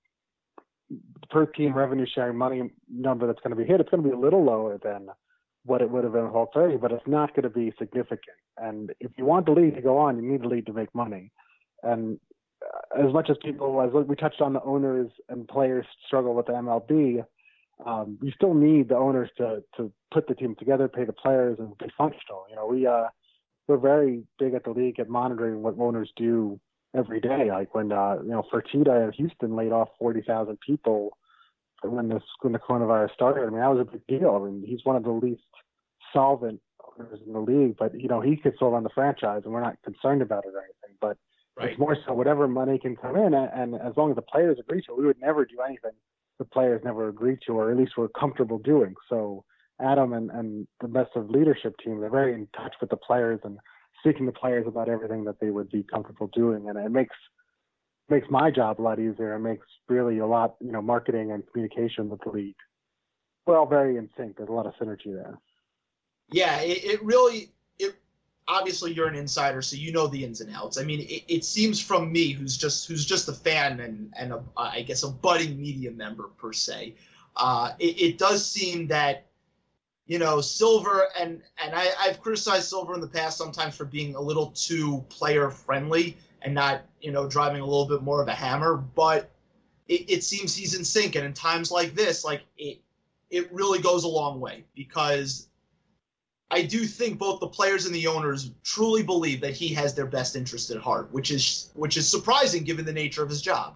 per 1.29 1.45
team 1.45 1.73
revenue 1.73 2.05
sharing 2.13 2.37
money 2.37 2.71
number 2.89 3.27
that's 3.27 3.39
going 3.41 3.51
to 3.51 3.61
be 3.61 3.65
hit, 3.65 3.81
it's 3.81 3.89
going 3.89 4.01
to 4.01 4.07
be 4.07 4.15
a 4.15 4.19
little 4.19 4.43
lower 4.43 4.77
than 4.81 5.09
what 5.67 5.81
it 5.81 5.89
would 5.91 6.03
have 6.03 6.13
been 6.13 6.23
with 6.23 6.33
all 6.33 6.49
30, 6.53 6.77
but 6.77 6.91
it's 6.91 7.07
not 7.07 7.35
going 7.35 7.43
to 7.43 7.49
be 7.49 7.73
significant. 7.77 8.37
And 8.57 8.93
if 8.99 9.11
you 9.17 9.25
want 9.25 9.45
the 9.45 9.51
league 9.51 9.75
to 9.75 9.81
go 9.81 9.97
on, 9.97 10.15
you 10.15 10.29
need 10.29 10.41
the 10.41 10.47
league 10.47 10.65
to 10.65 10.73
make 10.73 10.93
money. 10.95 11.31
And 11.83 12.19
as 12.97 13.13
much 13.13 13.29
as 13.29 13.37
people, 13.43 13.81
as 13.81 13.91
we 14.07 14.15
touched 14.15 14.41
on, 14.41 14.53
the 14.53 14.63
owners 14.63 15.11
and 15.29 15.47
players 15.47 15.85
struggle 16.05 16.33
with 16.33 16.47
the 16.47 16.53
MLB. 16.53 17.23
Um, 17.85 18.17
you 18.21 18.31
still 18.31 18.55
need 18.55 18.89
the 18.89 18.95
owners 18.95 19.29
to 19.37 19.63
to 19.75 19.91
put 20.11 20.27
the 20.27 20.33
team 20.33 20.55
together, 20.57 20.87
pay 20.87 21.03
the 21.03 21.13
players, 21.13 21.59
and 21.59 21.77
be 21.77 21.85
functional. 21.95 22.45
You 22.49 22.55
know, 22.55 22.65
we 22.65 22.87
uh, 22.87 23.05
we're 23.67 23.77
very 23.77 24.23
big 24.39 24.53
at 24.55 24.63
the 24.63 24.71
league 24.71 24.99
at 24.99 25.09
monitoring 25.09 25.61
what 25.61 25.75
owners 25.77 26.11
do 26.15 26.59
every 26.95 27.19
day. 27.19 27.49
Like 27.51 27.75
when 27.75 27.91
uh, 27.91 28.17
you 28.23 28.29
know 28.29 28.43
Fertitta 28.51 29.07
of 29.07 29.13
Houston 29.15 29.55
laid 29.55 29.71
off 29.71 29.89
forty 29.99 30.21
thousand 30.21 30.57
people 30.65 31.17
when 31.83 32.09
this 32.09 32.23
when 32.41 32.53
the 32.53 32.59
coronavirus 32.59 33.13
started. 33.13 33.47
I 33.47 33.49
mean, 33.49 33.59
that 33.59 33.71
was 33.71 33.87
a 33.87 33.91
big 33.91 34.05
deal. 34.07 34.39
I 34.41 34.45
mean, 34.45 34.63
he's 34.65 34.83
one 34.83 34.95
of 34.95 35.03
the 35.03 35.11
least 35.11 35.41
solvent 36.13 36.61
owners 36.99 37.19
in 37.25 37.33
the 37.33 37.39
league, 37.39 37.75
but 37.77 37.99
you 37.99 38.07
know 38.07 38.21
he 38.21 38.37
could 38.37 38.55
still 38.55 38.69
run 38.69 38.83
the 38.83 38.89
franchise, 38.89 39.41
and 39.45 39.53
we're 39.53 39.61
not 39.61 39.77
concerned 39.83 40.21
about 40.21 40.45
it 40.45 40.53
or 40.53 40.59
anything. 40.59 40.97
But 40.99 41.17
Right. 41.59 41.71
It's 41.71 41.79
more 41.79 41.97
so 42.05 42.13
whatever 42.13 42.47
money 42.47 42.77
can 42.77 42.95
come 42.95 43.15
in, 43.15 43.33
and 43.33 43.73
as 43.73 43.97
long 43.97 44.11
as 44.11 44.15
the 44.15 44.21
players 44.21 44.59
agree 44.59 44.79
to 44.83 44.91
it, 44.91 44.99
we 44.99 45.07
would 45.07 45.19
never 45.19 45.43
do 45.43 45.59
anything 45.65 45.93
the 46.37 46.45
players 46.45 46.81
never 46.83 47.09
agreed 47.09 47.39
to, 47.47 47.53
or 47.53 47.71
at 47.71 47.77
least 47.77 47.93
we're 47.97 48.07
comfortable 48.09 48.59
doing. 48.59 48.93
So 49.09 49.43
Adam 49.81 50.13
and, 50.13 50.29
and 50.31 50.67
the 50.81 50.87
best 50.87 51.11
of 51.15 51.29
leadership 51.29 51.75
team, 51.83 51.99
they're 51.99 52.09
very 52.09 52.33
in 52.33 52.47
touch 52.55 52.75
with 52.79 52.89
the 52.89 52.97
players 52.97 53.39
and 53.43 53.57
speaking 53.99 54.25
to 54.25 54.31
players 54.31 54.65
about 54.67 54.89
everything 54.89 55.23
that 55.25 55.39
they 55.39 55.49
would 55.49 55.69
be 55.69 55.83
comfortable 55.83 56.29
doing, 56.33 56.69
and 56.69 56.77
it 56.77 56.91
makes 56.91 57.15
makes 58.09 58.27
my 58.29 58.51
job 58.51 58.79
a 58.79 58.81
lot 58.81 58.99
easier. 58.99 59.35
and 59.35 59.43
makes 59.43 59.65
really 59.87 60.19
a 60.19 60.25
lot, 60.25 60.55
you 60.59 60.71
know, 60.71 60.81
marketing 60.81 61.31
and 61.31 61.43
communication 61.51 62.09
with 62.09 62.21
the 62.21 62.29
league. 62.29 62.55
We're 63.45 63.57
all 63.57 63.65
very 63.65 63.97
in 63.97 64.09
sync. 64.17 64.37
There's 64.37 64.49
a 64.49 64.53
lot 64.53 64.65
of 64.65 64.73
synergy 64.75 65.13
there. 65.13 65.39
Yeah, 66.29 66.59
it, 66.59 66.83
it 66.83 67.03
really 67.03 67.51
it 67.79 67.95
obviously 68.47 68.93
you're 68.93 69.07
an 69.07 69.15
insider, 69.15 69.61
so 69.61 69.77
you 69.77 69.91
know 69.91 70.07
the 70.07 70.23
ins 70.23 70.41
and 70.41 70.53
outs. 70.53 70.77
I 70.77 70.83
mean, 70.83 71.01
it, 71.01 71.23
it 71.27 71.45
seems 71.45 71.81
from 71.81 72.11
me, 72.11 72.31
who's 72.31 72.57
just 72.57 72.87
who's 72.87 73.05
just 73.05 73.29
a 73.29 73.33
fan 73.33 73.79
and 73.79 74.13
and 74.17 74.33
a, 74.33 74.43
I 74.57 74.81
guess 74.81 75.03
a 75.03 75.09
budding 75.09 75.59
media 75.59 75.91
member 75.91 76.23
per 76.37 76.51
se, 76.51 76.95
uh, 77.37 77.71
it, 77.79 78.01
it, 78.01 78.17
does 78.17 78.45
seem 78.45 78.87
that 78.87 79.27
you 80.07 80.19
know 80.19 80.41
Silver 80.41 81.07
and 81.17 81.41
and 81.63 81.73
I, 81.73 81.87
I've 81.99 82.19
criticized 82.19 82.67
Silver 82.67 82.93
in 82.95 82.99
the 82.99 83.07
past 83.07 83.37
sometimes 83.37 83.77
for 83.77 83.85
being 83.85 84.15
a 84.15 84.21
little 84.21 84.47
too 84.47 85.05
player 85.07 85.49
friendly 85.49 86.17
and 86.41 86.53
not 86.53 86.81
you 87.01 87.11
know 87.11 87.27
driving 87.27 87.61
a 87.61 87.65
little 87.65 87.87
bit 87.87 88.01
more 88.01 88.21
of 88.21 88.27
a 88.27 88.33
hammer, 88.33 88.77
but 88.77 89.31
it, 89.87 90.09
it 90.09 90.23
seems 90.23 90.55
he's 90.55 90.75
in 90.75 90.83
sync, 90.83 91.15
and 91.15 91.25
in 91.25 91.33
times 91.33 91.71
like 91.71 91.95
this, 91.95 92.23
like 92.23 92.41
it 92.57 92.81
it 93.29 93.51
really 93.51 93.79
goes 93.79 94.03
a 94.03 94.07
long 94.07 94.39
way 94.39 94.63
because 94.75 95.49
I 96.49 96.61
do 96.61 96.85
think 96.85 97.19
both 97.19 97.39
the 97.39 97.47
players 97.47 97.85
and 97.85 97.93
the 97.93 98.07
owners 98.07 98.51
truly 98.63 99.03
believe 99.03 99.41
that 99.41 99.53
he 99.53 99.67
has 99.69 99.93
their 99.93 100.05
best 100.05 100.35
interest 100.35 100.71
at 100.71 100.77
heart, 100.77 101.11
which 101.11 101.31
is 101.31 101.71
which 101.73 101.97
is 101.97 102.09
surprising 102.09 102.63
given 102.63 102.85
the 102.85 102.93
nature 102.93 103.23
of 103.23 103.29
his 103.29 103.41
job. 103.41 103.75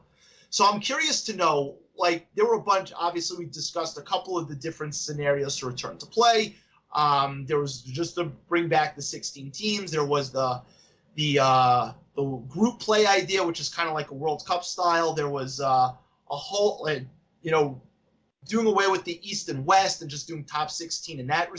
So 0.49 0.65
I'm 0.65 0.81
curious 0.81 1.23
to 1.23 1.35
know, 1.35 1.77
like, 1.95 2.27
there 2.35 2.45
were 2.45 2.55
a 2.55 2.61
bunch. 2.61 2.91
Obviously, 2.95 3.37
we 3.37 3.45
discussed 3.45 3.97
a 3.97 4.01
couple 4.01 4.37
of 4.37 4.49
the 4.49 4.55
different 4.55 4.93
scenarios 4.93 5.57
to 5.57 5.67
return 5.67 5.97
to 5.97 6.05
play. 6.05 6.55
Um, 6.93 7.45
there 7.45 7.57
was 7.57 7.81
just 7.81 8.15
to 8.15 8.25
bring 8.25 8.67
back 8.67 8.97
the 8.97 9.01
16 9.01 9.51
teams. 9.51 9.91
There 9.91 10.03
was 10.03 10.31
the 10.31 10.61
the 11.15 11.39
uh, 11.39 11.91
the 12.21 12.37
group 12.47 12.79
play 12.79 13.05
idea, 13.05 13.43
which 13.43 13.59
is 13.59 13.69
kind 13.69 13.87
of 13.87 13.95
like 13.95 14.11
a 14.11 14.13
World 14.13 14.43
Cup 14.45 14.63
style. 14.63 15.13
There 15.13 15.29
was 15.29 15.59
uh, 15.59 15.91
a 16.29 16.35
whole, 16.35 16.87
uh, 16.87 16.99
you 17.41 17.51
know, 17.51 17.81
doing 18.47 18.67
away 18.67 18.87
with 18.87 19.03
the 19.03 19.19
East 19.27 19.49
and 19.49 19.65
West 19.65 20.01
and 20.01 20.09
just 20.09 20.27
doing 20.27 20.43
top 20.43 20.69
16 20.71 21.19
in 21.19 21.27
that 21.27 21.49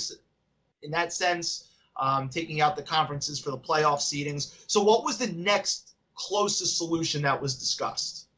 in 0.83 0.90
that 0.90 1.12
sense, 1.12 1.70
um, 2.01 2.29
taking 2.29 2.61
out 2.61 2.77
the 2.77 2.83
conferences 2.83 3.38
for 3.38 3.51
the 3.51 3.59
playoff 3.59 3.98
seedings. 3.98 4.55
So, 4.66 4.83
what 4.83 5.05
was 5.05 5.18
the 5.18 5.33
next 5.33 5.94
closest 6.14 6.77
solution 6.77 7.22
that 7.22 7.40
was 7.40 7.55
discussed? 7.55 8.29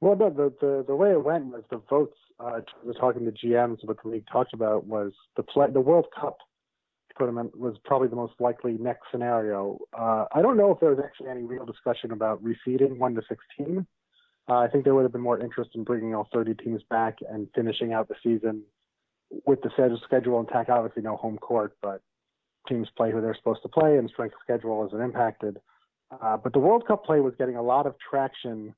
Well, 0.00 0.16
no, 0.16 0.30
the, 0.30 0.52
the, 0.60 0.84
the 0.86 0.94
way 0.94 1.12
it 1.12 1.24
went 1.24 1.46
was 1.46 1.64
the 1.70 1.80
votes. 1.88 2.16
Uh, 2.38 2.60
we're 2.84 2.92
talking 2.92 3.24
to 3.24 3.32
GMs. 3.32 3.78
What 3.84 4.02
the 4.02 4.08
league 4.08 4.26
talked 4.30 4.52
about 4.52 4.86
was 4.86 5.12
the 5.36 5.42
play, 5.42 5.68
the 5.70 5.80
World 5.80 6.06
Cup 6.18 6.38
tournament 7.18 7.58
was 7.58 7.76
probably 7.84 8.08
the 8.08 8.16
most 8.16 8.34
likely 8.40 8.76
next 8.78 9.06
scenario. 9.10 9.78
Uh, 9.92 10.26
I 10.32 10.42
don't 10.42 10.56
know 10.56 10.70
if 10.70 10.80
there 10.80 10.90
was 10.90 10.98
actually 11.02 11.30
any 11.30 11.42
real 11.42 11.64
discussion 11.64 12.12
about 12.12 12.42
reseeding 12.42 12.98
one 12.98 13.14
to 13.14 13.22
sixteen. 13.28 13.86
Uh, 14.48 14.58
I 14.58 14.68
think 14.68 14.84
there 14.84 14.94
would 14.94 15.02
have 15.02 15.12
been 15.12 15.22
more 15.22 15.40
interest 15.40 15.70
in 15.74 15.82
bringing 15.82 16.14
all 16.14 16.28
30 16.32 16.54
teams 16.54 16.80
back 16.88 17.18
and 17.28 17.48
finishing 17.52 17.92
out 17.92 18.06
the 18.06 18.14
season 18.22 18.62
with 19.44 19.60
the 19.62 19.98
schedule 20.04 20.40
intact, 20.40 20.70
obviously 20.70 21.02
no 21.02 21.16
home 21.16 21.36
court, 21.38 21.76
but 21.82 22.00
teams 22.68 22.88
play 22.96 23.10
who 23.10 23.20
they're 23.20 23.34
supposed 23.34 23.62
to 23.62 23.68
play, 23.68 23.96
and 23.96 24.08
strength 24.10 24.34
schedule 24.42 24.86
isn't 24.86 25.00
impacted. 25.00 25.58
Uh, 26.10 26.36
but 26.36 26.52
the 26.52 26.58
World 26.58 26.86
Cup 26.86 27.04
play 27.04 27.20
was 27.20 27.34
getting 27.38 27.56
a 27.56 27.62
lot 27.62 27.86
of 27.86 27.94
traction 27.98 28.74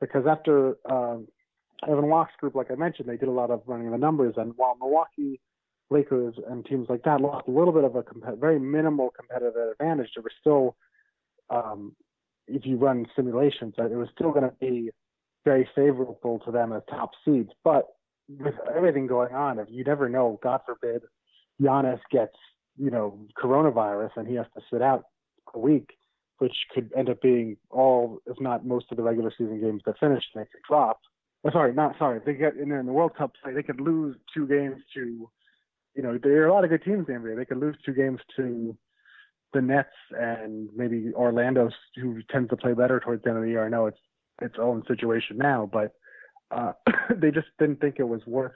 because 0.00 0.26
after 0.26 0.76
um, 0.90 1.26
Evan 1.88 2.08
Wasch's 2.08 2.36
group, 2.38 2.54
like 2.54 2.70
I 2.70 2.74
mentioned, 2.74 3.08
they 3.08 3.16
did 3.16 3.28
a 3.28 3.32
lot 3.32 3.50
of 3.50 3.62
running 3.66 3.90
the 3.90 3.98
numbers, 3.98 4.34
and 4.36 4.52
while 4.56 4.76
Milwaukee 4.78 5.40
Lakers 5.90 6.34
and 6.48 6.64
teams 6.66 6.88
like 6.88 7.02
that 7.04 7.20
lost 7.20 7.46
a 7.48 7.50
little 7.50 7.72
bit 7.72 7.84
of 7.84 7.94
a 7.94 8.02
comp- 8.02 8.40
very 8.40 8.58
minimal 8.58 9.10
competitive 9.10 9.54
advantage, 9.72 10.10
there 10.14 10.22
was 10.22 10.32
still, 10.40 10.76
um, 11.50 11.94
if 12.48 12.66
you 12.66 12.76
run 12.76 13.06
simulations, 13.14 13.74
it 13.78 13.90
was 13.92 14.08
still 14.14 14.32
going 14.32 14.44
to 14.44 14.54
be 14.60 14.90
very 15.44 15.68
favorable 15.74 16.40
to 16.44 16.50
them 16.50 16.72
as 16.72 16.82
top 16.90 17.10
seeds. 17.24 17.50
But 17.62 17.86
with 18.28 18.54
everything 18.74 19.06
going 19.06 19.32
on, 19.34 19.58
if 19.58 19.68
you 19.70 19.84
never 19.84 20.08
know, 20.08 20.40
God 20.42 20.60
forbid, 20.66 21.02
Giannis 21.60 22.00
gets 22.10 22.36
you 22.76 22.90
know 22.90 23.18
coronavirus 23.42 24.10
and 24.16 24.28
he 24.28 24.34
has 24.34 24.46
to 24.54 24.62
sit 24.70 24.82
out 24.82 25.04
a 25.54 25.58
week, 25.58 25.90
which 26.38 26.54
could 26.74 26.90
end 26.96 27.08
up 27.08 27.22
being 27.22 27.56
all, 27.70 28.18
if 28.26 28.38
not 28.40 28.66
most 28.66 28.86
of 28.90 28.96
the 28.96 29.02
regular 29.02 29.30
season 29.30 29.60
games 29.60 29.82
that 29.86 29.98
finish, 29.98 30.24
they 30.34 30.42
could 30.42 30.62
drop. 30.68 31.00
Oh, 31.44 31.50
sorry, 31.50 31.72
not 31.72 31.96
sorry. 31.98 32.20
They 32.24 32.34
get 32.34 32.56
in 32.56 32.68
there 32.68 32.80
in 32.80 32.86
the 32.86 32.92
World 32.92 33.16
Cup 33.16 33.32
play. 33.42 33.52
They 33.52 33.62
could 33.62 33.80
lose 33.80 34.16
two 34.34 34.46
games 34.46 34.76
to, 34.94 35.30
you 35.96 36.02
know, 36.02 36.18
there 36.22 36.42
are 36.42 36.46
a 36.46 36.52
lot 36.52 36.64
of 36.64 36.70
good 36.70 36.84
teams 36.84 37.06
in 37.08 37.22
there. 37.22 37.34
They 37.34 37.44
could 37.44 37.58
lose 37.58 37.76
two 37.84 37.94
games 37.94 38.20
to 38.36 38.76
the 39.52 39.62
Nets 39.62 39.88
and 40.10 40.68
maybe 40.76 41.12
Orlando, 41.14 41.70
who 41.96 42.20
tends 42.30 42.50
to 42.50 42.56
play 42.56 42.74
better 42.74 43.00
towards 43.00 43.22
the 43.22 43.30
end 43.30 43.38
of 43.38 43.44
the 43.44 43.50
year. 43.50 43.64
I 43.64 43.68
know 43.68 43.86
it's 43.86 43.98
its 44.42 44.56
own 44.60 44.82
situation 44.86 45.38
now, 45.38 45.68
but 45.72 45.92
uh, 46.50 46.72
they 47.16 47.30
just 47.30 47.48
didn't 47.58 47.80
think 47.80 47.96
it 47.98 48.08
was 48.08 48.20
worth 48.26 48.52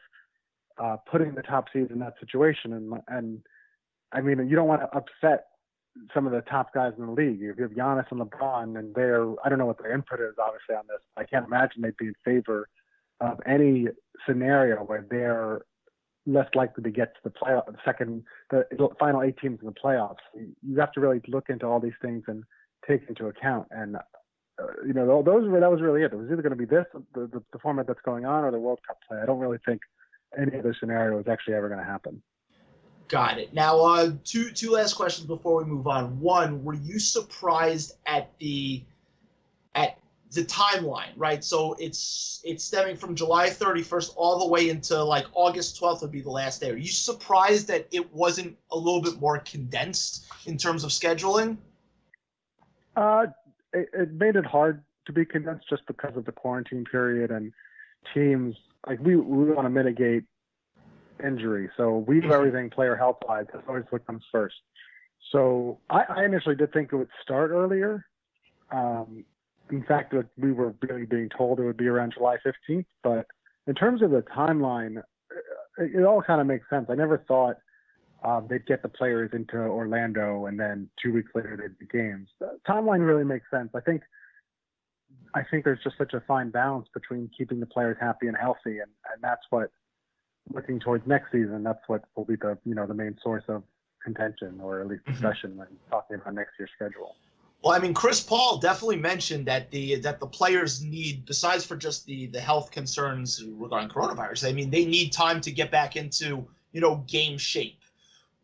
uh, 0.79 0.97
putting 1.11 1.35
the 1.35 1.43
top 1.43 1.67
seeds 1.73 1.91
in 1.91 1.99
that 2.01 2.15
situation. 2.21 2.75
And 2.75 2.93
and 3.09 3.41
I 4.13 4.21
mean, 4.21 4.47
you 4.49 4.57
don't 4.57 4.69
want 4.69 4.83
to 4.83 4.97
upset 4.97 5.47
some 6.15 6.27
of 6.27 6.33
the 6.33 6.43
top 6.43 6.73
guys 6.75 6.93
in 6.99 7.07
the 7.07 7.13
league. 7.13 7.41
If 7.41 7.57
you 7.57 7.63
have 7.63 7.73
Giannis 7.73 8.11
and 8.11 8.21
LeBron, 8.21 8.79
and 8.79 8.95
they're 8.95 9.27
I 9.45 9.49
don't 9.49 9.59
know 9.59 9.67
what 9.67 9.79
their 9.83 9.93
input 9.93 10.21
is 10.21 10.35
obviously 10.39 10.75
on 10.75 10.85
this. 10.89 11.01
I 11.17 11.25
can't 11.25 11.47
imagine 11.47 11.83
they'd 11.83 11.97
be 11.97 12.09
in 12.09 12.15
favor 12.25 12.69
of 13.21 13.41
any 13.47 13.89
scenario 14.27 14.77
where 14.77 15.07
they're 15.11 15.63
less 16.27 16.49
likely 16.55 16.83
to 16.85 16.91
get 16.91 17.15
to 17.15 17.21
the 17.25 17.31
playoff, 17.31 17.67
the 17.67 17.79
second, 17.85 18.25
the 18.51 18.65
final 18.99 19.23
eight 19.23 19.37
teams 19.39 19.59
in 19.61 19.67
the 19.67 19.73
playoffs. 19.73 20.17
You 20.35 20.79
have 20.79 20.93
to 20.93 21.01
really 21.01 21.21
look 21.29 21.49
into 21.49 21.67
all 21.67 21.81
these 21.81 21.99
things 22.03 22.25
and 22.27 22.45
take 22.87 23.09
into 23.09 23.27
account. 23.27 23.69
And 23.71 23.97
uh, 23.97 24.01
you 24.87 24.93
know, 24.93 25.23
those 25.23 25.49
were 25.49 25.61
that 25.61 25.71
was 25.71 25.81
really 25.81 26.03
it. 26.03 26.13
It 26.13 26.17
was 26.17 26.29
either 26.31 26.43
going 26.43 26.51
to 26.51 26.57
be 26.57 26.67
this, 26.67 26.85
the, 26.93 27.27
the, 27.27 27.43
the 27.53 27.59
format 27.59 27.87
that's 27.87 28.03
going 28.05 28.25
on, 28.27 28.45
or 28.45 28.51
the 28.51 28.59
World 28.59 28.81
Cup 28.87 28.99
play. 29.09 29.19
I 29.23 29.27
don't 29.27 29.39
really 29.39 29.59
think 29.65 29.81
any 30.39 30.59
other 30.59 30.75
scenario 30.79 31.19
is 31.19 31.27
actually 31.29 31.55
ever 31.55 31.69
going 31.69 31.81
to 31.81 31.87
happen. 31.87 32.23
Got 33.09 33.39
it. 33.39 33.53
Now, 33.53 33.81
uh, 33.81 34.13
two 34.25 34.51
two 34.53 34.71
last 34.71 34.95
questions 34.95 35.27
before 35.27 35.57
we 35.57 35.65
move 35.65 35.89
on. 35.89 36.21
One, 36.21 36.63
were 36.63 36.75
you 36.75 37.01
surprised 37.01 37.97
at 38.07 38.31
the 38.39 38.85
at 39.75 39.99
the 40.33 40.45
timeline, 40.45 41.13
right? 41.17 41.43
So 41.43 41.75
it's 41.79 42.41
it's 42.45 42.65
stemming 42.65 42.97
from 42.97 43.15
July 43.15 43.49
31st 43.49 44.13
all 44.17 44.39
the 44.39 44.47
way 44.47 44.71
into 44.71 45.03
like 45.03 45.27
August 45.33 45.81
12th 45.81 46.03
would 46.03 46.13
be 46.13 46.21
the 46.21 46.31
last 46.31 46.61
day. 46.61 46.71
Are 46.71 46.77
you 46.77 46.89
surprised 46.89 47.69
that 47.69 47.89
it 47.91 48.13
wasn't 48.15 48.57
a 48.71 48.77
little 48.77 49.03
bit 49.03 49.21
more 49.21 49.39
condensed 49.39 50.27
in 50.47 50.57
terms 50.57 50.85
of 50.85 50.91
scheduling? 50.91 51.57
Uh, 52.97 53.27
it, 53.73 53.89
it 53.93 54.13
made 54.13 54.37
it 54.37 54.47
hard 54.47 54.85
to 55.07 55.13
be 55.13 55.25
condensed 55.25 55.69
just 55.69 55.87
because 55.87 56.17
of 56.17 56.25
the 56.25 56.33
quarantine 56.33 56.85
period 56.85 57.31
and 57.31 57.53
teams 58.15 58.57
like 58.87 59.01
we 59.01 59.17
we 59.17 59.53
want 59.53 59.67
to 59.67 59.71
mitigate 59.71 60.25
injury, 61.23 61.69
so 61.77 61.99
we 61.99 62.17
do 62.17 62.23
mm-hmm. 62.23 62.33
everything 62.33 62.71
player 62.71 62.97
health 62.97 63.19
wise. 63.27 63.47
That's 63.53 63.65
always 63.69 63.85
what 63.91 64.07
comes 64.07 64.23
first. 64.31 64.55
So 65.33 65.79
I, 65.91 66.05
I 66.09 66.25
initially 66.25 66.55
did 66.55 66.73
think 66.73 66.93
it 66.93 66.97
would 66.97 67.11
start 67.23 67.51
earlier. 67.51 68.07
Um, 68.73 69.25
in 69.71 69.85
fact, 69.85 70.15
we 70.37 70.53
were 70.53 70.75
really 70.83 71.07
being 71.07 71.29
told 71.37 71.61
it 71.61 71.65
would 71.65 71.77
be 71.77 71.89
around 71.89 72.15
July 72.15 72.37
15th. 72.45 72.87
But 73.03 73.27
in 73.67 73.75
terms 73.75 74.03
of 74.03 74.11
the 74.11 74.23
timeline, 74.23 74.99
it, 75.79 76.01
it 76.01 76.05
all 76.05 76.23
kind 76.23 76.41
of 76.41 76.47
makes 76.47 76.69
sense. 76.69 76.87
I 76.89 76.95
never 76.95 77.19
thought 77.29 77.57
um, 78.23 78.47
they'd 78.49 78.67
get 78.67 78.83
the 78.83 78.89
players 78.89 79.31
into 79.33 79.57
Orlando 79.57 80.47
and 80.47 80.59
then 80.59 80.89
two 81.03 81.13
weeks 81.13 81.31
later 81.35 81.57
they'd 81.57 81.79
be 81.79 81.87
games. 81.87 82.29
The 82.39 82.59
timeline 82.69 83.07
really 83.07 83.25
makes 83.25 83.47
sense. 83.51 83.71
I 83.75 83.81
think 83.81 84.03
I 85.33 85.43
think 85.49 85.65
there's 85.65 85.83
just 85.85 85.97
such 85.97 86.13
a 86.13 86.21
fine 86.27 86.51
balance 86.51 86.89
between 86.93 87.31
keeping 87.37 87.61
the 87.61 87.67
players 87.67 87.97
happy 88.01 88.27
and 88.27 88.37
healthy, 88.37 88.79
and, 88.79 88.91
and 89.13 89.23
that's 89.23 89.43
what 89.51 89.71
looking 90.53 90.81
towards 90.81 91.07
next 91.07 91.31
season. 91.31 91.63
That's 91.63 91.83
what 91.87 92.03
will 92.17 92.25
be 92.25 92.37
the 92.37 92.59
you 92.65 92.75
know 92.75 92.87
the 92.87 92.95
main 92.95 93.17
source 93.23 93.45
of 93.49 93.63
contention 94.03 94.59
or 94.61 94.81
at 94.81 94.89
least 94.89 95.03
mm-hmm. 95.03 95.13
discussion 95.13 95.51
mm-hmm. 95.51 95.61
when 95.61 95.69
talking 95.91 96.17
about 96.17 96.35
next 96.35 96.53
year's 96.59 96.71
schedule. 96.75 97.15
Well, 97.63 97.75
I 97.75 97.79
mean, 97.79 97.93
Chris 97.93 98.21
Paul 98.21 98.57
definitely 98.57 98.97
mentioned 98.97 99.47
that 99.47 99.71
the 99.71 99.97
that 99.97 100.19
the 100.19 100.27
players 100.27 100.83
need, 100.83 101.27
besides 101.27 101.65
for 101.65 101.77
just 101.77 102.07
the 102.07 102.27
the 102.27 102.41
health 102.41 102.71
concerns 102.71 103.45
regarding 103.45 103.91
coronavirus, 103.91 104.49
I 104.49 104.53
mean, 104.53 104.71
they 104.71 104.87
need 104.87 105.13
time 105.13 105.41
to 105.43 105.51
get 105.51 105.71
back 105.71 105.97
into 105.97 106.47
you 106.73 106.81
know 106.81 107.05
game 107.07 107.37
shape, 107.37 107.81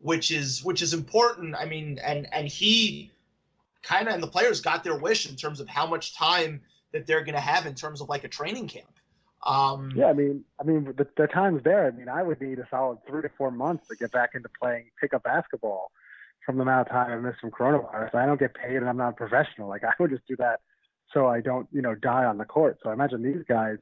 which 0.01 0.31
is 0.31 0.63
which 0.63 0.83
is 0.83 0.93
important. 0.93 1.55
I 1.55 1.65
mean, 1.65 1.99
and 2.05 2.29
and 2.33 2.47
he 2.47 3.11
kind 3.83 4.07
of 4.07 4.15
and 4.15 4.23
the 4.23 4.29
players 4.29 4.61
got 4.61 4.85
their 4.85 4.99
wish 4.99 5.29
in 5.29 5.37
terms 5.37 5.61
of 5.61 5.69
how 5.69 5.87
much 5.87 6.15
time 6.15 6.61
that 6.93 7.07
they're 7.07 7.25
going 7.25 7.35
to 7.35 7.41
have 7.41 7.65
in 7.65 7.75
terms 7.75 8.03
of 8.03 8.11
like 8.11 8.25
a 8.25 8.29
training 8.29 8.69
camp. 8.69 8.93
Um, 9.47 9.93
yeah, 9.95 10.07
I 10.07 10.13
mean, 10.13 10.45
I 10.61 10.65
mean, 10.65 10.93
the, 10.97 11.07
the 11.17 11.27
time's 11.27 11.63
there. 11.63 11.87
I 11.87 11.91
mean, 11.91 12.09
I 12.09 12.23
would 12.23 12.41
need 12.41 12.59
a 12.59 12.67
solid 12.69 12.99
three 13.07 13.23
to 13.23 13.31
four 13.39 13.51
months 13.51 13.89
to 13.89 13.97
get 13.97 14.13
back 14.13 14.31
into 14.35 14.51
playing 14.61 14.91
pickup 15.01 15.23
basketball 15.23 15.91
from 16.47 16.57
the 16.57 16.63
amount 16.63 16.87
of 16.87 16.93
time 16.93 17.13
I 17.13 17.17
missed 17.17 17.41
from 17.41 17.51
coronavirus. 17.51 18.15
I 18.15 18.25
don't 18.25 18.41
get 18.41 18.55
paid 18.55 18.77
and 18.77 18.89
I'm 18.89 18.97
not 18.97 19.11
a 19.11 19.17
professional. 19.17 19.69
Like 19.69 19.85
I 19.85 19.93
would 19.99 20.11
just 20.11 20.27
do 20.27 20.37
that 20.37 20.61
so 21.13 21.27
I 21.27 21.41
don't, 21.41 21.69
you 21.73 21.83
know, 21.83 21.95
die 21.95 22.25
on 22.25 22.39
the 22.39 22.45
court. 22.45 22.79
So 22.83 22.91
I 22.91 22.93
imagine 22.93 23.23
these 23.23 23.45
guys 23.49 23.77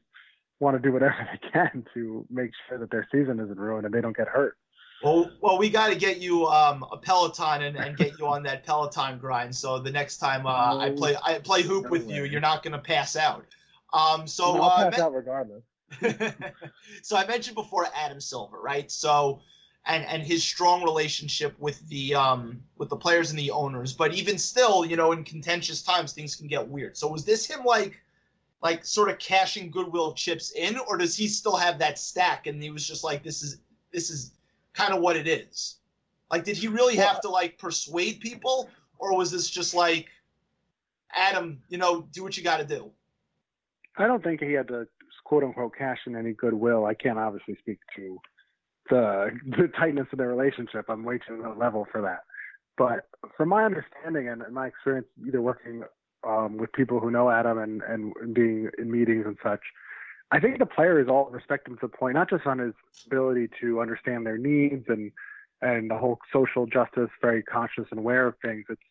want 0.60 0.76
to 0.76 0.82
do 0.82 0.92
whatever 0.92 1.14
they 1.32 1.48
can 1.50 1.84
to 1.94 2.26
make 2.30 2.50
sure 2.68 2.78
that 2.78 2.90
their 2.90 3.06
season 3.12 3.38
isn't 3.38 3.58
ruined 3.58 3.84
and 3.84 3.94
they 3.94 4.00
don't 4.00 4.16
get 4.16 4.28
hurt. 4.28 4.56
Well, 5.02 5.30
well, 5.42 5.58
we 5.58 5.68
got 5.68 5.88
to 5.88 5.96
get 5.96 6.18
you 6.18 6.46
um, 6.46 6.84
a 6.90 6.96
Peloton 6.96 7.62
and, 7.62 7.76
and 7.76 7.96
get 7.96 8.18
you 8.18 8.26
on 8.26 8.42
that 8.44 8.64
Peloton 8.64 9.18
grind. 9.18 9.54
So 9.54 9.78
the 9.78 9.90
next 9.90 10.16
time 10.16 10.46
uh, 10.46 10.78
I 10.78 10.90
play 10.96 11.14
I 11.22 11.38
play 11.40 11.62
hoop 11.62 11.84
no 11.84 11.90
with 11.90 12.06
way. 12.06 12.14
you, 12.14 12.24
you're 12.24 12.40
not 12.40 12.62
going 12.62 12.72
to 12.72 12.78
pass 12.78 13.14
out. 13.14 13.44
Um, 13.92 14.26
so 14.26 14.54
no, 14.54 14.62
I'll 14.62 14.86
uh, 14.86 15.04
out 15.04 15.12
regardless. 15.12 15.62
so 17.02 17.16
I 17.16 17.26
mentioned 17.26 17.54
before 17.54 17.86
Adam 17.94 18.20
Silver, 18.20 18.58
right? 18.60 18.90
So 18.90 19.42
and 19.86 20.04
and 20.06 20.22
his 20.22 20.42
strong 20.42 20.82
relationship 20.82 21.54
with 21.58 21.86
the 21.88 22.14
um 22.14 22.60
with 22.78 22.88
the 22.88 22.96
players 22.96 23.30
and 23.30 23.38
the 23.38 23.50
owners. 23.50 23.92
But 23.92 24.14
even 24.14 24.38
still, 24.38 24.84
you 24.84 24.96
know, 24.96 25.12
in 25.12 25.24
contentious 25.24 25.82
times, 25.82 26.12
things 26.12 26.36
can 26.36 26.46
get 26.46 26.66
weird. 26.66 26.96
So 26.96 27.08
was 27.08 27.24
this 27.24 27.46
him 27.46 27.64
like 27.64 28.00
like 28.62 28.84
sort 28.84 29.10
of 29.10 29.18
cashing 29.18 29.70
goodwill 29.70 30.14
chips 30.14 30.52
in, 30.52 30.78
or 30.78 30.96
does 30.96 31.14
he 31.16 31.28
still 31.28 31.56
have 31.56 31.78
that 31.78 31.98
stack 31.98 32.46
and 32.46 32.62
he 32.62 32.70
was 32.70 32.86
just 32.86 33.04
like, 33.04 33.22
this 33.22 33.42
is 33.42 33.58
this 33.92 34.10
is 34.10 34.32
kind 34.72 34.94
of 34.94 35.00
what 35.00 35.16
it 35.16 35.28
is? 35.28 35.76
Like, 36.30 36.44
did 36.44 36.56
he 36.56 36.68
really 36.68 36.96
have 36.96 37.20
to 37.20 37.28
like 37.28 37.58
persuade 37.58 38.20
people, 38.20 38.70
or 38.98 39.16
was 39.16 39.30
this 39.30 39.50
just 39.50 39.74
like, 39.74 40.08
Adam, 41.14 41.60
you 41.68 41.76
know, 41.76 42.08
do 42.12 42.22
what 42.22 42.36
you 42.36 42.42
got 42.42 42.56
to 42.56 42.64
do? 42.64 42.90
I 43.98 44.06
don't 44.06 44.24
think 44.24 44.40
he 44.40 44.52
had 44.52 44.68
to 44.68 44.88
quote 45.24 45.44
unquote 45.44 45.76
cash 45.76 45.98
in 46.06 46.16
any 46.16 46.32
goodwill. 46.32 46.86
I 46.86 46.94
can't 46.94 47.18
obviously 47.18 47.56
speak 47.60 47.78
to 47.96 48.18
the 48.90 49.30
the 49.46 49.68
tightness 49.78 50.06
of 50.12 50.18
their 50.18 50.28
relationship. 50.28 50.86
I'm 50.88 51.04
way 51.04 51.18
too 51.18 51.40
low 51.42 51.54
level 51.56 51.86
for 51.90 52.00
that. 52.02 52.20
But 52.76 53.08
from 53.36 53.50
my 53.50 53.64
understanding 53.64 54.28
and, 54.28 54.42
my 54.52 54.66
experience, 54.66 55.06
either 55.26 55.40
working 55.40 55.84
um, 56.26 56.56
with 56.56 56.72
people 56.72 56.98
who 56.98 57.10
know 57.10 57.30
Adam 57.30 57.58
and, 57.58 57.82
and 57.82 58.34
being 58.34 58.68
in 58.78 58.90
meetings 58.90 59.26
and 59.26 59.36
such, 59.44 59.60
I 60.32 60.40
think 60.40 60.58
the 60.58 60.66
players 60.66 61.06
all 61.08 61.30
respect 61.30 61.68
him 61.68 61.76
to 61.76 61.86
the 61.86 61.96
point, 61.96 62.14
not 62.14 62.28
just 62.28 62.46
on 62.46 62.58
his 62.58 62.74
ability 63.06 63.48
to 63.60 63.80
understand 63.80 64.26
their 64.26 64.38
needs 64.38 64.84
and 64.88 65.12
and 65.62 65.90
the 65.90 65.96
whole 65.96 66.18
social 66.32 66.66
justice, 66.66 67.08
very 67.22 67.42
conscious 67.42 67.84
and 67.90 68.00
aware 68.00 68.26
of 68.26 68.34
things. 68.44 68.64
It's 68.68 68.82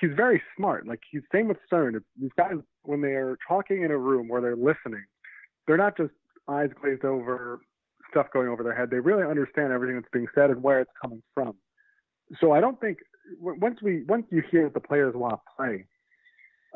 he's 0.00 0.12
very 0.16 0.42
smart. 0.56 0.86
Like 0.86 1.00
he's 1.10 1.22
same 1.32 1.48
with 1.48 1.58
Stern. 1.66 2.00
These 2.20 2.30
guys, 2.36 2.54
when 2.82 3.00
they 3.00 3.14
are 3.14 3.36
talking 3.46 3.82
in 3.82 3.90
a 3.90 3.98
room 3.98 4.28
where 4.28 4.40
they're 4.40 4.56
listening, 4.56 5.04
they're 5.66 5.76
not 5.76 5.96
just 5.96 6.12
eyes 6.48 6.70
glazed 6.80 7.04
over, 7.04 7.60
stuff 8.12 8.28
going 8.32 8.48
over 8.48 8.62
their 8.62 8.74
head. 8.74 8.90
They 8.90 9.00
really 9.00 9.24
understand 9.24 9.72
everything 9.72 9.96
that's 9.96 10.12
being 10.12 10.28
said 10.34 10.50
and 10.50 10.62
where 10.62 10.80
it's 10.80 10.90
coming 11.00 11.22
from. 11.34 11.54
So 12.40 12.52
I 12.52 12.60
don't 12.60 12.80
think 12.80 12.98
once 13.40 13.80
we 13.82 14.04
once 14.04 14.26
you 14.30 14.42
hear 14.50 14.64
that 14.64 14.74
the 14.74 14.80
players 14.80 15.14
want 15.14 15.34
to 15.34 15.40
play, 15.56 15.86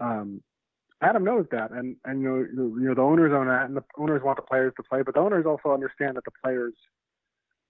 um, 0.00 0.42
Adam 1.02 1.24
knows 1.24 1.46
that, 1.50 1.70
and 1.70 1.96
and 2.04 2.22
you 2.22 2.28
know 2.28 2.36
you 2.80 2.88
know 2.88 2.94
the 2.94 3.02
owners 3.02 3.32
own 3.34 3.46
that, 3.46 3.66
and 3.66 3.76
the 3.76 3.84
owners 3.96 4.22
want 4.22 4.36
the 4.36 4.42
players 4.42 4.72
to 4.76 4.82
play, 4.82 5.02
but 5.02 5.14
the 5.14 5.20
owners 5.20 5.46
also 5.46 5.72
understand 5.72 6.16
that 6.16 6.24
the 6.24 6.32
players 6.42 6.74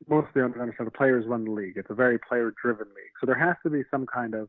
mostly 0.09 0.43
understand 0.43 0.87
the 0.87 0.91
players 0.91 1.25
run 1.27 1.45
the 1.45 1.51
league. 1.51 1.75
It's 1.77 1.91
a 1.91 1.95
very 1.95 2.19
player-driven 2.19 2.87
league, 2.87 3.15
so 3.21 3.27
there 3.27 3.39
has 3.39 3.57
to 3.63 3.71
be 3.71 3.83
some 3.91 4.07
kind 4.07 4.35
of 4.35 4.49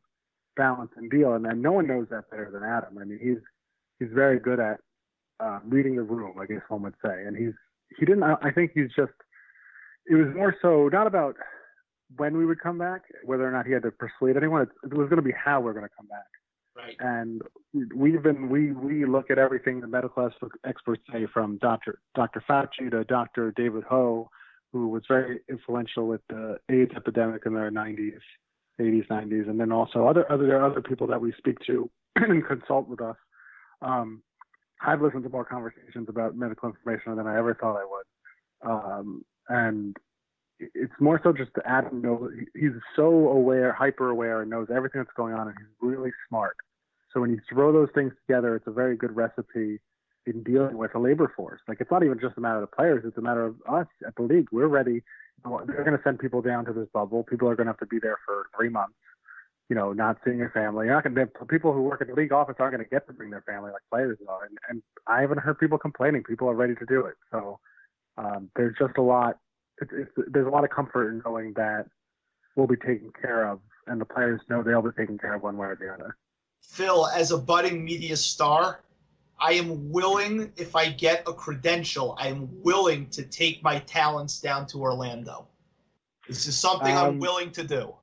balance 0.55 0.91
and 0.97 1.09
deal, 1.09 1.33
and, 1.33 1.45
and 1.45 1.61
no 1.61 1.71
one 1.71 1.87
knows 1.87 2.07
that 2.09 2.29
better 2.29 2.49
than 2.51 2.63
Adam. 2.63 2.97
I 2.99 3.05
mean, 3.05 3.19
he's 3.21 3.41
he's 3.99 4.13
very 4.13 4.39
good 4.39 4.59
at 4.59 4.79
uh, 5.39 5.59
reading 5.65 5.95
the 5.95 6.03
room, 6.03 6.37
I 6.39 6.45
guess 6.45 6.61
one 6.67 6.83
would 6.83 6.95
say, 7.03 7.23
and 7.25 7.35
he's 7.35 7.53
he 7.97 8.05
didn't. 8.05 8.23
I 8.23 8.51
think 8.53 8.71
he's 8.73 8.89
just. 8.95 9.13
It 10.09 10.15
was 10.15 10.33
more 10.35 10.55
so 10.61 10.89
not 10.91 11.07
about 11.07 11.35
when 12.15 12.37
we 12.37 12.45
would 12.45 12.59
come 12.61 12.77
back, 12.77 13.01
whether 13.25 13.47
or 13.47 13.51
not 13.51 13.65
he 13.65 13.73
had 13.73 13.83
to 13.83 13.91
persuade 13.91 14.37
anyone. 14.37 14.61
It, 14.61 14.69
it 14.83 14.93
was 14.93 15.09
going 15.09 15.17
to 15.17 15.21
be 15.21 15.33
how 15.33 15.59
we're 15.59 15.73
going 15.73 15.85
to 15.85 15.91
come 15.95 16.07
back. 16.07 16.25
Right. 16.75 16.95
And 16.99 17.41
we've 17.95 18.21
been 18.21 18.49
we 18.49 18.71
we 18.71 19.05
look 19.05 19.31
at 19.31 19.39
everything 19.39 19.81
the 19.81 19.87
medical 19.87 20.29
experts 20.65 21.01
say, 21.11 21.25
from 21.33 21.57
Dr. 21.57 21.99
Dr. 22.15 22.43
Fauci 22.47 22.91
to 22.91 23.03
Dr. 23.03 23.51
David 23.55 23.83
Ho, 23.89 24.29
who 24.71 24.87
was 24.89 25.01
very 25.07 25.39
influential 25.49 26.07
with 26.07 26.21
the 26.29 26.57
AIDS 26.69 26.91
epidemic 26.95 27.43
in 27.47 27.53
the 27.53 27.61
90s, 27.61 28.19
80s, 28.79 29.07
90s, 29.07 29.49
and 29.49 29.59
then 29.59 29.71
also 29.71 30.07
other 30.07 30.31
other 30.31 30.45
there 30.45 30.61
are 30.61 30.69
other 30.69 30.81
people 30.81 31.07
that 31.07 31.19
we 31.19 31.33
speak 31.39 31.57
to 31.65 31.89
and 32.15 32.45
consult 32.45 32.87
with 32.87 33.01
us. 33.01 33.17
Um, 33.81 34.21
I've 34.81 35.01
listened 35.01 35.23
to 35.23 35.29
more 35.29 35.45
conversations 35.45 36.07
about 36.09 36.35
medical 36.35 36.69
information 36.69 37.15
than 37.15 37.27
I 37.27 37.37
ever 37.37 37.53
thought 37.53 37.77
I 37.77 37.85
would. 37.85 38.71
Um, 38.71 39.25
and 39.49 39.97
it's 40.59 40.93
more 40.99 41.19
so 41.23 41.33
just 41.33 41.53
to 41.55 41.61
Adam 41.67 42.01
know 42.01 42.29
he's 42.55 42.71
so 42.95 43.05
aware, 43.05 43.71
hyper 43.71 44.09
aware, 44.09 44.41
and 44.41 44.49
knows 44.49 44.67
everything 44.73 45.01
that's 45.01 45.15
going 45.15 45.33
on, 45.33 45.47
and 45.47 45.55
he's 45.57 45.67
really 45.81 46.11
smart. 46.27 46.55
So 47.13 47.21
when 47.21 47.29
you 47.31 47.39
throw 47.49 47.71
those 47.71 47.89
things 47.95 48.13
together, 48.25 48.55
it's 48.55 48.67
a 48.67 48.71
very 48.71 48.95
good 48.95 49.15
recipe 49.15 49.79
in 50.25 50.43
dealing 50.43 50.77
with 50.77 50.93
a 50.95 50.99
labor 50.99 51.31
force. 51.35 51.61
Like 51.67 51.79
it's 51.79 51.91
not 51.91 52.03
even 52.03 52.19
just 52.19 52.37
a 52.37 52.41
matter 52.41 52.61
of 52.61 52.69
the 52.69 52.75
players; 52.75 53.03
it's 53.05 53.17
a 53.17 53.21
matter 53.21 53.45
of 53.45 53.55
us 53.69 53.87
at 54.05 54.15
the 54.15 54.23
league. 54.23 54.47
We're 54.51 54.67
ready. 54.67 55.03
They're 55.43 55.83
going 55.83 55.97
to 55.97 56.03
send 56.03 56.19
people 56.19 56.41
down 56.41 56.65
to 56.65 56.73
this 56.73 56.87
bubble. 56.93 57.23
People 57.23 57.47
are 57.47 57.55
going 57.55 57.67
to 57.67 57.71
have 57.71 57.79
to 57.79 57.85
be 57.85 57.99
there 57.99 58.17
for 58.25 58.47
three 58.55 58.69
months. 58.69 58.95
You 59.69 59.75
know, 59.75 59.91
not 59.91 60.17
seeing 60.23 60.37
your 60.37 60.49
family. 60.51 60.85
You're 60.85 60.95
not 60.95 61.03
going 61.03 61.15
to 61.15 61.45
people 61.45 61.73
who 61.73 61.81
work 61.81 62.01
at 62.01 62.07
the 62.07 62.13
league 62.13 62.31
office 62.31 62.55
aren't 62.59 62.73
going 62.75 62.83
to 62.83 62.89
get 62.89 63.05
to 63.07 63.13
bring 63.13 63.29
their 63.29 63.43
family 63.43 63.71
like 63.71 63.81
players 63.91 64.17
are. 64.27 64.45
And, 64.45 64.57
and 64.69 64.81
I 65.07 65.21
haven't 65.21 65.39
heard 65.39 65.59
people 65.59 65.77
complaining. 65.77 66.23
People 66.23 66.49
are 66.49 66.55
ready 66.55 66.75
to 66.75 66.85
do 66.85 67.01
it. 67.05 67.15
So 67.31 67.59
um, 68.17 68.49
there's 68.55 68.75
just 68.79 68.97
a 68.97 69.01
lot. 69.01 69.37
It's, 69.81 69.91
it's, 69.93 70.11
there's 70.31 70.47
a 70.47 70.49
lot 70.49 70.63
of 70.63 70.69
comfort 70.69 71.11
in 71.11 71.21
knowing 71.25 71.53
that 71.53 71.85
we'll 72.55 72.67
be 72.67 72.77
taken 72.77 73.11
care 73.21 73.47
of, 73.47 73.59
and 73.85 74.01
the 74.01 74.05
players 74.05 74.41
know 74.49 74.63
they'll 74.63 74.81
be 74.81 74.89
taken 74.97 75.17
care 75.17 75.35
of 75.35 75.43
one 75.43 75.57
way 75.57 75.67
or 75.67 75.75
the 75.75 75.93
other. 75.93 76.17
Phil, 76.61 77.07
as 77.07 77.31
a 77.31 77.37
budding 77.37 77.85
media 77.85 78.17
star, 78.17 78.81
I 79.39 79.53
am 79.53 79.91
willing, 79.91 80.51
if 80.57 80.75
I 80.75 80.89
get 80.89 81.23
a 81.27 81.33
credential, 81.33 82.15
I 82.19 82.29
am 82.29 82.49
willing 82.63 83.07
to 83.11 83.23
take 83.23 83.61
my 83.63 83.79
talents 83.79 84.41
down 84.41 84.65
to 84.67 84.79
Orlando. 84.79 85.47
This 86.27 86.47
is 86.47 86.57
something 86.57 86.95
um, 86.95 87.05
I'm 87.05 87.19
willing 87.19 87.51
to 87.51 87.63
do. 87.63 87.93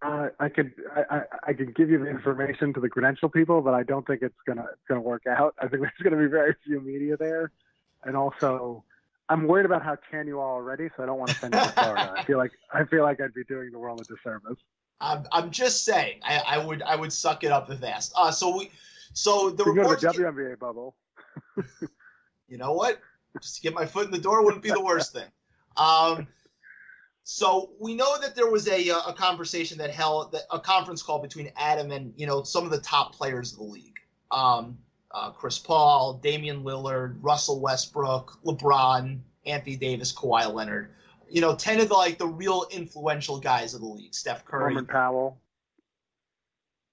Uh, 0.00 0.28
I 0.38 0.48
could 0.48 0.72
I, 0.94 1.16
I, 1.16 1.22
I 1.48 1.52
could 1.52 1.74
give 1.74 1.90
you 1.90 1.98
the 1.98 2.08
information 2.08 2.72
to 2.74 2.80
the 2.80 2.88
credential 2.88 3.28
people, 3.28 3.60
but 3.62 3.74
I 3.74 3.82
don't 3.82 4.06
think 4.06 4.22
it's 4.22 4.38
gonna 4.46 4.66
it's 4.72 4.86
gonna 4.88 5.00
work 5.00 5.26
out. 5.26 5.54
I 5.58 5.66
think 5.66 5.82
there's 5.82 5.92
gonna 6.02 6.22
be 6.22 6.28
very 6.28 6.54
few 6.64 6.80
media 6.80 7.16
there, 7.16 7.50
and 8.04 8.16
also 8.16 8.84
I'm 9.28 9.46
worried 9.46 9.66
about 9.66 9.82
how 9.82 9.96
tan 10.10 10.26
you 10.26 10.38
are 10.40 10.54
already, 10.54 10.88
so 10.96 11.02
I 11.02 11.06
don't 11.06 11.18
want 11.18 11.30
to 11.30 11.36
send 11.36 11.54
you 11.54 11.60
to 11.60 11.68
Florida. 11.68 12.14
I 12.16 12.24
feel 12.24 12.38
like 12.38 12.52
I 12.72 12.84
feel 12.84 13.02
like 13.02 13.20
I'd 13.20 13.34
be 13.34 13.44
doing 13.44 13.70
the 13.72 13.78
world 13.78 14.00
a 14.00 14.04
disservice. 14.04 14.58
I'm, 15.00 15.26
I'm 15.30 15.50
just 15.50 15.84
saying 15.84 16.20
I, 16.24 16.42
I 16.46 16.64
would 16.64 16.82
I 16.82 16.96
would 16.96 17.12
suck 17.12 17.44
it 17.44 17.52
up 17.52 17.70
if 17.70 17.82
asked. 17.82 18.12
Uh, 18.16 18.30
so 18.30 18.56
we 18.56 18.70
so 19.12 19.50
the 19.50 19.64
you 19.64 19.72
reports 19.72 20.02
go 20.02 20.12
to 20.12 20.18
the 20.18 20.24
WNBA 20.24 20.50
get, 20.50 20.60
bubble. 20.60 20.94
you 22.48 22.56
know 22.56 22.72
what? 22.72 23.00
Just 23.40 23.56
to 23.56 23.62
get 23.62 23.74
my 23.74 23.84
foot 23.84 24.06
in 24.06 24.10
the 24.10 24.18
door 24.18 24.44
wouldn't 24.44 24.62
be 24.62 24.70
the 24.70 24.80
worst 24.80 25.12
thing. 25.12 25.28
Um, 25.76 26.26
so 27.30 27.68
we 27.78 27.94
know 27.94 28.18
that 28.22 28.34
there 28.34 28.50
was 28.50 28.68
a 28.68 28.88
uh, 28.88 29.02
a 29.06 29.12
conversation 29.12 29.76
that 29.76 29.90
held 29.90 30.34
a 30.50 30.58
conference 30.58 31.02
call 31.02 31.18
between 31.18 31.52
Adam 31.58 31.90
and 31.90 32.14
you 32.16 32.26
know 32.26 32.42
some 32.42 32.64
of 32.64 32.70
the 32.70 32.80
top 32.80 33.14
players 33.14 33.52
of 33.52 33.58
the 33.58 33.64
league. 33.64 33.98
Um, 34.30 34.78
uh, 35.10 35.32
Chris 35.32 35.58
Paul, 35.58 36.14
Damian 36.22 36.64
Lillard, 36.64 37.18
Russell 37.20 37.60
Westbrook, 37.60 38.38
LeBron, 38.46 39.18
Anthony 39.44 39.76
Davis, 39.76 40.10
Kawhi 40.10 40.50
Leonard. 40.50 40.88
You 41.28 41.42
know, 41.42 41.54
ten 41.54 41.78
of 41.80 41.90
the 41.90 41.94
like 41.94 42.16
the 42.16 42.26
real 42.26 42.64
influential 42.70 43.38
guys 43.38 43.74
of 43.74 43.82
the 43.82 43.88
league. 43.88 44.14
Steph 44.14 44.46
Curry, 44.46 44.72
Norman 44.72 44.86
Powell. 44.86 45.38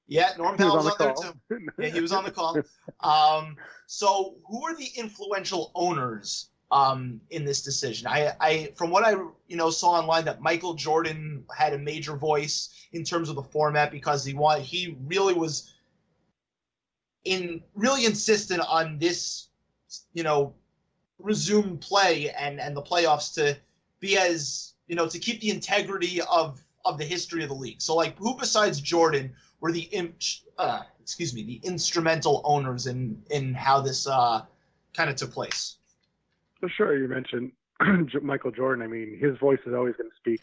Yeah, 0.05 0.31
Norman 0.37 0.57
Powell 0.57 0.75
was, 0.75 0.83
was 0.83 0.95
on, 0.99 1.07
on 1.07 1.15
there 1.49 1.59
too. 1.59 1.67
Yeah, 1.79 1.87
he 1.87 2.01
was 2.01 2.11
on 2.11 2.25
the 2.25 2.31
call. 2.31 2.57
Um, 2.99 3.55
so 3.87 4.35
who 4.49 4.65
are 4.65 4.75
the 4.75 4.89
influential 4.97 5.71
owners 5.75 6.49
um, 6.75 7.21
in 7.29 7.45
this 7.45 7.61
decision. 7.61 8.05
I, 8.05 8.33
I, 8.41 8.73
from 8.75 8.89
what 8.89 9.05
I 9.05 9.11
you 9.47 9.55
know 9.55 9.69
saw 9.69 9.91
online, 9.91 10.25
that 10.25 10.41
Michael 10.41 10.73
Jordan 10.73 11.45
had 11.55 11.71
a 11.71 11.77
major 11.77 12.17
voice 12.17 12.87
in 12.91 13.05
terms 13.05 13.29
of 13.29 13.35
the 13.35 13.43
format 13.43 13.91
because 13.91 14.25
he 14.25 14.33
wanted 14.33 14.63
he 14.63 14.97
really 15.05 15.33
was 15.33 15.73
in 17.23 17.63
really 17.75 18.05
insistent 18.05 18.59
on 18.59 18.99
this, 18.99 19.47
you 20.13 20.23
know, 20.23 20.53
resume 21.17 21.77
play 21.77 22.29
and 22.31 22.59
and 22.59 22.75
the 22.75 22.81
playoffs 22.81 23.33
to 23.35 23.57
be 24.01 24.17
as 24.17 24.73
you 24.87 24.97
know 24.97 25.07
to 25.07 25.17
keep 25.17 25.39
the 25.39 25.51
integrity 25.51 26.19
of 26.29 26.61
of 26.83 26.97
the 26.97 27.05
history 27.05 27.41
of 27.41 27.47
the 27.47 27.55
league. 27.55 27.81
So 27.81 27.95
like 27.95 28.17
who 28.17 28.35
besides 28.37 28.81
Jordan 28.81 29.33
were 29.61 29.71
the 29.71 29.87
imp, 29.93 30.15
uh, 30.57 30.81
excuse 30.99 31.33
me 31.33 31.43
the 31.43 31.61
instrumental 31.63 32.41
owners 32.43 32.85
in 32.85 33.23
in 33.31 33.53
how 33.53 33.79
this 33.79 34.07
uh, 34.07 34.41
kind 34.93 35.09
of 35.09 35.15
took 35.15 35.31
place? 35.31 35.77
For 36.59 36.69
sure, 36.69 36.97
you 36.97 37.07
mentioned 37.07 37.51
Michael 38.21 38.51
Jordan. 38.51 38.83
I 38.83 38.87
mean, 38.87 39.17
his 39.19 39.37
voice 39.39 39.59
is 39.65 39.73
always 39.73 39.95
going 39.95 40.09
to 40.09 40.15
speak 40.17 40.41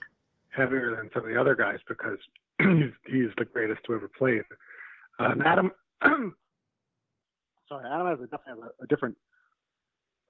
heavier 0.50 0.96
than 0.96 1.10
some 1.14 1.24
of 1.24 1.30
the 1.30 1.40
other 1.40 1.54
guys 1.54 1.78
because 1.88 2.18
he's, 2.58 2.92
he's 3.06 3.30
the 3.38 3.44
greatest 3.44 3.80
to 3.86 3.94
ever 3.94 4.08
play. 4.08 4.42
Uh, 5.18 5.34
Adam, 5.44 5.70
sorry, 7.68 7.86
Adam 7.90 8.06
has 8.06 8.18
a, 8.20 8.26
definitely 8.26 8.62
has 8.62 8.72
a, 8.80 8.84
a 8.84 8.86
different. 8.86 9.16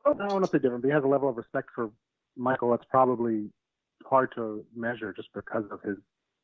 Oh, 0.04 0.12
no, 0.12 0.38
not 0.38 0.50
say 0.50 0.58
different, 0.58 0.82
but 0.82 0.88
he 0.88 0.94
has 0.94 1.04
a 1.04 1.08
level 1.08 1.28
of 1.28 1.36
respect 1.36 1.68
for 1.74 1.90
Michael 2.36 2.70
that's 2.70 2.84
probably 2.90 3.50
hard 4.04 4.32
to 4.34 4.64
measure 4.74 5.12
just 5.12 5.28
because 5.34 5.64
of 5.70 5.80
his 5.82 5.96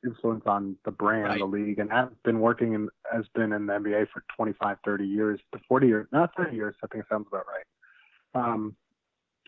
influence 0.04 0.44
on 0.46 0.76
the 0.84 0.90
brand, 0.90 1.24
right. 1.24 1.38
the 1.38 1.44
league, 1.44 1.78
and 1.78 1.90
Adam's 1.90 2.16
been 2.24 2.40
working 2.40 2.74
in 2.74 2.88
has 3.12 3.24
been 3.34 3.52
in 3.52 3.66
the 3.66 3.72
NBA 3.72 4.06
for 4.12 4.24
25, 4.36 4.76
30 4.84 5.04
years, 5.04 5.40
40 5.68 5.86
years, 5.86 6.06
not 6.12 6.30
30 6.36 6.54
years. 6.54 6.76
I 6.84 6.86
think 6.86 7.04
it 7.04 7.08
sounds 7.10 7.26
about 7.28 7.44
right. 7.46 8.44
Um, 8.44 8.76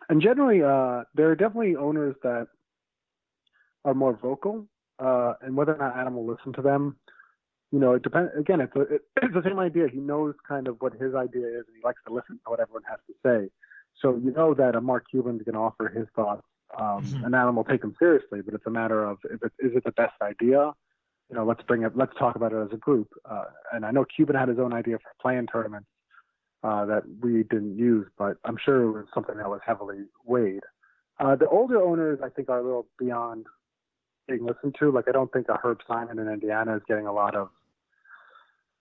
and 0.08 0.20
generally, 0.22 0.62
uh, 0.62 1.04
there 1.14 1.30
are 1.30 1.36
definitely 1.36 1.76
owners 1.76 2.16
that 2.22 2.48
are 3.84 3.94
more 3.94 4.18
vocal, 4.20 4.66
uh, 4.98 5.34
and 5.42 5.56
whether 5.56 5.74
or 5.74 5.78
not 5.78 5.96
Adam 5.96 6.14
will 6.14 6.26
listen 6.26 6.52
to 6.54 6.62
them, 6.62 6.96
you 7.72 7.78
know, 7.78 7.94
it 7.94 8.02
depends. 8.02 8.30
Again, 8.36 8.60
it's 8.60 8.74
a, 8.74 8.80
it, 8.80 9.02
it's 9.22 9.34
the 9.34 9.42
same 9.44 9.58
idea. 9.58 9.88
He 9.88 9.98
knows 9.98 10.34
kind 10.46 10.68
of 10.68 10.76
what 10.80 10.94
his 10.94 11.14
idea 11.14 11.46
is, 11.46 11.64
and 11.66 11.76
he 11.76 11.82
likes 11.84 12.00
to 12.06 12.12
listen 12.12 12.40
to 12.44 12.50
what 12.50 12.60
everyone 12.60 12.82
has 12.88 12.98
to 13.06 13.14
say. 13.24 13.50
So 14.00 14.20
you 14.22 14.32
know 14.32 14.54
that 14.54 14.74
a 14.74 14.80
Mark 14.80 15.04
Cuban 15.10 15.36
is 15.36 15.42
going 15.42 15.54
to 15.54 15.60
offer 15.60 15.88
his 15.88 16.06
thoughts, 16.16 16.42
um, 16.78 17.04
mm-hmm. 17.04 17.24
and 17.24 17.34
Adam 17.34 17.56
will 17.56 17.64
take 17.64 17.80
them 17.80 17.94
seriously. 17.98 18.40
But 18.42 18.54
it's 18.54 18.66
a 18.66 18.70
matter 18.70 19.04
of 19.04 19.18
if 19.24 19.42
it, 19.42 19.52
is 19.58 19.72
it 19.76 19.84
the 19.84 19.92
best 19.92 20.14
idea? 20.22 20.72
You 21.28 21.36
know, 21.36 21.44
let's 21.44 21.62
bring 21.62 21.82
it. 21.82 21.96
Let's 21.96 22.12
talk 22.18 22.34
about 22.34 22.52
it 22.52 22.56
as 22.56 22.72
a 22.72 22.76
group. 22.76 23.08
Uh, 23.24 23.44
and 23.72 23.86
I 23.86 23.92
know 23.92 24.04
Cuban 24.04 24.34
had 24.34 24.48
his 24.48 24.58
own 24.58 24.72
idea 24.72 24.98
for 24.98 25.10
play-in 25.22 25.46
tournaments 25.46 25.86
uh, 26.62 26.84
that 26.86 27.02
we 27.20 27.42
didn't 27.44 27.78
use, 27.78 28.06
but 28.18 28.36
I'm 28.44 28.56
sure 28.62 28.82
it 28.82 28.92
was 28.92 29.06
something 29.14 29.36
that 29.36 29.48
was 29.48 29.60
heavily 29.66 30.04
weighed. 30.24 30.62
Uh, 31.18 31.36
the 31.36 31.48
older 31.48 31.80
owners, 31.80 32.18
I 32.22 32.28
think, 32.28 32.48
are 32.48 32.58
a 32.58 32.62
little 32.62 32.86
beyond 32.98 33.46
being 34.28 34.44
listened 34.44 34.76
to. 34.78 34.90
Like, 34.90 35.06
I 35.08 35.12
don't 35.12 35.32
think 35.32 35.48
a 35.48 35.58
Herb 35.62 35.80
Simon 35.86 36.18
in 36.18 36.28
Indiana 36.28 36.76
is 36.76 36.82
getting 36.88 37.06
a 37.06 37.12
lot 37.12 37.34
of 37.34 37.50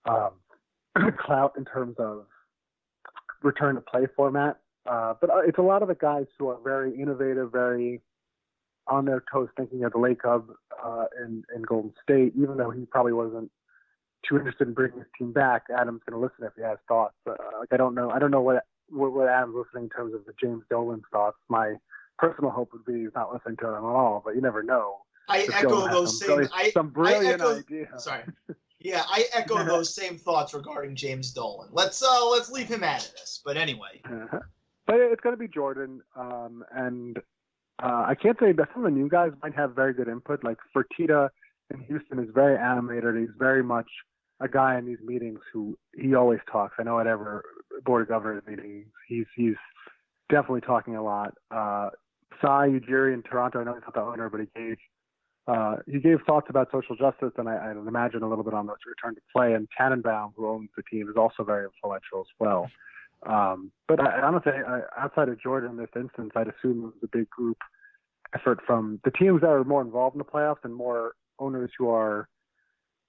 um, 0.06 1.12
clout 1.18 1.54
in 1.56 1.64
terms 1.64 1.96
of 1.98 2.26
return 3.42 3.74
to 3.74 3.80
play 3.80 4.06
format. 4.16 4.58
Uh, 4.86 5.14
but 5.20 5.30
uh, 5.30 5.40
it's 5.46 5.58
a 5.58 5.62
lot 5.62 5.82
of 5.82 5.88
the 5.88 5.94
guys 5.94 6.26
who 6.38 6.48
are 6.48 6.58
very 6.62 6.94
innovative, 6.94 7.52
very 7.52 8.00
on 8.86 9.04
their 9.04 9.22
toes, 9.32 9.48
thinking 9.56 9.84
of 9.84 9.92
the 9.92 9.98
Lacob 9.98 10.44
uh, 10.82 11.04
in, 11.22 11.44
in 11.54 11.62
Golden 11.62 11.92
State, 12.02 12.32
even 12.36 12.56
though 12.56 12.70
he 12.70 12.84
probably 12.86 13.12
wasn't 13.12 13.50
too 14.28 14.36
interested 14.36 14.68
in 14.68 14.74
bringing 14.74 14.98
his 14.98 15.08
team 15.18 15.32
back, 15.32 15.64
Adam's 15.70 16.02
going 16.08 16.20
to 16.20 16.24
listen 16.24 16.44
if 16.44 16.52
he 16.56 16.62
has 16.62 16.78
thoughts. 16.88 17.14
Uh, 17.26 17.34
like 17.58 17.72
I 17.72 17.76
don't 17.76 17.94
know, 17.94 18.10
I 18.10 18.18
don't 18.18 18.30
know 18.30 18.40
what, 18.40 18.64
what 18.88 19.12
what 19.12 19.28
Adam's 19.28 19.56
listening 19.56 19.84
in 19.84 19.90
terms 19.90 20.14
of 20.14 20.24
the 20.26 20.32
James 20.40 20.62
Dolan 20.70 21.02
thoughts. 21.12 21.38
My 21.48 21.74
personal 22.18 22.50
hope 22.50 22.72
would 22.72 22.84
be 22.84 23.02
he's 23.02 23.14
not 23.14 23.32
listening 23.32 23.56
to 23.58 23.66
them 23.66 23.74
at 23.74 23.82
all, 23.82 24.22
but 24.24 24.34
you 24.34 24.40
never 24.40 24.62
know. 24.62 24.98
I 25.28 25.46
echo 25.52 25.88
those 25.88 26.18
same. 26.18 26.38
Really, 26.38 26.50
I, 26.52 26.70
some 26.70 26.88
brilliant 26.88 27.40
I 27.40 27.44
echo, 27.44 27.58
idea. 27.58 27.86
Sorry. 27.98 28.24
Yeah, 28.82 29.02
I 29.06 29.26
echo 29.34 29.62
those 29.66 29.94
same 29.94 30.16
thoughts 30.16 30.54
regarding 30.54 30.96
James 30.96 31.32
Dolan. 31.32 31.68
Let's 31.70 32.02
uh 32.02 32.30
let's 32.30 32.50
leave 32.50 32.66
him 32.66 32.82
out 32.82 33.04
of 33.04 33.12
this. 33.12 33.40
But 33.44 33.58
anyway. 33.58 34.00
Uh-huh. 34.04 34.38
But 34.86 34.96
it's 34.96 35.20
going 35.20 35.34
to 35.34 35.38
be 35.38 35.46
Jordan, 35.46 36.00
um, 36.16 36.64
and 36.74 37.18
uh, 37.80 38.06
I 38.08 38.16
can't 38.20 38.38
say 38.40 38.52
that 38.52 38.68
some 38.72 38.84
of 38.84 38.92
the 38.92 38.98
new 38.98 39.08
guys 39.08 39.30
might 39.42 39.54
have 39.54 39.74
very 39.74 39.92
good 39.92 40.08
input. 40.08 40.42
Like 40.42 40.56
Fertitta 40.74 41.28
in 41.72 41.80
Houston 41.82 42.18
is 42.18 42.28
very 42.34 42.56
animated. 42.58 43.16
He's 43.16 43.28
very 43.38 43.62
much 43.62 43.86
a 44.40 44.48
guy 44.48 44.78
in 44.78 44.86
these 44.86 45.00
meetings 45.04 45.40
who 45.52 45.76
he 45.94 46.14
always 46.14 46.40
talks. 46.50 46.74
I 46.78 46.82
know 46.82 46.98
at 46.98 47.06
every 47.06 47.40
board 47.84 48.02
of 48.02 48.08
governors 48.08 48.42
meetings, 48.46 48.86
he's 49.06 49.26
he's 49.36 49.56
definitely 50.30 50.62
talking 50.62 50.96
a 50.96 51.02
lot. 51.02 51.34
Uh, 51.50 51.90
Masai 52.42 52.78
Ujiri 52.80 53.14
in 53.14 53.22
Toronto, 53.22 53.60
I 53.60 53.64
know 53.64 53.74
he's 53.74 53.82
not 53.82 53.94
the 53.94 54.00
owner, 54.00 54.30
but 54.30 54.40
he 54.40 54.46
gave 54.56 54.76
uh, 55.46 55.76
he 55.86 55.98
gave 55.98 56.18
thoughts 56.26 56.46
about 56.48 56.68
social 56.70 56.96
justice, 56.96 57.32
and 57.36 57.48
I, 57.48 57.56
I 57.56 57.70
imagine 57.72 58.22
a 58.22 58.28
little 58.28 58.44
bit 58.44 58.54
on 58.54 58.66
the 58.66 58.74
return 58.86 59.14
to 59.14 59.20
play. 59.34 59.54
And 59.54 59.68
Tanenbaum, 59.78 60.32
who 60.36 60.48
owns 60.48 60.68
the 60.76 60.82
team, 60.90 61.08
is 61.08 61.16
also 61.16 61.44
very 61.44 61.64
influential 61.64 62.20
as 62.20 62.26
well. 62.38 62.70
Um, 63.26 63.72
but 63.88 64.00
I, 64.00 64.20
honestly, 64.22 64.52
I, 64.52 64.80
outside 64.98 65.28
of 65.28 65.40
Jordan 65.40 65.70
in 65.70 65.76
this 65.76 65.90
instance, 65.96 66.30
I'd 66.36 66.48
assume 66.48 66.78
it 66.78 66.84
was 66.84 66.94
a 67.02 67.08
big 67.08 67.28
group 67.30 67.58
effort 68.34 68.60
from 68.66 69.00
the 69.04 69.10
teams 69.10 69.40
that 69.40 69.48
are 69.48 69.64
more 69.64 69.82
involved 69.82 70.14
in 70.14 70.18
the 70.18 70.24
playoffs 70.24 70.64
and 70.64 70.74
more 70.74 71.14
owners 71.38 71.70
who 71.76 71.88
are 71.88 72.28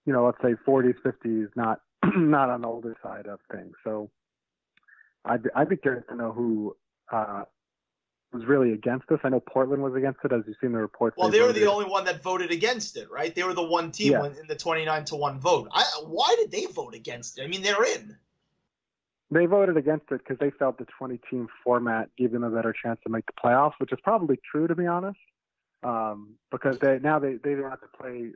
you 0.06 0.14
know, 0.14 0.26
let's 0.26 0.38
say 0.42 0.56
40s, 0.68 0.96
50s, 1.06 1.50
not 1.56 1.82
not 2.16 2.50
on 2.50 2.62
the 2.62 2.68
older 2.68 2.96
side 3.04 3.28
of 3.28 3.40
things. 3.52 3.74
So 3.84 4.10
I'd, 5.26 5.50
I'd 5.56 5.70
be 5.70 5.78
curious 5.78 6.04
to 6.10 6.16
know 6.16 6.32
who 6.32 6.76
uh, 7.12 7.44
was 8.34 8.46
really 8.46 8.74
against 8.74 9.08
this. 9.08 9.20
I 9.24 9.30
know 9.30 9.40
Portland 9.40 9.84
was 9.84 9.94
against 9.96 10.20
it, 10.24 10.32
as 10.32 10.42
you've 10.48 10.58
seen 10.62 10.72
the 10.72 10.80
reports. 10.80 11.16
Well, 11.18 11.30
they, 11.30 11.40
they 11.40 11.44
were 11.44 11.54
the 11.54 11.70
only 11.70 11.86
one 11.86 12.06
that 12.06 12.24
voted 12.24 12.52
against 12.52 12.98
it, 12.98 13.12
right? 13.12 13.34
They 13.34 13.44
were 13.44 13.54
the 13.54 13.64
one 13.64 13.92
team 13.92 14.14
yeah. 14.14 14.26
in 14.26 14.48
the 14.48 14.56
29 14.56 15.06
to 15.06 15.16
1 15.16 15.40
vote. 15.40 15.68
I, 15.72 15.84
why 16.06 16.36
did 16.40 16.52
they 16.52 16.66
vote 16.66 16.96
against 16.96 17.40
it? 17.40 17.44
I 17.44 17.48
mean, 17.48 17.62
they're 17.62 17.84
in. 17.84 18.18
They 19.30 19.46
voted 19.46 19.78
against 19.78 20.12
it 20.12 20.20
because 20.20 20.38
they 20.40 20.50
felt 20.52 20.78
the 20.78 20.88
20 20.98 21.20
team 21.30 21.48
format 21.64 22.10
gave 22.18 22.32
them 22.32 22.44
a 22.44 22.50
better 22.50 22.74
chance 22.74 23.00
to 23.04 23.10
make 23.10 23.26
the 23.28 23.34
playoffs, 23.34 23.74
which 23.78 23.94
is 23.94 24.00
probably 24.04 24.38
true, 24.50 24.68
to 24.68 24.76
be 24.76 24.88
honest. 24.88 25.20
Um, 25.84 26.36
because 26.52 26.78
they 26.80 27.00
now 27.00 27.18
they, 27.18 27.38
they 27.44 27.56
don't 27.56 27.70
have 27.70 27.82
to 27.82 27.88
play 28.00 28.32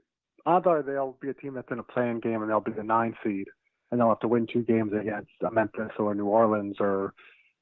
odds 0.46 0.68
are 0.68 0.82
they'll 0.82 1.18
be 1.22 1.30
a 1.30 1.34
team 1.34 1.54
that's 1.54 1.72
in 1.72 1.80
a 1.80 1.84
play-in 1.84 2.20
game 2.20 2.42
and 2.42 2.50
they'll 2.50 2.60
be 2.60 2.72
the 2.72 2.84
nine 2.84 3.16
seed 3.24 3.48
and 3.92 4.00
they'll 4.00 4.10
have 4.10 4.20
to 4.20 4.28
win 4.28 4.48
two 4.52 4.64
games 4.64 4.92
against 5.00 5.32
Memphis 5.52 5.92
or 6.00 6.14
New 6.14 6.26
Orleans 6.26 6.78
or 6.80 7.14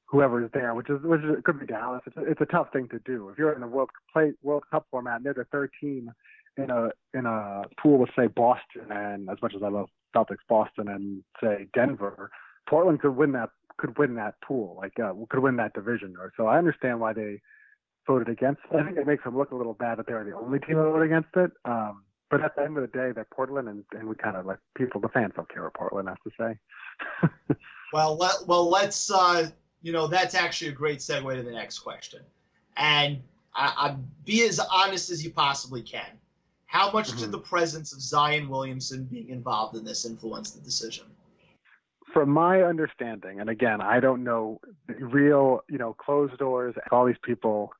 whoever 0.05 0.43
is 0.43 0.49
there, 0.53 0.73
which 0.75 0.89
is 0.89 1.01
which 1.03 1.21
is, 1.21 1.37
it 1.37 1.43
could 1.43 1.59
be 1.59 1.65
Dallas. 1.65 2.01
It's 2.05 2.17
a, 2.17 2.23
it's 2.23 2.41
a 2.41 2.45
tough 2.45 2.71
thing 2.71 2.87
to 2.89 2.99
do. 2.99 3.29
If 3.29 3.37
you're 3.37 3.53
in 3.53 3.61
the 3.61 3.67
World 3.67 3.89
play 4.11 4.33
World 4.43 4.63
Cup 4.69 4.85
format 4.91 5.17
and 5.17 5.25
they're 5.25 5.33
the 5.33 5.45
third 5.45 5.71
team 5.81 6.11
in 6.57 6.69
a 6.69 6.89
in 7.13 7.25
a 7.25 7.63
pool 7.81 7.97
with 7.97 8.09
say 8.15 8.27
Boston 8.27 8.91
and 8.91 9.29
as 9.29 9.37
much 9.41 9.53
as 9.55 9.63
I 9.63 9.69
love 9.69 9.89
Celtics, 10.15 10.37
Boston 10.47 10.87
and 10.87 11.23
say 11.41 11.67
Denver, 11.73 12.29
Portland 12.69 13.01
could 13.01 13.15
win 13.15 13.31
that 13.33 13.49
could 13.77 13.97
win 13.97 14.15
that 14.15 14.35
pool, 14.45 14.75
like 14.77 14.99
uh, 14.99 15.13
could 15.29 15.39
win 15.39 15.55
that 15.57 15.73
division. 15.73 16.15
Or 16.19 16.31
so 16.37 16.47
I 16.47 16.57
understand 16.57 16.99
why 16.99 17.13
they 17.13 17.41
voted 18.05 18.29
against. 18.29 18.61
It. 18.71 18.77
I 18.77 18.83
think 18.83 18.97
it 18.97 19.07
makes 19.07 19.23
them 19.23 19.37
look 19.37 19.51
a 19.51 19.55
little 19.55 19.73
bad 19.73 19.97
that 19.97 20.07
they 20.07 20.13
were 20.13 20.23
the 20.23 20.35
only 20.35 20.59
team 20.59 20.77
that 20.77 20.83
voted 20.83 21.07
against 21.07 21.35
it. 21.35 21.51
Um, 21.65 22.03
but 22.33 22.43
at 22.43 22.55
the 22.55 22.63
end 22.63 22.75
of 22.77 22.81
the 22.81 22.87
day, 22.87 23.11
they're 23.13 23.27
Portland, 23.31 23.69
and, 23.69 23.83
and 23.91 24.09
we 24.09 24.15
kind 24.15 24.35
of 24.35 24.47
like 24.47 24.57
people, 24.75 24.99
the 24.99 25.09
fans 25.09 25.33
don't 25.35 25.47
care 25.53 25.63
what 25.63 25.75
Portland 25.75 26.09
has 26.09 26.17
to 26.23 26.31
say. 26.39 27.55
well, 27.93 28.17
let, 28.17 28.33
well, 28.47 28.67
let's, 28.67 29.11
uh, 29.11 29.49
you 29.83 29.91
know, 29.91 30.07
that's 30.07 30.33
actually 30.33 30.69
a 30.69 30.73
great 30.73 30.97
segue 30.97 31.35
to 31.35 31.43
the 31.43 31.51
next 31.51 31.79
question. 31.79 32.21
And 32.75 33.21
I, 33.53 33.73
I 33.77 33.95
be 34.25 34.47
as 34.47 34.59
honest 34.59 35.11
as 35.11 35.23
you 35.23 35.29
possibly 35.29 35.83
can. 35.83 36.07
How 36.65 36.91
much 36.91 37.09
mm-hmm. 37.09 37.19
did 37.19 37.31
the 37.31 37.37
presence 37.37 37.93
of 37.93 38.01
Zion 38.01 38.49
Williamson 38.49 39.03
being 39.03 39.29
involved 39.29 39.77
in 39.77 39.85
this 39.85 40.03
influence 40.03 40.49
the 40.51 40.61
decision? 40.61 41.05
From 42.13 42.29
my 42.29 42.63
understanding, 42.63 43.41
and 43.41 43.49
again, 43.49 43.79
I 43.79 43.99
don't 43.99 44.23
know 44.23 44.59
real, 44.87 45.61
you 45.69 45.77
know, 45.77 45.93
closed 45.93 46.37
doors, 46.39 46.73
all 46.91 47.05
these 47.05 47.15
people 47.23 47.71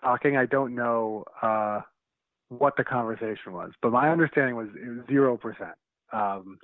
talking. 0.00 0.36
I 0.36 0.46
don't 0.46 0.76
know 0.76 1.24
uh, 1.42 1.80
what 2.50 2.76
the 2.76 2.84
conversation 2.84 3.52
was, 3.52 3.70
but 3.80 3.92
my 3.92 4.10
understanding 4.10 4.56
was 4.56 4.68
zero 5.08 5.36
percent. 5.36 5.74
Um, 6.12 6.58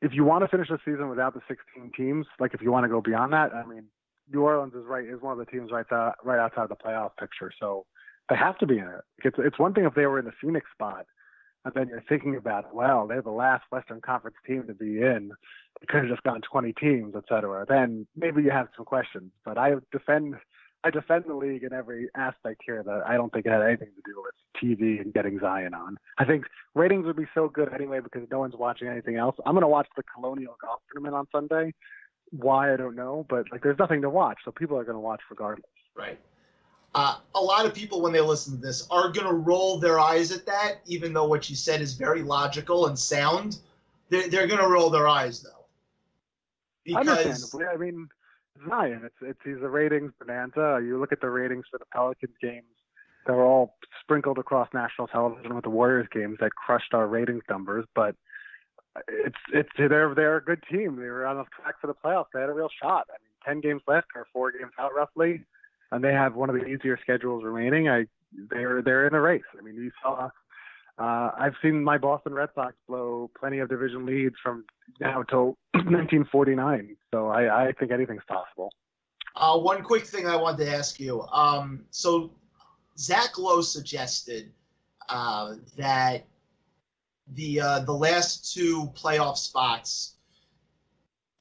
if 0.00 0.12
you 0.14 0.24
want 0.24 0.42
to 0.44 0.48
finish 0.48 0.68
the 0.68 0.78
season 0.84 1.10
without 1.10 1.34
the 1.34 1.40
16 1.46 1.92
teams, 1.94 2.26
like 2.38 2.54
if 2.54 2.62
you 2.62 2.72
want 2.72 2.84
to 2.84 2.88
go 2.88 3.02
beyond 3.02 3.32
that, 3.34 3.52
I 3.54 3.66
mean, 3.66 3.84
New 4.32 4.40
Orleans 4.42 4.72
is 4.74 4.84
right 4.86 5.04
is 5.04 5.20
one 5.20 5.38
of 5.38 5.38
the 5.38 5.50
teams 5.50 5.70
right 5.72 5.84
there, 5.90 6.14
right 6.24 6.38
outside 6.38 6.68
the 6.68 6.76
playoff 6.76 7.10
picture, 7.18 7.52
so 7.60 7.84
they 8.28 8.36
have 8.36 8.56
to 8.58 8.66
be 8.66 8.78
in 8.78 8.86
it. 8.86 9.02
It's 9.24 9.36
it's 9.38 9.58
one 9.58 9.74
thing 9.74 9.84
if 9.84 9.94
they 9.94 10.06
were 10.06 10.20
in 10.20 10.24
the 10.24 10.32
Phoenix 10.40 10.66
spot, 10.72 11.04
and 11.64 11.74
then 11.74 11.88
you're 11.88 12.04
thinking 12.08 12.36
about. 12.36 12.72
Well, 12.74 13.06
they're 13.08 13.22
the 13.22 13.30
last 13.30 13.64
Western 13.70 14.00
Conference 14.00 14.36
team 14.46 14.66
to 14.68 14.74
be 14.74 15.02
in. 15.02 15.32
They 15.80 15.86
could 15.88 16.02
have 16.02 16.10
just 16.10 16.22
gone 16.22 16.40
20 16.42 16.72
teams, 16.74 17.14
et 17.16 17.24
cetera. 17.28 17.66
Then 17.68 18.06
maybe 18.16 18.42
you 18.42 18.50
have 18.50 18.68
some 18.76 18.84
questions. 18.84 19.32
But 19.44 19.58
I 19.58 19.72
defend 19.90 20.36
I 20.82 20.90
defend 20.90 21.24
the 21.26 21.34
league 21.34 21.62
in 21.62 21.72
every 21.72 22.08
aspect 22.14 22.62
here 22.64 22.82
that 22.82 23.02
I 23.06 23.14
don't 23.14 23.32
think 23.32 23.46
it 23.46 23.50
had 23.50 23.62
anything 23.62 23.88
to 23.88 24.02
do 24.06 24.22
with 24.22 24.34
TV 24.62 25.00
and 25.00 25.12
getting 25.12 25.38
Zion 25.38 25.74
on. 25.74 25.98
I 26.18 26.24
think 26.24 26.44
ratings 26.74 27.06
would 27.06 27.16
be 27.16 27.26
so 27.34 27.48
good 27.48 27.72
anyway 27.72 28.00
because 28.00 28.22
no 28.30 28.38
one's 28.38 28.56
watching 28.56 28.88
anything 28.88 29.16
else. 29.16 29.36
I'm 29.44 29.52
going 29.52 29.62
to 29.62 29.68
watch 29.68 29.88
the 29.96 30.02
Colonial 30.14 30.56
Golf 30.60 30.80
Tournament 30.90 31.14
on 31.14 31.26
Sunday. 31.32 31.74
Why 32.30 32.72
I 32.72 32.76
don't 32.76 32.96
know, 32.96 33.26
but 33.28 33.50
like 33.52 33.62
there's 33.62 33.78
nothing 33.78 34.02
to 34.02 34.10
watch, 34.10 34.38
so 34.44 34.52
people 34.52 34.78
are 34.78 34.84
going 34.84 34.94
to 34.94 35.00
watch 35.00 35.20
regardless. 35.28 35.66
Right. 35.96 36.18
Uh, 36.94 37.16
a 37.34 37.40
lot 37.40 37.66
of 37.66 37.74
people, 37.74 38.02
when 38.02 38.12
they 38.12 38.20
listen 38.20 38.54
to 38.56 38.60
this, 38.60 38.86
are 38.90 39.12
going 39.12 39.26
to 39.26 39.34
roll 39.34 39.78
their 39.78 40.00
eyes 40.00 40.32
at 40.32 40.44
that, 40.46 40.80
even 40.86 41.12
though 41.12 41.26
what 41.26 41.48
you 41.48 41.54
said 41.54 41.80
is 41.80 41.94
very 41.94 42.22
logical 42.22 42.86
and 42.86 42.98
sound. 42.98 43.58
They're, 44.08 44.28
they're 44.28 44.46
going 44.48 44.60
to 44.60 44.66
roll 44.66 44.90
their 44.90 45.06
eyes, 45.06 45.40
though. 45.40 45.66
Because, 46.84 47.08
Understandably. 47.08 47.66
I 47.66 47.76
mean, 47.76 48.08
Zion. 48.68 49.02
It's 49.04 49.14
it's 49.22 49.38
he's 49.44 49.62
a 49.62 49.68
ratings 49.68 50.12
bonanza. 50.18 50.80
You 50.84 50.98
look 50.98 51.12
at 51.12 51.20
the 51.20 51.30
ratings 51.30 51.64
for 51.70 51.78
the 51.78 51.84
Pelicans 51.92 52.34
games; 52.40 52.66
they're 53.26 53.44
all 53.44 53.76
sprinkled 54.00 54.38
across 54.38 54.68
national 54.74 55.08
television 55.08 55.54
with 55.54 55.64
the 55.64 55.70
Warriors 55.70 56.08
games 56.12 56.38
that 56.40 56.54
crushed 56.54 56.94
our 56.94 57.06
ratings 57.06 57.42
numbers. 57.48 57.86
But 57.94 58.16
it's 59.08 59.38
it's 59.52 59.68
they're 59.76 60.14
they're 60.14 60.36
a 60.36 60.44
good 60.44 60.62
team. 60.70 60.96
They 60.96 61.08
were 61.08 61.26
on 61.26 61.36
the 61.36 61.44
track 61.60 61.76
for 61.80 61.86
the 61.86 61.94
playoffs. 61.94 62.26
They 62.34 62.40
had 62.40 62.50
a 62.50 62.54
real 62.54 62.70
shot. 62.82 63.06
I 63.10 63.16
mean, 63.22 63.30
ten 63.44 63.60
games 63.60 63.82
left 63.86 64.08
or 64.14 64.26
four 64.32 64.52
games 64.52 64.72
out 64.78 64.94
roughly, 64.94 65.44
and 65.92 66.02
they 66.02 66.12
have 66.12 66.34
one 66.34 66.50
of 66.50 66.56
the 66.56 66.66
easier 66.66 66.98
schedules 67.02 67.44
remaining. 67.44 67.88
I 67.88 68.06
they're 68.50 68.82
they're 68.82 69.06
in 69.06 69.14
a 69.14 69.20
race. 69.20 69.42
I 69.58 69.62
mean, 69.62 69.74
you 69.74 69.90
saw 70.02 70.30
uh, 71.00 71.30
I've 71.38 71.54
seen 71.62 71.82
my 71.82 71.96
Boston 71.96 72.34
Red 72.34 72.50
Sox 72.54 72.74
blow 72.86 73.30
plenty 73.38 73.58
of 73.58 73.70
division 73.70 74.04
leads 74.04 74.36
from 74.42 74.64
now 75.00 75.22
till 75.22 75.46
1949. 75.74 76.94
So 77.10 77.28
I, 77.28 77.68
I 77.68 77.72
think 77.72 77.90
anything's 77.90 78.22
possible. 78.28 78.70
Uh, 79.34 79.58
one 79.58 79.82
quick 79.82 80.04
thing 80.04 80.26
I 80.26 80.36
wanted 80.36 80.66
to 80.66 80.76
ask 80.76 81.00
you. 81.00 81.22
Um, 81.32 81.84
so 81.90 82.32
Zach 82.98 83.38
Lowe 83.38 83.62
suggested 83.62 84.52
uh, 85.08 85.54
that 85.78 86.26
the 87.34 87.60
uh, 87.60 87.80
the 87.80 87.94
last 87.94 88.52
two 88.52 88.92
playoff 88.94 89.38
spots 89.38 90.16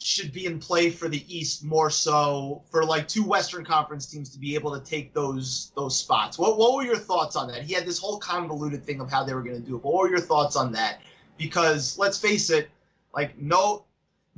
should 0.01 0.31
be 0.31 0.45
in 0.45 0.59
play 0.59 0.89
for 0.89 1.09
the 1.09 1.23
East 1.27 1.63
more 1.63 1.89
so 1.89 2.63
for 2.71 2.85
like 2.85 3.07
two 3.07 3.23
Western 3.23 3.65
Conference 3.65 4.05
teams 4.05 4.29
to 4.29 4.39
be 4.39 4.55
able 4.55 4.77
to 4.77 4.85
take 4.89 5.13
those 5.13 5.71
those 5.75 5.97
spots. 5.97 6.39
What 6.39 6.57
what 6.57 6.73
were 6.75 6.83
your 6.83 6.97
thoughts 6.97 7.35
on 7.35 7.49
that? 7.49 7.63
He 7.63 7.73
had 7.73 7.85
this 7.85 7.99
whole 7.99 8.17
convoluted 8.17 8.83
thing 8.85 9.01
of 9.01 9.11
how 9.11 9.23
they 9.23 9.33
were 9.33 9.43
going 9.43 9.61
to 9.61 9.67
do 9.67 9.75
it. 9.75 9.83
But 9.83 9.91
what 9.91 10.03
were 10.03 10.09
your 10.09 10.21
thoughts 10.21 10.55
on 10.55 10.71
that? 10.73 11.01
Because 11.37 11.97
let's 11.97 12.17
face 12.17 12.49
it, 12.49 12.69
like 13.13 13.37
no, 13.37 13.85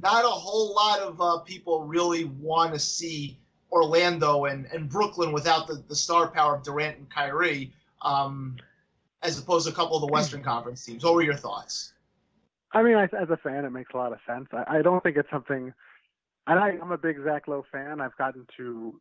not 0.01 0.25
a 0.25 0.29
whole 0.29 0.73
lot 0.73 0.99
of 0.99 1.21
uh, 1.21 1.37
people 1.39 1.83
really 1.83 2.25
want 2.25 2.73
to 2.73 2.79
see 2.79 3.37
Orlando 3.71 4.45
and, 4.45 4.65
and 4.73 4.89
Brooklyn 4.89 5.31
without 5.31 5.67
the, 5.67 5.83
the 5.87 5.95
star 5.95 6.27
power 6.27 6.55
of 6.55 6.63
Durant 6.63 6.97
and 6.97 7.09
Kyrie, 7.09 7.71
um, 8.01 8.57
as 9.21 9.37
opposed 9.37 9.67
to 9.67 9.73
a 9.73 9.75
couple 9.75 9.95
of 9.95 10.01
the 10.01 10.11
Western 10.11 10.43
Conference 10.51 10.83
teams. 10.83 11.03
What 11.03 11.13
were 11.13 11.21
your 11.21 11.35
thoughts? 11.35 11.93
I 12.73 12.83
mean, 12.83 12.95
I, 12.95 13.03
as 13.03 13.29
a 13.29 13.37
fan, 13.37 13.65
it 13.65 13.71
makes 13.71 13.93
a 13.93 13.97
lot 13.97 14.13
of 14.13 14.19
sense. 14.27 14.47
I, 14.53 14.77
I 14.77 14.81
don't 14.81 15.03
think 15.03 15.17
it's 15.17 15.29
something. 15.29 15.73
And 16.47 16.59
I, 16.59 16.69
I'm 16.81 16.91
a 16.91 16.97
big 16.97 17.17
Zach 17.23 17.47
Lowe 17.47 17.65
fan. 17.71 18.01
I've 18.01 18.15
gotten 18.17 18.47
to 18.57 18.99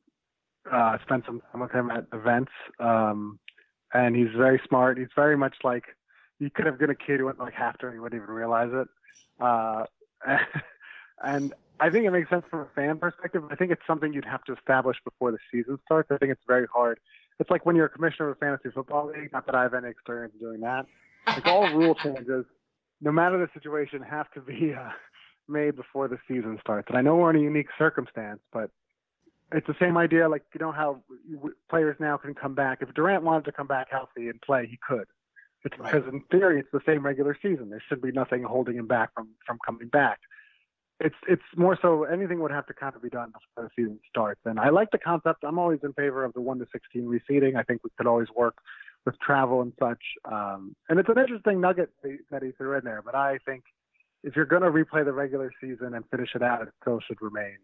uh, 0.70 0.98
spend 1.02 1.22
some 1.26 1.40
time 1.52 1.61
with 1.61 1.72
him 1.72 1.90
at 1.90 2.06
events, 2.12 2.52
um, 2.78 3.38
and 3.94 4.14
he's 4.14 4.28
very 4.37 4.61
smart. 4.68 4.98
He's 4.98 5.09
very 5.14 5.37
much 5.37 5.54
like 5.64 5.85
you 6.38 6.50
could 6.50 6.66
have 6.66 6.78
been 6.78 6.90
a 6.90 6.94
kid 6.94 7.20
who 7.20 7.26
went 7.26 7.38
like 7.38 7.54
half 7.54 7.76
and 7.83 7.94
you 7.94 8.02
wouldn't 8.02 8.20
even 8.20 8.35
realize 8.35 8.70
it. 8.72 8.88
Uh, 9.40 9.85
and 11.24 11.54
I 11.78 11.90
think 11.90 12.04
it 12.06 12.11
makes 12.11 12.28
sense 12.28 12.44
from 12.50 12.61
a 12.61 12.68
fan 12.74 12.98
perspective. 12.98 13.42
I 13.50 13.54
think 13.54 13.70
it's 13.70 13.83
something 13.87 14.12
you'd 14.12 14.24
have 14.24 14.44
to 14.44 14.54
establish 14.54 14.96
before 15.04 15.33
the 15.33 15.38
season 15.50 15.78
starts. 15.85 16.11
I 16.11 16.18
think 16.18 16.33
it's 16.33 16.44
very 16.46 16.66
hard. 16.72 16.98
It's 17.38 17.50
like 17.50 17.64
when 17.64 17.74
you're 17.74 17.87
a 17.87 17.90
commissioner 17.90 18.30
of 18.30 18.37
a 18.37 18.40
fantasy 18.40 18.70
football 18.74 19.06
league. 19.06 19.33
Not 19.33 19.46
that 19.46 19.54
I 19.54 19.62
have 19.62 19.74
any 19.74 19.88
experience 19.88 20.35
doing 20.38 20.61
that. 20.61 20.87
Like 21.26 21.46
all 21.46 21.72
rule 21.72 21.94
changes 21.94 22.44
no 23.00 23.12
matter 23.12 23.38
the 23.38 23.48
situation, 23.54 24.02
have 24.02 24.30
to 24.32 24.40
be 24.40 24.74
uh, 24.74 24.90
made 25.48 25.76
before 25.76 26.08
the 26.08 26.18
season 26.28 26.58
starts. 26.60 26.88
And 26.88 26.96
I 26.96 27.02
know 27.02 27.16
we're 27.16 27.30
in 27.30 27.36
a 27.36 27.40
unique 27.40 27.68
circumstance, 27.78 28.40
but 28.52 28.70
it's 29.52 29.66
the 29.66 29.76
same 29.80 29.96
idea. 29.96 30.28
Like 30.28 30.42
you 30.54 30.60
know 30.60 30.72
how 30.72 31.02
players 31.68 31.96
now 31.98 32.16
can 32.16 32.34
come 32.34 32.54
back. 32.54 32.78
If 32.80 32.94
Durant 32.94 33.24
wanted 33.24 33.44
to 33.46 33.52
come 33.52 33.66
back 33.66 33.88
healthy 33.90 34.28
and 34.28 34.40
play, 34.40 34.66
he 34.70 34.78
could. 34.86 35.06
It's 35.64 35.78
right. 35.78 35.92
because 35.92 36.08
in 36.12 36.22
theory, 36.30 36.60
it's 36.60 36.70
the 36.72 36.80
same 36.86 37.04
regular 37.04 37.36
season. 37.42 37.68
There 37.70 37.82
should 37.88 38.00
be 38.00 38.12
nothing 38.12 38.42
holding 38.42 38.76
him 38.76 38.86
back 38.86 39.12
from 39.14 39.28
from 39.46 39.58
coming 39.64 39.88
back. 39.88 40.20
It's 41.00 41.16
it's 41.28 41.42
more 41.56 41.78
so 41.80 42.04
anything 42.04 42.40
would 42.40 42.50
have 42.50 42.66
to 42.66 42.74
kind 42.74 42.94
of 42.94 43.02
be 43.02 43.08
done 43.08 43.32
before 43.32 43.68
the 43.68 43.82
season 43.82 43.98
starts. 44.08 44.40
And 44.44 44.60
I 44.60 44.68
like 44.68 44.90
the 44.90 44.98
concept. 44.98 45.44
I'm 45.44 45.58
always 45.58 45.80
in 45.82 45.92
favor 45.94 46.24
of 46.24 46.32
the 46.34 46.40
one 46.40 46.58
to 46.58 46.66
16 46.72 47.04
reseeding. 47.04 47.56
I 47.56 47.62
think 47.62 47.82
we 47.82 47.90
could 47.96 48.06
always 48.06 48.28
work 48.34 48.56
with 49.04 49.18
travel 49.20 49.62
and 49.62 49.72
such. 49.78 50.02
Um, 50.24 50.74
and 50.88 50.98
it's 50.98 51.08
an 51.08 51.18
interesting 51.18 51.60
nugget 51.60 51.90
that 52.30 52.42
he 52.42 52.50
threw 52.52 52.76
in 52.76 52.84
there. 52.84 53.02
But 53.02 53.14
I 53.14 53.38
think 53.46 53.64
if 54.22 54.36
you're 54.36 54.44
going 54.46 54.62
to 54.62 54.70
replay 54.70 55.04
the 55.04 55.12
regular 55.12 55.50
season 55.60 55.94
and 55.94 56.04
finish 56.10 56.30
it 56.34 56.42
out, 56.42 56.62
it 56.62 56.68
still 56.82 57.00
should 57.06 57.20
remain 57.20 57.56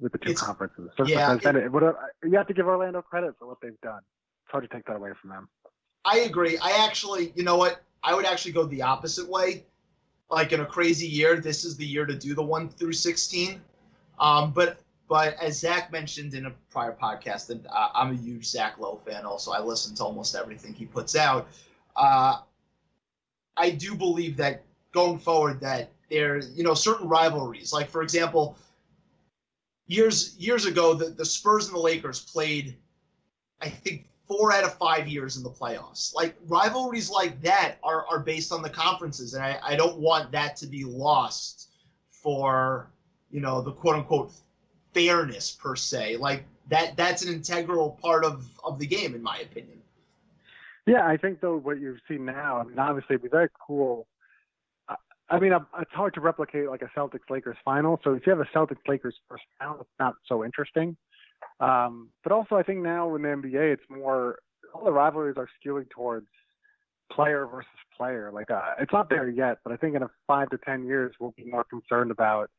with 0.00 0.12
the 0.12 0.18
two 0.18 0.30
it's, 0.30 0.42
conferences. 0.42 0.90
yeah, 1.04 1.34
it, 1.34 1.44
it, 1.44 1.72
you 2.24 2.36
have 2.36 2.46
to 2.46 2.54
give 2.54 2.66
Orlando 2.66 3.02
credit 3.02 3.34
for 3.38 3.46
what 3.46 3.58
they've 3.62 3.80
done. 3.82 4.00
It's 4.44 4.50
hard 4.50 4.68
to 4.68 4.74
take 4.74 4.86
that 4.86 4.96
away 4.96 5.10
from 5.20 5.30
them. 5.30 5.48
I 6.04 6.20
agree. 6.20 6.58
I 6.58 6.84
actually, 6.84 7.32
you 7.36 7.44
know 7.44 7.56
what? 7.56 7.82
I 8.02 8.14
would 8.14 8.24
actually 8.24 8.52
go 8.52 8.64
the 8.64 8.82
opposite 8.82 9.28
way. 9.28 9.66
Like 10.30 10.52
in 10.52 10.60
a 10.60 10.66
crazy 10.66 11.06
year, 11.06 11.40
this 11.40 11.64
is 11.64 11.76
the 11.76 11.84
year 11.84 12.06
to 12.06 12.14
do 12.14 12.34
the 12.34 12.42
one 12.42 12.68
through 12.68 12.92
sixteen. 12.92 13.60
Um, 14.18 14.52
but 14.52 14.78
but 15.10 15.34
as 15.42 15.58
Zach 15.58 15.90
mentioned 15.90 16.34
in 16.34 16.46
a 16.46 16.52
prior 16.70 16.92
podcast, 16.92 17.50
and 17.50 17.66
uh, 17.66 17.88
I'm 17.96 18.12
a 18.12 18.14
huge 18.14 18.46
Zach 18.46 18.78
Lowe 18.78 19.00
fan. 19.04 19.26
Also, 19.26 19.50
I 19.50 19.60
listen 19.60 19.92
to 19.96 20.04
almost 20.04 20.36
everything 20.36 20.72
he 20.72 20.86
puts 20.86 21.16
out. 21.16 21.48
Uh, 21.96 22.38
I 23.56 23.70
do 23.70 23.96
believe 23.96 24.36
that 24.36 24.62
going 24.92 25.18
forward, 25.18 25.58
that 25.62 25.90
there, 26.10 26.38
you 26.38 26.62
know, 26.62 26.74
certain 26.74 27.08
rivalries. 27.08 27.72
Like 27.72 27.90
for 27.90 28.02
example, 28.02 28.56
years 29.88 30.36
years 30.38 30.64
ago, 30.64 30.94
the, 30.94 31.06
the 31.06 31.24
Spurs 31.24 31.66
and 31.66 31.74
the 31.74 31.80
Lakers 31.80 32.20
played, 32.20 32.76
I 33.60 33.68
think, 33.68 34.06
four 34.28 34.52
out 34.52 34.62
of 34.62 34.74
five 34.74 35.08
years 35.08 35.36
in 35.36 35.42
the 35.42 35.50
playoffs. 35.50 36.14
Like 36.14 36.36
rivalries 36.46 37.10
like 37.10 37.42
that 37.42 37.78
are 37.82 38.06
are 38.06 38.20
based 38.20 38.52
on 38.52 38.62
the 38.62 38.70
conferences, 38.70 39.34
and 39.34 39.42
I, 39.42 39.58
I 39.60 39.74
don't 39.74 39.98
want 39.98 40.30
that 40.30 40.56
to 40.58 40.68
be 40.68 40.84
lost 40.84 41.70
for 42.12 42.92
you 43.28 43.40
know 43.40 43.60
the 43.60 43.72
quote 43.72 43.96
unquote 43.96 44.32
fairness 44.92 45.50
per 45.50 45.76
se. 45.76 46.16
Like 46.16 46.44
that 46.68 46.96
that's 46.96 47.24
an 47.24 47.32
integral 47.32 47.98
part 48.02 48.24
of 48.24 48.48
of 48.64 48.78
the 48.78 48.86
game, 48.86 49.14
in 49.14 49.22
my 49.22 49.38
opinion. 49.38 49.80
Yeah, 50.86 51.06
I 51.06 51.16
think 51.16 51.40
though 51.40 51.56
what 51.56 51.80
you've 51.80 52.00
seen 52.08 52.24
now, 52.24 52.58
I 52.58 52.64
mean, 52.64 52.78
obviously 52.78 53.14
it'd 53.14 53.22
be 53.22 53.28
very 53.28 53.48
cool. 53.66 54.06
I 55.30 55.38
mean, 55.38 55.52
it's 55.52 55.92
hard 55.92 56.14
to 56.14 56.20
replicate 56.20 56.68
like 56.68 56.82
a 56.82 56.90
Celtics 56.98 57.30
Lakers 57.30 57.56
final. 57.64 58.00
So 58.02 58.14
if 58.14 58.26
you 58.26 58.34
have 58.34 58.40
a 58.40 58.48
Celtics 58.56 58.88
Lakers 58.88 59.14
first 59.28 59.44
round, 59.60 59.80
it's 59.80 59.90
not 60.00 60.14
so 60.26 60.44
interesting. 60.44 60.96
Um, 61.60 62.10
but 62.24 62.32
also, 62.32 62.56
I 62.56 62.64
think 62.64 62.80
now 62.80 63.14
in 63.14 63.22
the 63.22 63.28
NBA, 63.28 63.74
it's 63.74 63.82
more 63.88 64.40
all 64.74 64.84
the 64.84 64.92
rivalries 64.92 65.36
are 65.36 65.48
skewing 65.64 65.88
towards 65.90 66.26
player 67.12 67.46
versus 67.46 67.70
player. 67.96 68.30
Like 68.32 68.50
uh, 68.50 68.74
it's 68.80 68.92
not 68.92 69.08
there 69.08 69.28
yet, 69.28 69.58
but 69.62 69.72
I 69.72 69.76
think 69.76 69.94
in 69.94 70.02
a 70.02 70.10
five 70.26 70.50
to 70.50 70.58
ten 70.58 70.84
years 70.84 71.14
we'll 71.20 71.34
be 71.36 71.44
more 71.44 71.64
concerned 71.64 72.10
about, 72.10 72.50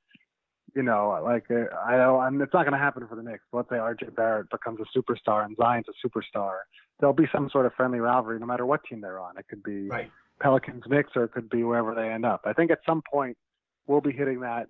you 0.75 0.83
know, 0.83 1.19
like 1.23 1.49
uh, 1.51 1.73
I 1.85 1.97
know 1.97 2.19
I'm, 2.19 2.41
it's 2.41 2.53
not 2.53 2.63
going 2.63 2.73
to 2.73 2.79
happen 2.79 3.07
for 3.07 3.15
the 3.15 3.23
Knicks. 3.23 3.43
Let's 3.51 3.69
say 3.69 3.75
RJ 3.75 4.15
Barrett 4.15 4.49
becomes 4.49 4.79
a 4.79 4.97
superstar 4.97 5.45
and 5.45 5.55
Zion's 5.57 5.85
a 5.89 6.07
superstar. 6.07 6.59
There'll 6.99 7.13
be 7.13 7.27
some 7.33 7.49
sort 7.49 7.65
of 7.65 7.73
friendly 7.73 7.99
rivalry 7.99 8.39
no 8.39 8.45
matter 8.45 8.65
what 8.65 8.83
team 8.83 9.01
they're 9.01 9.19
on. 9.19 9.37
It 9.37 9.45
could 9.49 9.63
be 9.63 9.87
Right. 9.87 10.11
Pelicans 10.41 10.83
Knicks 10.87 11.11
or 11.15 11.25
it 11.25 11.31
could 11.31 11.49
be 11.49 11.63
wherever 11.63 11.93
they 11.93 12.09
end 12.09 12.25
up. 12.25 12.41
I 12.45 12.53
think 12.53 12.71
at 12.71 12.79
some 12.85 13.01
point 13.09 13.37
we'll 13.87 14.01
be 14.01 14.11
hitting 14.11 14.39
that 14.41 14.67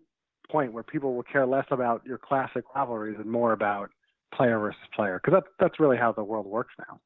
point 0.50 0.74
where 0.74 0.84
people 0.84 1.16
will 1.16 1.24
care 1.24 1.46
less 1.46 1.66
about 1.72 2.06
your 2.06 2.18
classic 2.18 2.64
rivalries 2.76 3.18
and 3.18 3.30
more 3.30 3.54
about 3.54 3.90
player 4.34 4.60
versus 4.60 4.80
player 4.96 5.20
because 5.24 5.38
that's 5.38 5.54
that's 5.60 5.80
really 5.80 5.98
how 5.98 6.12
the 6.12 6.24
world 6.24 6.46
works 6.46 6.74
now. 6.80 7.00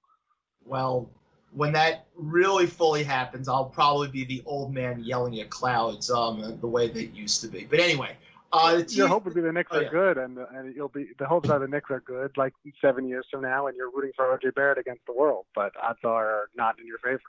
Well, 0.65 1.09
when 1.53 1.71
that 1.73 2.07
really 2.15 2.65
fully 2.65 3.03
happens, 3.03 3.47
I'll 3.47 3.65
probably 3.69 4.09
be 4.09 4.25
the 4.25 4.43
old 4.45 4.73
man 4.73 5.03
yelling 5.03 5.39
at 5.39 5.49
clouds, 5.49 6.11
um, 6.11 6.57
the 6.59 6.67
way 6.67 6.89
that 6.89 7.15
used 7.15 7.41
to 7.41 7.47
be. 7.47 7.65
But 7.69 7.79
anyway, 7.79 8.17
uh, 8.51 8.77
the 8.77 8.85
Your 8.89 9.07
hope 9.07 9.25
would 9.25 9.33
be 9.33 9.41
the 9.41 9.51
Knicks 9.51 9.71
Oh, 9.73 9.77
are 9.77 9.83
yeah. 9.83 9.89
good, 9.89 10.17
and 10.17 10.37
and 10.37 10.75
you'll 10.75 10.89
be 10.89 11.07
the 11.17 11.25
hopes 11.25 11.49
are 11.49 11.59
the 11.59 11.67
Knicks 11.67 11.91
are 11.91 11.99
good, 11.99 12.35
like 12.37 12.53
seven 12.79 13.07
years 13.07 13.25
from 13.29 13.41
now, 13.41 13.67
and 13.67 13.75
you're 13.75 13.91
rooting 13.91 14.11
for 14.15 14.25
RJ 14.25 14.55
Barrett 14.55 14.77
against 14.77 15.05
the 15.05 15.13
world. 15.13 15.45
But 15.53 15.73
odds 15.81 15.99
are 16.03 16.49
not 16.55 16.79
in 16.79 16.87
your 16.87 16.99
favor. 16.99 17.21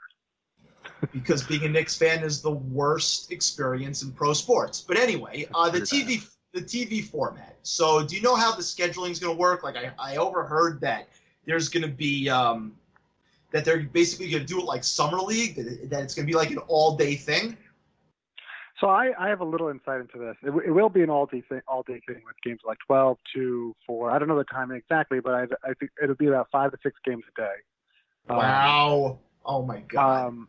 because 1.13 1.43
being 1.43 1.63
a 1.63 1.69
Knicks 1.69 1.97
fan 1.97 2.23
is 2.23 2.41
the 2.41 2.51
worst 2.51 3.31
experience 3.31 4.03
in 4.03 4.11
pro 4.11 4.33
sports. 4.33 4.81
But 4.81 4.97
anyway, 4.97 5.47
uh, 5.53 5.69
the 5.69 5.81
TV 5.81 6.25
the 6.53 6.61
TV 6.61 7.03
format. 7.03 7.57
So, 7.63 8.03
do 8.05 8.15
you 8.15 8.21
know 8.21 8.35
how 8.35 8.55
the 8.55 8.61
scheduling 8.61 9.11
is 9.11 9.19
going 9.19 9.35
to 9.35 9.39
work? 9.39 9.63
Like, 9.63 9.75
I, 9.75 9.91
I 9.99 10.15
overheard 10.17 10.81
that 10.81 11.09
there's 11.45 11.69
going 11.69 11.83
to 11.83 11.91
be 11.91 12.29
um, 12.29 12.75
that 13.51 13.65
they're 13.65 13.83
basically 13.83 14.29
going 14.29 14.45
to 14.45 14.47
do 14.47 14.59
it 14.59 14.65
like 14.65 14.83
summer 14.83 15.17
league. 15.17 15.55
That, 15.55 15.89
that 15.89 16.03
it's 16.03 16.15
going 16.15 16.25
to 16.25 16.31
be 16.31 16.37
like 16.37 16.51
an 16.51 16.57
all 16.67 16.95
day 16.95 17.15
thing. 17.15 17.57
So 18.79 18.87
I, 18.87 19.11
I 19.19 19.29
have 19.29 19.41
a 19.41 19.45
little 19.45 19.69
insight 19.69 20.01
into 20.01 20.19
this. 20.19 20.35
It, 20.43 20.53
it 20.67 20.71
will 20.71 20.89
be 20.89 21.01
an 21.01 21.09
all 21.09 21.25
day 21.25 21.41
thing, 21.49 21.61
all 21.67 21.83
day 21.83 21.99
thing 22.05 22.21
with 22.25 22.35
games 22.43 22.59
like 22.65 22.77
12, 22.85 23.17
2, 23.33 23.75
4. 23.87 24.11
I 24.11 24.19
don't 24.19 24.27
know 24.27 24.37
the 24.37 24.43
timing 24.43 24.77
exactly, 24.77 25.19
but 25.19 25.33
I, 25.33 25.43
I 25.63 25.73
think 25.79 25.91
it'll 26.01 26.15
be 26.15 26.27
about 26.27 26.49
five 26.51 26.71
to 26.71 26.77
six 26.83 26.95
games 27.03 27.23
a 27.35 27.41
day. 27.41 27.55
Um, 28.29 28.37
Wow! 28.37 29.19
Oh 29.45 29.63
my 29.63 29.79
god! 29.79 30.27
Um, 30.27 30.47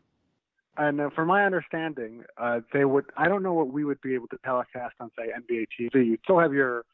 and 0.76 1.00
uh, 1.00 1.10
from 1.14 1.28
my 1.28 1.44
understanding, 1.44 2.24
uh, 2.36 2.60
they 2.72 2.84
would. 2.84 3.06
I 3.16 3.28
don't 3.28 3.42
know 3.42 3.54
what 3.54 3.72
we 3.72 3.84
would 3.84 4.00
be 4.00 4.14
able 4.14 4.28
to 4.28 4.38
telecast 4.44 4.94
on, 5.00 5.10
say, 5.16 5.28
NBA 5.28 5.66
TV. 5.78 6.06
You'd 6.06 6.20
still 6.24 6.38
have 6.38 6.52
your 6.52 6.84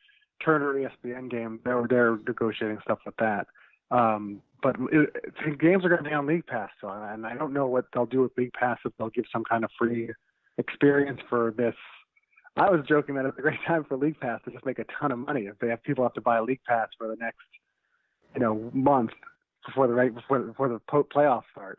Turner 0.45 0.75
ESPN 0.75 1.31
game. 1.31 1.61
They're 1.65 1.87
they're 1.89 2.19
negotiating 2.27 2.79
stuff 2.83 2.99
with 3.05 3.17
that. 3.17 3.47
Um, 3.91 4.41
but 4.63 4.77
it, 4.93 5.11
it, 5.47 5.59
games 5.59 5.85
are 5.85 5.89
going 5.89 6.03
to 6.03 6.09
be 6.09 6.15
on 6.15 6.27
League 6.27 6.47
Pass, 6.47 6.71
so 6.81 6.89
and 6.89 7.27
I 7.27 7.35
don't 7.35 7.53
know 7.53 7.67
what 7.67 7.87
they'll 7.93 8.07
do 8.07 8.23
with 8.23 8.33
League 8.37 8.53
Pass 8.53 8.79
if 8.85 8.93
they'll 8.99 9.11
give 9.11 9.25
some 9.33 9.45
kind 9.45 9.65
of 9.65 9.71
free 9.79 10.11
experience 10.59 11.21
for 11.29 11.53
this. 11.57 11.75
I 12.57 12.71
was 12.71 12.85
joking 12.89 13.17
that 13.17 13.27
it's 13.27 13.39
a 13.39 13.43
great 13.43 13.59
time 13.67 13.85
for 13.85 13.97
League 13.97 14.19
Pass 14.21 14.41
to 14.45 14.51
just 14.51 14.65
make 14.65 14.79
a 14.79 14.85
ton 15.01 15.13
of 15.13 15.19
money 15.19 15.43
if 15.43 15.59
they 15.59 15.69
have 15.69 15.83
people 15.83 16.05
have 16.05 16.15
to 16.15 16.21
buy 16.21 16.39
a 16.39 16.43
League 16.43 16.61
Pass 16.67 16.89
for 16.97 17.09
the 17.09 17.17
next, 17.17 17.39
you 18.35 18.41
know, 18.41 18.71
month 18.73 19.11
before 19.67 19.87
the 19.87 19.95
right 19.95 20.15
before 20.15 20.39
before 20.41 20.69
the 20.69 20.79
po- 20.89 21.05
playoffs 21.05 21.45
start. 21.53 21.79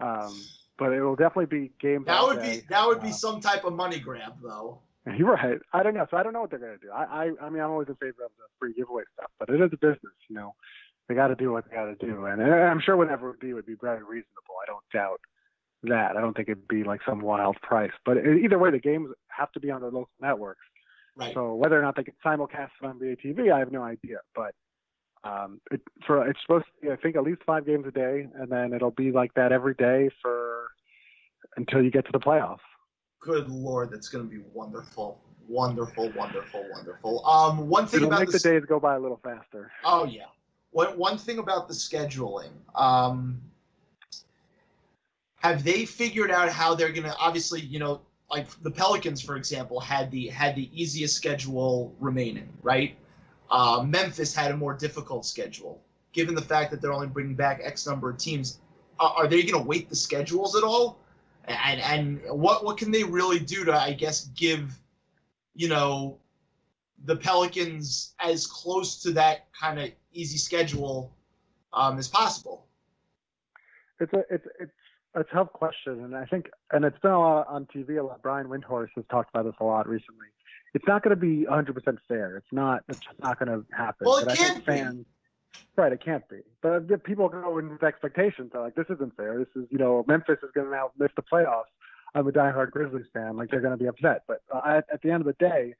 Um, 0.00 0.34
but 0.78 0.92
it 0.92 1.00
will 1.02 1.16
definitely 1.16 1.46
be 1.46 1.72
game. 1.80 2.04
that 2.06 2.22
would 2.22 2.40
day. 2.40 2.60
be 2.60 2.66
that 2.68 2.86
would 2.86 3.00
be 3.00 3.08
Uh, 3.08 3.12
some 3.12 3.40
type 3.40 3.64
of 3.64 3.72
money 3.74 3.98
grab, 3.98 4.34
though. 4.42 4.80
You're 5.16 5.32
right. 5.32 5.58
I 5.72 5.82
don't 5.82 5.94
know. 5.94 6.06
So 6.10 6.16
I 6.16 6.22
don't 6.22 6.32
know 6.32 6.40
what 6.40 6.50
they're 6.50 6.58
going 6.58 6.78
to 6.78 6.84
do. 6.84 6.90
I, 6.92 7.04
I, 7.04 7.46
I 7.46 7.50
mean, 7.50 7.62
I'm 7.62 7.70
always 7.70 7.88
in 7.88 7.94
favor 7.96 8.24
of 8.24 8.30
the 8.36 8.44
free 8.58 8.74
giveaway 8.74 9.04
stuff, 9.14 9.30
but 9.38 9.48
it 9.48 9.60
is 9.60 9.70
a 9.72 9.76
business, 9.76 10.12
you 10.28 10.36
know. 10.36 10.54
They 11.08 11.14
got 11.14 11.28
to 11.28 11.34
do 11.34 11.50
what 11.50 11.64
they 11.68 11.74
got 11.74 11.86
to 11.86 11.94
do, 11.94 12.26
and 12.26 12.42
and 12.42 12.52
I'm 12.52 12.80
sure 12.80 12.96
whatever 12.96 13.28
it 13.28 13.30
would 13.32 13.40
be 13.40 13.54
would 13.54 13.66
be 13.66 13.76
very 13.80 14.02
reasonable. 14.02 14.54
I 14.62 14.66
don't 14.66 14.84
doubt 14.92 15.20
that. 15.84 16.16
I 16.16 16.20
don't 16.20 16.36
think 16.36 16.48
it'd 16.48 16.68
be 16.68 16.84
like 16.84 17.00
some 17.06 17.20
wild 17.20 17.56
price, 17.62 17.92
but 18.04 18.16
either 18.18 18.58
way, 18.58 18.70
the 18.70 18.78
games 18.78 19.10
have 19.28 19.52
to 19.52 19.60
be 19.60 19.70
on 19.70 19.80
the 19.80 19.86
local 19.86 20.10
networks. 20.20 20.64
Right. 21.16 21.34
So 21.34 21.54
whether 21.54 21.78
or 21.78 21.82
not 21.82 21.96
they 21.96 22.04
can 22.04 22.14
simulcast 22.24 22.70
it 22.80 22.86
on 22.86 22.98
NBA 22.98 23.18
TV, 23.24 23.52
I 23.52 23.58
have 23.58 23.72
no 23.72 23.82
idea. 23.82 24.18
But 24.34 24.54
um, 25.24 25.60
it, 25.70 25.80
for 26.06 26.28
it's 26.28 26.40
supposed 26.42 26.66
to 26.66 26.86
be, 26.86 26.92
I 26.92 26.96
think, 26.96 27.16
at 27.16 27.24
least 27.24 27.42
five 27.44 27.66
games 27.66 27.86
a 27.86 27.90
day, 27.90 28.28
and 28.34 28.50
then 28.50 28.72
it'll 28.72 28.92
be 28.92 29.10
like 29.10 29.34
that 29.34 29.50
every 29.52 29.74
day 29.74 30.10
for 30.22 30.68
until 31.56 31.82
you 31.82 31.90
get 31.90 32.06
to 32.06 32.12
the 32.12 32.20
playoffs. 32.20 32.58
Good 33.20 33.48
lord, 33.48 33.90
that's 33.90 34.08
going 34.08 34.24
to 34.24 34.30
be 34.30 34.42
wonderful, 34.52 35.20
wonderful, 35.48 36.12
wonderful, 36.12 36.64
wonderful. 36.72 37.26
Um, 37.26 37.68
one 37.68 37.86
thing 37.86 37.98
It'll 37.98 38.08
about 38.08 38.20
make 38.20 38.30
the 38.30 38.38
days 38.38 38.62
go 38.64 38.78
by 38.78 38.94
a 38.94 39.00
little 39.00 39.20
faster. 39.24 39.72
Oh 39.84 40.04
yeah. 40.04 40.26
One 40.70 40.96
one 40.98 41.18
thing 41.18 41.38
about 41.38 41.66
the 41.66 41.74
scheduling. 41.74 42.50
Um, 42.74 43.40
have 45.38 45.64
they 45.64 45.84
figured 45.84 46.30
out 46.30 46.48
how 46.48 46.74
they're 46.74 46.92
gonna? 46.92 47.14
Obviously, 47.18 47.60
you 47.60 47.78
know, 47.78 48.00
like 48.30 48.48
the 48.62 48.70
Pelicans, 48.70 49.20
for 49.20 49.36
example, 49.36 49.80
had 49.80 50.10
the 50.10 50.28
had 50.28 50.54
the 50.54 50.68
easiest 50.72 51.16
schedule 51.16 51.94
remaining, 52.00 52.48
right? 52.62 52.96
Uh, 53.50 53.84
Memphis 53.86 54.34
had 54.34 54.50
a 54.50 54.56
more 54.56 54.74
difficult 54.74 55.24
schedule. 55.24 55.80
Given 56.12 56.34
the 56.34 56.42
fact 56.42 56.70
that 56.70 56.82
they're 56.82 56.92
only 56.92 57.06
bringing 57.06 57.34
back 57.34 57.60
X 57.62 57.86
number 57.86 58.10
of 58.10 58.18
teams, 58.18 58.58
are, 58.98 59.12
are 59.16 59.26
they 59.26 59.42
going 59.42 59.62
to 59.62 59.66
weight 59.66 59.88
the 59.88 59.96
schedules 59.96 60.56
at 60.56 60.64
all? 60.64 60.98
And 61.46 61.80
and 61.80 62.20
what 62.28 62.64
what 62.64 62.76
can 62.76 62.90
they 62.90 63.04
really 63.04 63.38
do 63.38 63.64
to, 63.64 63.74
I 63.74 63.92
guess, 63.92 64.26
give, 64.36 64.78
you 65.54 65.68
know, 65.68 66.18
the 67.04 67.16
Pelicans 67.16 68.14
as 68.20 68.46
close 68.46 69.00
to 69.02 69.12
that 69.12 69.46
kind 69.58 69.78
of 69.78 69.90
easy 70.12 70.36
schedule 70.36 71.12
um, 71.72 71.98
as 71.98 72.08
possible. 72.08 72.66
It's 74.00 74.12
a 74.12 74.24
it's 74.30 74.46
it's 74.60 74.72
a 75.20 75.24
tough 75.24 75.52
question, 75.52 76.04
and 76.04 76.16
I 76.16 76.24
think, 76.24 76.50
and 76.72 76.84
it's 76.84 76.98
been 77.00 77.10
a 77.10 77.20
lot 77.20 77.46
on 77.48 77.66
TV. 77.74 77.98
A 77.98 78.02
lot. 78.02 78.22
Brian 78.22 78.48
Windhorst 78.48 78.90
has 78.96 79.04
talked 79.10 79.30
about 79.30 79.44
this 79.44 79.54
a 79.60 79.64
lot 79.64 79.88
recently. 79.88 80.26
It's 80.74 80.86
not 80.86 81.02
going 81.02 81.10
to 81.10 81.20
be 81.20 81.46
100% 81.50 81.98
fair. 82.06 82.36
It's 82.36 82.52
not. 82.52 82.82
It's 82.88 83.04
just 83.04 83.20
not 83.20 83.38
going 83.38 83.48
to 83.48 83.64
happen. 83.76 84.06
Well, 84.06 84.18
it 84.18 84.26
but 84.26 84.36
can't 84.36 84.64
fans, 84.64 85.06
right? 85.76 85.92
It 85.92 86.04
can't 86.04 86.28
be. 86.28 86.40
But 86.62 87.04
people 87.04 87.28
go 87.28 87.58
in 87.58 87.70
with 87.70 87.82
expectations, 87.82 88.50
they're 88.52 88.62
like, 88.62 88.74
"This 88.74 88.86
isn't 88.90 89.16
fair. 89.16 89.38
This 89.38 89.62
is, 89.62 89.68
you 89.70 89.78
know, 89.78 90.04
Memphis 90.06 90.38
is 90.42 90.50
going 90.54 90.66
to 90.66 90.72
now 90.72 90.90
miss 90.98 91.10
the 91.16 91.22
playoffs." 91.22 91.64
I'm 92.14 92.26
a 92.26 92.32
diehard 92.32 92.70
Grizzlies 92.70 93.06
fan. 93.12 93.36
Like 93.36 93.50
they're 93.50 93.60
going 93.60 93.76
to 93.76 93.82
be 93.82 93.88
upset. 93.88 94.22
But 94.26 94.42
uh, 94.54 94.62
at, 94.66 94.86
at 94.92 95.02
the 95.02 95.10
end 95.10 95.20
of 95.20 95.26
the 95.26 95.36
day, 95.38 95.74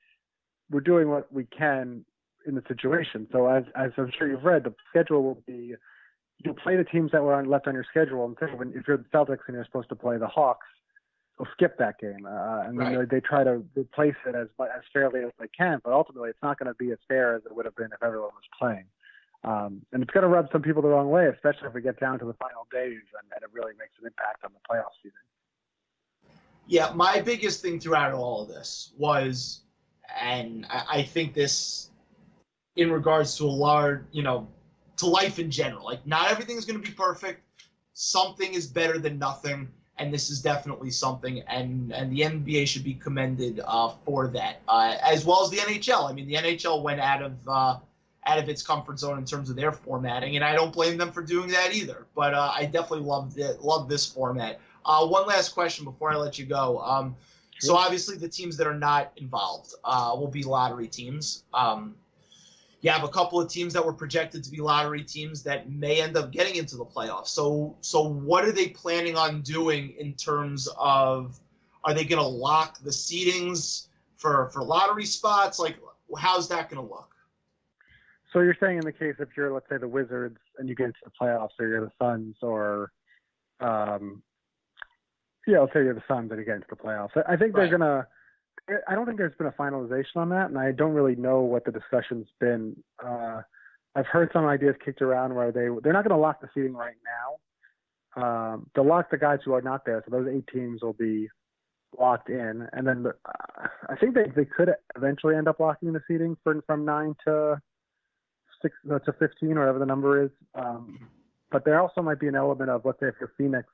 we're 0.70 0.80
doing 0.80 1.08
what 1.08 1.32
we 1.32 1.44
can 1.44 2.04
in 2.46 2.54
the 2.54 2.62
situation. 2.68 3.26
So 3.32 3.46
as 3.46 3.64
as 3.74 3.90
I'm 3.96 4.10
sure 4.16 4.28
you've 4.28 4.44
read, 4.44 4.64
the 4.64 4.74
schedule 4.90 5.22
will 5.22 5.42
be 5.46 5.74
you 6.44 6.54
play 6.54 6.76
the 6.76 6.84
teams 6.84 7.12
that 7.12 7.22
were 7.22 7.34
on, 7.34 7.48
left 7.48 7.66
on 7.66 7.74
your 7.74 7.84
schedule, 7.90 8.24
and 8.24 8.58
when 8.58 8.72
if 8.74 8.86
you're 8.86 8.96
the 8.96 9.04
Celtics 9.12 9.40
and 9.46 9.54
you're 9.54 9.64
supposed 9.64 9.88
to 9.88 9.96
play 9.96 10.18
the 10.18 10.28
Hawks, 10.28 10.66
will 11.38 11.48
skip 11.52 11.78
that 11.78 11.98
game, 11.98 12.26
uh, 12.26 12.62
and 12.62 12.78
then 12.78 12.94
Right. 12.94 13.08
they, 13.08 13.16
they 13.16 13.20
try 13.20 13.44
to 13.44 13.62
replace 13.76 14.16
it 14.26 14.34
as 14.34 14.48
as 14.60 14.82
fairly 14.92 15.20
as 15.20 15.32
they 15.38 15.48
can. 15.48 15.80
But 15.84 15.92
ultimately, 15.92 16.30
it's 16.30 16.42
not 16.42 16.58
going 16.58 16.66
to 16.68 16.74
be 16.74 16.92
as 16.92 16.98
fair 17.06 17.36
as 17.36 17.42
it 17.44 17.54
would 17.54 17.64
have 17.64 17.76
been 17.76 17.90
if 17.92 18.02
everyone 18.02 18.30
was 18.30 18.48
playing. 18.58 18.86
Um, 19.44 19.82
and 19.92 20.02
it's 20.02 20.10
going 20.10 20.22
to 20.22 20.28
rub 20.28 20.48
some 20.50 20.62
people 20.62 20.82
the 20.82 20.88
wrong 20.88 21.10
way, 21.10 21.28
especially 21.28 21.68
if 21.68 21.74
we 21.74 21.80
get 21.80 22.00
down 22.00 22.18
to 22.18 22.24
the 22.24 22.34
final 22.34 22.66
days 22.72 22.98
and, 23.20 23.32
and 23.32 23.42
it 23.42 23.50
really 23.52 23.72
makes 23.78 23.92
an 24.00 24.06
impact 24.06 24.44
on 24.44 24.50
the 24.52 24.58
playoff 24.68 24.90
season. 25.00 25.18
Yeah, 26.66 26.92
my 26.94 27.20
biggest 27.20 27.62
thing 27.62 27.78
throughout 27.78 28.12
all 28.12 28.42
of 28.42 28.48
this 28.48 28.92
was, 28.98 29.60
and 30.20 30.66
I, 30.68 30.84
I 30.90 31.02
think 31.02 31.34
this, 31.34 31.90
in 32.74 32.90
regards 32.90 33.38
to 33.38 33.44
a 33.44 33.46
large, 33.46 34.02
you 34.10 34.24
know, 34.24 34.48
to 34.98 35.06
life 35.06 35.38
in 35.38 35.50
general. 35.50 35.84
Like, 35.84 36.06
not 36.06 36.30
everything 36.30 36.56
is 36.56 36.64
going 36.64 36.80
to 36.80 36.86
be 36.86 36.94
perfect. 36.94 37.42
Something 37.94 38.54
is 38.54 38.66
better 38.66 38.98
than 38.98 39.18
nothing, 39.18 39.68
and 39.96 40.12
this 40.12 40.30
is 40.30 40.40
definitely 40.40 40.90
something. 40.90 41.42
And 41.48 41.92
and 41.92 42.12
the 42.12 42.20
NBA 42.20 42.68
should 42.68 42.84
be 42.84 42.94
commended 42.94 43.60
uh, 43.64 43.88
for 44.04 44.28
that, 44.28 44.60
uh, 44.68 44.96
as 45.02 45.24
well 45.24 45.42
as 45.42 45.50
the 45.50 45.56
NHL. 45.56 46.08
I 46.08 46.12
mean, 46.12 46.28
the 46.28 46.34
NHL 46.34 46.82
went 46.82 47.00
out 47.00 47.22
of 47.22 47.32
uh, 47.48 47.78
out 48.26 48.38
of 48.38 48.48
its 48.48 48.62
comfort 48.62 49.00
zone 49.00 49.18
in 49.18 49.24
terms 49.24 49.50
of 49.50 49.56
their 49.56 49.72
formatting, 49.72 50.36
and 50.36 50.44
I 50.44 50.54
don't 50.54 50.72
blame 50.72 50.96
them 50.96 51.10
for 51.10 51.22
doing 51.22 51.48
that 51.48 51.74
either. 51.74 52.06
But 52.14 52.34
uh, 52.34 52.52
I 52.54 52.66
definitely 52.66 53.06
love 53.06 53.36
it, 53.36 53.62
love 53.62 53.88
this 53.88 54.06
format. 54.06 54.60
Uh, 54.84 55.06
one 55.06 55.26
last 55.26 55.50
question 55.50 55.84
before 55.84 56.12
I 56.12 56.16
let 56.16 56.38
you 56.38 56.46
go. 56.46 56.78
Um, 56.78 57.16
so 57.60 57.74
obviously 57.76 58.16
the 58.16 58.28
teams 58.28 58.56
that 58.56 58.66
are 58.66 58.78
not 58.78 59.12
involved 59.16 59.74
uh, 59.84 60.14
will 60.16 60.28
be 60.28 60.42
lottery 60.42 60.86
teams. 60.86 61.44
Um, 61.52 61.96
you 62.80 62.90
have 62.90 63.02
a 63.02 63.08
couple 63.08 63.40
of 63.40 63.48
teams 63.50 63.72
that 63.72 63.84
were 63.84 63.92
projected 63.92 64.44
to 64.44 64.50
be 64.50 64.58
lottery 64.58 65.02
teams 65.02 65.42
that 65.42 65.70
may 65.70 66.00
end 66.00 66.16
up 66.16 66.30
getting 66.30 66.56
into 66.56 66.76
the 66.76 66.84
playoffs. 66.84 67.28
So 67.28 67.76
so 67.80 68.02
what 68.02 68.44
are 68.44 68.52
they 68.52 68.68
planning 68.68 69.16
on 69.16 69.42
doing 69.42 69.94
in 69.98 70.14
terms 70.14 70.68
of 70.78 71.38
are 71.84 71.94
they 71.94 72.04
going 72.04 72.22
to 72.22 72.28
lock 72.28 72.78
the 72.80 72.90
seedings 72.90 73.88
for 74.16 74.50
for 74.50 74.62
lottery 74.62 75.06
spots? 75.06 75.58
Like 75.58 75.76
how's 76.16 76.48
that 76.48 76.70
going 76.70 76.82
to 76.82 76.88
look? 76.88 77.14
So 78.32 78.40
you're 78.40 78.56
saying 78.60 78.78
in 78.78 78.84
the 78.84 78.92
case 78.92 79.14
if 79.18 79.28
you're 79.36 79.52
let's 79.52 79.68
say 79.68 79.78
the 79.78 79.88
Wizards 79.88 80.38
and 80.58 80.68
you 80.68 80.74
get 80.74 80.86
into 80.86 80.98
the 81.04 81.12
playoffs, 81.20 81.58
or 81.58 81.66
you're 81.66 81.80
the 81.80 81.92
Suns, 82.00 82.36
or 82.42 82.92
um, 83.60 84.22
yeah, 85.46 85.60
let's 85.60 85.72
say 85.72 85.82
you're 85.82 85.94
the 85.94 86.02
Suns 86.06 86.30
and 86.30 86.38
you 86.38 86.44
get 86.46 86.56
into 86.56 86.66
the 86.70 86.76
playoffs. 86.76 87.10
I 87.16 87.32
I 87.32 87.36
think 87.36 87.56
Right. 87.56 87.68
they're 87.68 87.78
gonna. 87.78 88.06
I 88.86 88.94
don't 88.94 89.06
think 89.06 89.18
there's 89.18 89.36
been 89.36 89.46
a 89.46 89.52
finalization 89.52 90.16
on 90.16 90.28
that, 90.30 90.50
and 90.50 90.58
I 90.58 90.72
don't 90.72 90.92
really 90.92 91.16
know 91.16 91.40
what 91.40 91.64
the 91.64 91.72
discussion's 91.72 92.28
been. 92.38 92.76
Uh, 93.04 93.42
I've 93.94 94.06
heard 94.06 94.30
some 94.32 94.46
ideas 94.46 94.76
kicked 94.84 95.02
around 95.02 95.34
where 95.34 95.50
they 95.50 95.68
they're 95.82 95.92
not 95.92 96.04
going 96.06 96.16
to 96.16 96.16
lock 96.16 96.40
the 96.40 96.48
seeding 96.54 96.74
right 96.74 96.96
now, 97.04 97.38
um, 98.16 98.66
they'll 98.74 98.86
lock 98.86 99.10
the 99.10 99.18
guys 99.18 99.38
who 99.44 99.52
are 99.54 99.62
not 99.62 99.84
there. 99.84 100.02
So 100.04 100.10
those 100.10 100.28
eight 100.28 100.46
teams 100.52 100.82
will 100.82 100.92
be 100.92 101.28
locked 101.98 102.28
in, 102.28 102.68
and 102.72 102.86
then 102.86 103.02
the, 103.04 103.10
uh, 103.24 103.68
I 103.88 103.96
think 103.96 104.14
they 104.14 104.26
they 104.34 104.44
could 104.44 104.70
eventually 104.96 105.36
end 105.36 105.48
up 105.48 105.60
locking 105.60 105.92
the 105.92 106.00
seeding 106.08 106.36
from 106.42 106.62
from 106.66 106.84
nine 106.84 107.14
to 107.26 107.60
six 108.60 108.74
uh, 108.92 108.98
to 109.00 109.12
fifteen 109.14 109.56
or 109.56 109.60
whatever 109.60 109.78
the 109.78 109.86
number 109.86 110.24
is. 110.24 110.30
Um, 110.54 111.08
but 111.50 111.64
there 111.64 111.80
also 111.80 112.02
might 112.02 112.20
be 112.20 112.28
an 112.28 112.34
element 112.34 112.70
of 112.70 112.84
let's 112.84 112.98
say 113.00 113.06
if 113.06 113.14
you're 113.20 113.32
Phoenix 113.38 113.68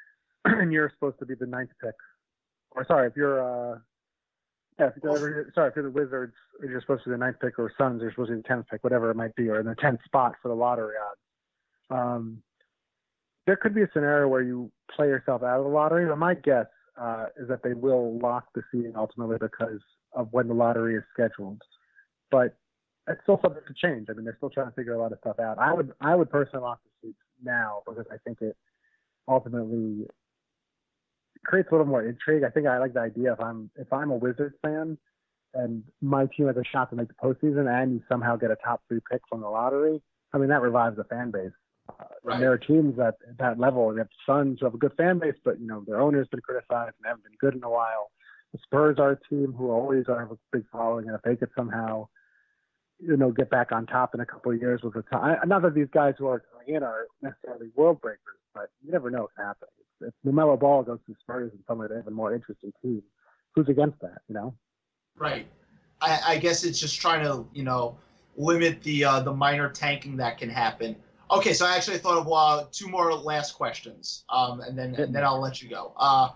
and 0.44 0.72
you're 0.72 0.90
supposed 0.94 1.18
to 1.18 1.26
be 1.26 1.34
the 1.34 1.46
ninth 1.46 1.70
pick, 1.82 1.94
or 2.70 2.84
sorry, 2.86 3.08
if 3.08 3.16
you're 3.16 3.74
uh, 3.74 3.78
yeah, 4.80 4.88
sorry, 5.54 5.68
if 5.68 5.76
you're 5.76 5.84
the 5.84 5.90
Wizards, 5.90 6.34
you're 6.62 6.80
supposed 6.80 7.04
to 7.04 7.10
be 7.10 7.12
the 7.12 7.18
ninth 7.18 7.36
pick, 7.40 7.58
or 7.58 7.70
Suns, 7.76 8.00
you're 8.00 8.10
supposed 8.10 8.30
to 8.30 8.36
be 8.36 8.42
the 8.42 8.48
tenth 8.48 8.66
pick, 8.70 8.82
whatever 8.82 9.10
it 9.10 9.16
might 9.16 9.34
be, 9.36 9.48
or 9.48 9.60
in 9.60 9.66
the 9.66 9.74
tenth 9.74 10.00
spot 10.04 10.34
for 10.40 10.48
the 10.48 10.54
lottery 10.54 10.94
odds. 10.96 12.00
Um, 12.00 12.42
there 13.46 13.56
could 13.56 13.74
be 13.74 13.82
a 13.82 13.88
scenario 13.92 14.28
where 14.28 14.42
you 14.42 14.70
play 14.94 15.08
yourself 15.08 15.42
out 15.42 15.58
of 15.58 15.64
the 15.64 15.70
lottery. 15.70 16.06
But 16.06 16.18
my 16.18 16.34
guess 16.34 16.66
uh, 17.00 17.26
is 17.36 17.48
that 17.48 17.62
they 17.62 17.74
will 17.74 18.18
lock 18.18 18.46
the 18.54 18.62
seeding 18.70 18.92
ultimately 18.96 19.36
because 19.40 19.80
of 20.12 20.28
when 20.30 20.48
the 20.48 20.54
lottery 20.54 20.96
is 20.96 21.02
scheduled. 21.12 21.60
But 22.30 22.56
it's 23.08 23.20
still 23.22 23.40
subject 23.42 23.66
to 23.68 23.74
change. 23.74 24.06
I 24.08 24.12
mean, 24.12 24.24
they're 24.24 24.36
still 24.36 24.50
trying 24.50 24.68
to 24.68 24.74
figure 24.74 24.94
a 24.94 24.98
lot 24.98 25.12
of 25.12 25.18
stuff 25.18 25.38
out. 25.40 25.58
I 25.58 25.72
would 25.72 25.92
I 26.00 26.14
would 26.14 26.30
personally 26.30 26.62
lock 26.62 26.80
the 26.84 27.08
seats 27.08 27.18
now 27.42 27.82
because 27.86 28.06
I 28.10 28.16
think 28.24 28.40
it 28.40 28.56
ultimately 29.26 30.06
creates 31.44 31.68
a 31.70 31.74
little 31.74 31.86
more 31.86 32.06
intrigue. 32.06 32.44
I 32.44 32.50
think 32.50 32.66
I 32.66 32.78
like 32.78 32.94
the 32.94 33.00
idea 33.00 33.32
if 33.32 33.40
I'm 33.40 33.70
if 33.76 33.92
I'm 33.92 34.10
a 34.10 34.16
Wizards 34.16 34.56
fan 34.62 34.98
and 35.54 35.82
my 36.00 36.26
team 36.26 36.46
has 36.46 36.56
a 36.56 36.64
shot 36.64 36.90
to 36.90 36.96
make 36.96 37.08
the 37.08 37.14
postseason 37.14 37.68
and 37.68 37.94
you 37.94 38.02
somehow 38.08 38.36
get 38.36 38.50
a 38.50 38.56
top 38.56 38.82
three 38.88 39.00
pick 39.10 39.20
from 39.28 39.40
the 39.40 39.48
lottery. 39.48 40.00
I 40.32 40.38
mean, 40.38 40.48
that 40.50 40.62
revives 40.62 40.96
the 40.96 41.04
fan 41.04 41.30
base. 41.30 41.50
Uh, 41.88 42.04
right. 42.22 42.34
And 42.34 42.42
there 42.42 42.52
are 42.52 42.58
teams 42.58 42.98
at, 43.00 43.16
at 43.28 43.38
that 43.38 43.58
level. 43.58 43.88
We 43.88 43.98
have 43.98 44.08
Suns 44.26 44.58
who 44.60 44.66
have 44.66 44.74
a 44.74 44.78
good 44.78 44.92
fan 44.96 45.18
base, 45.18 45.34
but 45.44 45.58
you 45.60 45.66
know 45.66 45.82
their 45.86 46.00
owner's 46.00 46.28
been 46.28 46.40
criticized 46.40 46.94
and 46.98 47.06
haven't 47.06 47.24
been 47.24 47.36
good 47.40 47.54
in 47.54 47.64
a 47.64 47.70
while. 47.70 48.10
The 48.52 48.58
Spurs 48.64 48.96
are 48.98 49.12
a 49.12 49.28
team 49.28 49.54
who 49.56 49.70
always 49.70 50.04
have 50.08 50.30
a 50.30 50.38
big 50.52 50.64
following, 50.72 51.06
and 51.06 51.14
if 51.14 51.22
they 51.22 51.36
could 51.36 51.50
somehow, 51.56 52.08
you 52.98 53.16
know, 53.16 53.30
get 53.30 53.48
back 53.48 53.70
on 53.72 53.86
top 53.86 54.14
in 54.14 54.20
a 54.20 54.26
couple 54.26 54.52
of 54.52 54.60
years 54.60 54.82
with 54.82 54.94
the 54.94 55.02
time, 55.02 55.38
not 55.46 55.62
that 55.62 55.74
these 55.74 55.88
guys 55.92 56.14
who 56.18 56.26
are 56.26 56.42
coming 56.52 56.74
in 56.74 56.82
are 56.82 57.06
necessarily 57.22 57.70
world 57.76 58.00
breakers, 58.00 58.40
but 58.54 58.70
you 58.84 58.90
never 58.90 59.10
know 59.10 59.22
what's 59.22 59.36
happening. 59.36 59.70
If 60.00 60.14
LaMelo 60.26 60.58
Ball 60.58 60.82
goes 60.82 60.98
to 61.06 61.14
Spurs 61.20 61.52
and 61.52 61.62
somebody 61.66 61.94
they 61.94 61.96
have 61.96 62.06
a 62.06 62.10
more 62.10 62.34
interesting 62.34 62.72
team, 62.82 63.02
who's 63.54 63.68
against 63.68 64.00
that? 64.00 64.18
You 64.28 64.34
know. 64.34 64.54
Right. 65.16 65.46
I, 66.00 66.20
I 66.28 66.38
guess 66.38 66.64
it's 66.64 66.80
just 66.80 67.00
trying 67.00 67.24
to, 67.24 67.46
you 67.52 67.62
know, 67.62 67.98
limit 68.36 68.82
the 68.82 69.04
uh, 69.04 69.20
the 69.20 69.32
minor 69.32 69.68
tanking 69.68 70.16
that 70.16 70.38
can 70.38 70.48
happen. 70.48 70.96
Okay, 71.30 71.52
so 71.52 71.64
I 71.64 71.76
actually 71.76 71.98
thought 71.98 72.18
of 72.18 72.32
uh, 72.32 72.66
two 72.72 72.88
more 72.88 73.14
last 73.14 73.52
questions, 73.52 74.24
um, 74.30 74.60
and 74.60 74.76
then 74.76 74.94
and 74.96 75.14
then 75.14 75.24
I'll 75.24 75.40
let 75.40 75.62
you 75.62 75.68
go. 75.68 75.92
Uh, 75.96 76.30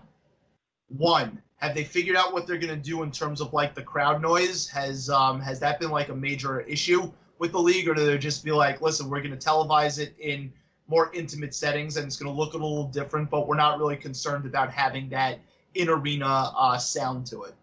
one, 0.87 1.41
have 1.57 1.75
they 1.75 1.83
figured 1.83 2.15
out 2.15 2.33
what 2.33 2.47
they're 2.47 2.57
gonna 2.57 2.75
do 2.75 3.03
in 3.03 3.11
terms 3.11 3.41
of 3.41 3.51
like 3.53 3.75
the 3.75 3.81
crowd 3.81 4.21
noise? 4.21 4.67
Has 4.69 5.09
um, 5.09 5.41
has 5.41 5.59
that 5.59 5.79
been 5.79 5.91
like 5.91 6.09
a 6.09 6.15
major 6.15 6.61
issue 6.61 7.11
with 7.39 7.51
the 7.51 7.59
league, 7.59 7.89
or 7.89 7.93
do 7.93 8.05
they 8.05 8.17
just 8.17 8.45
be 8.45 8.51
like, 8.51 8.81
listen, 8.81 9.09
we're 9.09 9.21
gonna 9.21 9.35
televise 9.35 9.99
it 9.99 10.15
in 10.19 10.53
more 10.87 11.11
intimate 11.13 11.53
settings, 11.55 11.97
and 11.97 12.05
it's 12.05 12.17
gonna 12.17 12.35
look 12.35 12.53
a 12.53 12.57
little 12.57 12.85
different, 12.85 13.29
but 13.29 13.47
we're 13.47 13.55
not 13.55 13.79
really 13.79 13.95
concerned 13.95 14.45
about 14.45 14.71
having 14.71 15.09
that 15.09 15.39
in 15.75 15.89
arena 15.89 16.51
uh, 16.57 16.77
sound 16.77 17.27
to 17.27 17.43
it? 17.43 17.53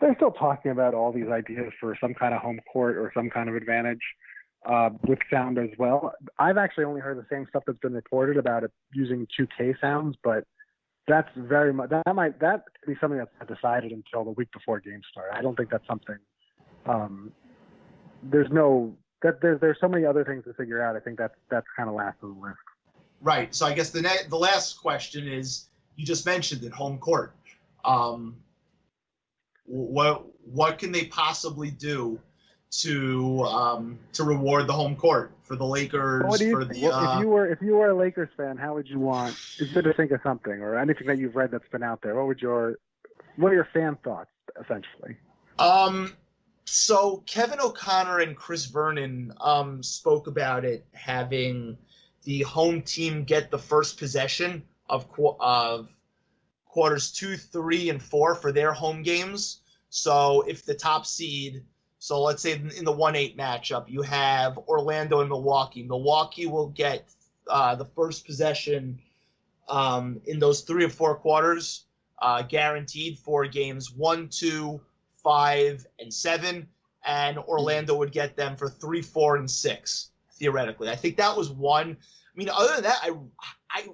They're 0.00 0.14
still 0.16 0.32
talking 0.32 0.72
about 0.72 0.92
all 0.92 1.12
these 1.12 1.28
ideas 1.28 1.72
for 1.80 1.96
some 2.00 2.12
kind 2.12 2.34
of 2.34 2.42
home 2.42 2.60
court 2.70 2.96
or 2.96 3.10
some 3.14 3.30
kind 3.30 3.48
of 3.48 3.54
advantage 3.54 4.02
uh, 4.66 4.90
with 5.06 5.18
sound 5.30 5.58
as 5.58 5.70
well. 5.78 6.12
I've 6.38 6.58
actually 6.58 6.84
only 6.84 7.00
heard 7.00 7.16
the 7.16 7.26
same 7.30 7.46
stuff 7.48 7.62
that's 7.66 7.78
been 7.78 7.94
reported 7.94 8.36
about 8.36 8.64
it 8.64 8.72
using 8.92 9.26
2K 9.38 9.80
sounds, 9.80 10.16
but 10.22 10.44
that's 11.08 11.28
very 11.36 11.72
much 11.72 11.88
that 11.90 12.02
might 12.16 12.40
that 12.40 12.64
could 12.80 12.92
be 12.92 12.98
something 13.00 13.18
that's 13.18 13.48
decided 13.48 13.92
until 13.92 14.24
the 14.24 14.32
week 14.32 14.50
before 14.52 14.80
games 14.80 15.04
start. 15.10 15.28
I 15.32 15.40
don't 15.40 15.56
think 15.56 15.70
that's 15.70 15.86
something. 15.86 16.18
Um, 16.84 17.32
there's 18.24 18.50
no 18.50 18.92
that 19.22 19.40
there's 19.40 19.60
there's 19.60 19.78
so 19.80 19.88
many 19.88 20.04
other 20.04 20.24
things 20.24 20.44
to 20.44 20.54
figure 20.54 20.82
out. 20.82 20.96
I 20.96 21.00
think 21.00 21.18
that's 21.18 21.34
that's 21.50 21.66
kind 21.76 21.88
of 21.88 21.94
last 21.94 22.16
on 22.22 22.34
the 22.38 22.46
list. 22.46 22.58
Right. 23.20 23.54
So 23.54 23.66
I 23.66 23.72
guess 23.72 23.90
the 23.90 24.02
ne- 24.02 24.28
the 24.28 24.38
last 24.38 24.80
question 24.80 25.26
is 25.26 25.66
you 25.96 26.04
just 26.04 26.26
mentioned 26.26 26.64
it 26.64 26.72
home 26.72 26.98
court. 26.98 27.34
Um, 27.84 28.36
what 29.64 30.24
what 30.44 30.78
can 30.78 30.92
they 30.92 31.06
possibly 31.06 31.70
do 31.70 32.20
to 32.70 33.42
um, 33.44 33.98
to 34.12 34.24
reward 34.24 34.66
the 34.66 34.72
home 34.72 34.96
court 34.96 35.32
for 35.42 35.56
the 35.56 35.64
Lakers. 35.64 36.40
You, 36.40 36.52
for 36.52 36.64
the, 36.64 36.86
uh, 36.86 37.14
if 37.14 37.20
you 37.20 37.28
were 37.28 37.46
if 37.46 37.62
you 37.62 37.76
were 37.76 37.90
a 37.90 37.96
Lakers 37.96 38.28
fan, 38.36 38.56
how 38.56 38.74
would 38.74 38.88
you 38.88 38.98
want? 38.98 39.36
Is 39.58 39.72
there 39.72 39.82
to 39.82 39.92
think 39.94 40.10
of 40.10 40.20
something 40.22 40.52
or 40.52 40.78
anything 40.78 41.06
that 41.06 41.18
you've 41.18 41.36
read 41.36 41.50
that's 41.50 41.68
been 41.68 41.82
out 41.82 42.02
there? 42.02 42.14
What 42.14 42.26
would 42.26 42.40
your 42.40 42.78
what 43.36 43.52
are 43.52 43.54
your 43.54 43.68
fan 43.72 43.96
thoughts 44.04 44.30
essentially? 44.60 45.16
Um. 45.58 46.14
So 46.66 47.22
Kevin 47.26 47.60
O'Connor 47.60 48.18
and 48.20 48.36
Chris 48.36 48.66
Vernon 48.66 49.32
um, 49.40 49.82
spoke 49.82 50.26
about 50.26 50.64
it 50.64 50.84
having 50.92 51.78
the 52.24 52.42
home 52.42 52.82
team 52.82 53.24
get 53.24 53.50
the 53.50 53.58
first 53.58 53.98
possession 53.98 54.62
of 54.88 55.06
of 55.40 55.88
quarters 56.66 57.12
two, 57.12 57.36
three, 57.36 57.88
and 57.88 58.02
four 58.02 58.34
for 58.34 58.52
their 58.52 58.72
home 58.72 59.02
games. 59.02 59.60
So 59.90 60.42
if 60.42 60.64
the 60.64 60.74
top 60.74 61.06
seed 61.06 61.62
so 61.98 62.22
let's 62.22 62.42
say 62.42 62.52
in 62.52 62.84
the 62.84 62.92
one 62.92 63.16
eight 63.16 63.36
matchup, 63.36 63.88
you 63.88 64.02
have 64.02 64.58
Orlando 64.68 65.20
and 65.20 65.28
Milwaukee. 65.28 65.82
Milwaukee 65.82 66.46
will 66.46 66.68
get 66.68 67.08
uh, 67.48 67.74
the 67.74 67.84
first 67.84 68.26
possession 68.26 69.00
um, 69.68 70.20
in 70.26 70.38
those 70.38 70.60
three 70.60 70.84
or 70.84 70.88
four 70.88 71.16
quarters, 71.16 71.86
uh, 72.20 72.42
guaranteed 72.42 73.18
for 73.18 73.46
games 73.46 73.90
one, 73.90 74.28
two, 74.28 74.80
five, 75.26 75.84
and 75.98 76.12
seven. 76.12 76.68
And 77.04 77.38
Orlando 77.38 77.96
would 77.96 78.12
get 78.12 78.36
them 78.36 78.56
for 78.56 78.68
three, 78.68 79.02
four, 79.02 79.36
and 79.36 79.50
six 79.50 80.10
theoretically. 80.32 80.88
I 80.88 80.96
think 80.96 81.16
that 81.16 81.36
was 81.36 81.50
one. 81.50 81.96
I 81.96 82.38
mean, 82.38 82.48
other 82.48 82.74
than 82.74 82.84
that, 82.84 82.98
I, 83.02 83.12
I, 83.70 83.88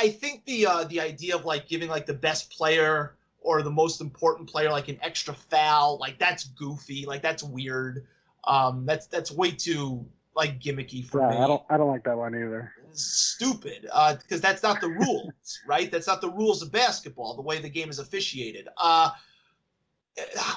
I 0.00 0.08
think 0.08 0.44
the 0.44 0.66
uh, 0.66 0.84
the 0.84 1.00
idea 1.00 1.34
of 1.36 1.44
like 1.44 1.68
giving 1.68 1.88
like 1.88 2.06
the 2.06 2.14
best 2.14 2.50
player 2.50 3.16
or 3.46 3.62
the 3.62 3.70
most 3.70 4.00
important 4.00 4.48
player 4.48 4.70
like 4.70 4.88
an 4.88 4.98
extra 5.02 5.32
foul 5.32 5.98
like 5.98 6.18
that's 6.18 6.44
goofy 6.44 7.06
like 7.06 7.22
that's 7.22 7.42
weird 7.44 8.06
um 8.44 8.84
that's 8.84 9.06
that's 9.06 9.30
way 9.30 9.52
too 9.52 10.04
like 10.34 10.60
gimmicky 10.60 11.06
for 11.06 11.20
yeah, 11.20 11.30
me 11.30 11.36
i 11.36 11.46
don't 11.46 11.62
i 11.70 11.76
don't 11.76 11.88
like 11.88 12.02
that 12.02 12.16
one 12.16 12.34
either 12.34 12.72
it's 12.90 13.02
stupid 13.02 13.86
uh 13.92 14.16
because 14.16 14.40
that's 14.40 14.62
not 14.64 14.80
the 14.80 14.88
rules 14.88 15.60
right 15.66 15.92
that's 15.92 16.08
not 16.08 16.20
the 16.20 16.30
rules 16.30 16.60
of 16.60 16.72
basketball 16.72 17.36
the 17.36 17.42
way 17.42 17.60
the 17.60 17.68
game 17.68 17.88
is 17.88 18.00
officiated 18.00 18.68
uh 18.78 19.10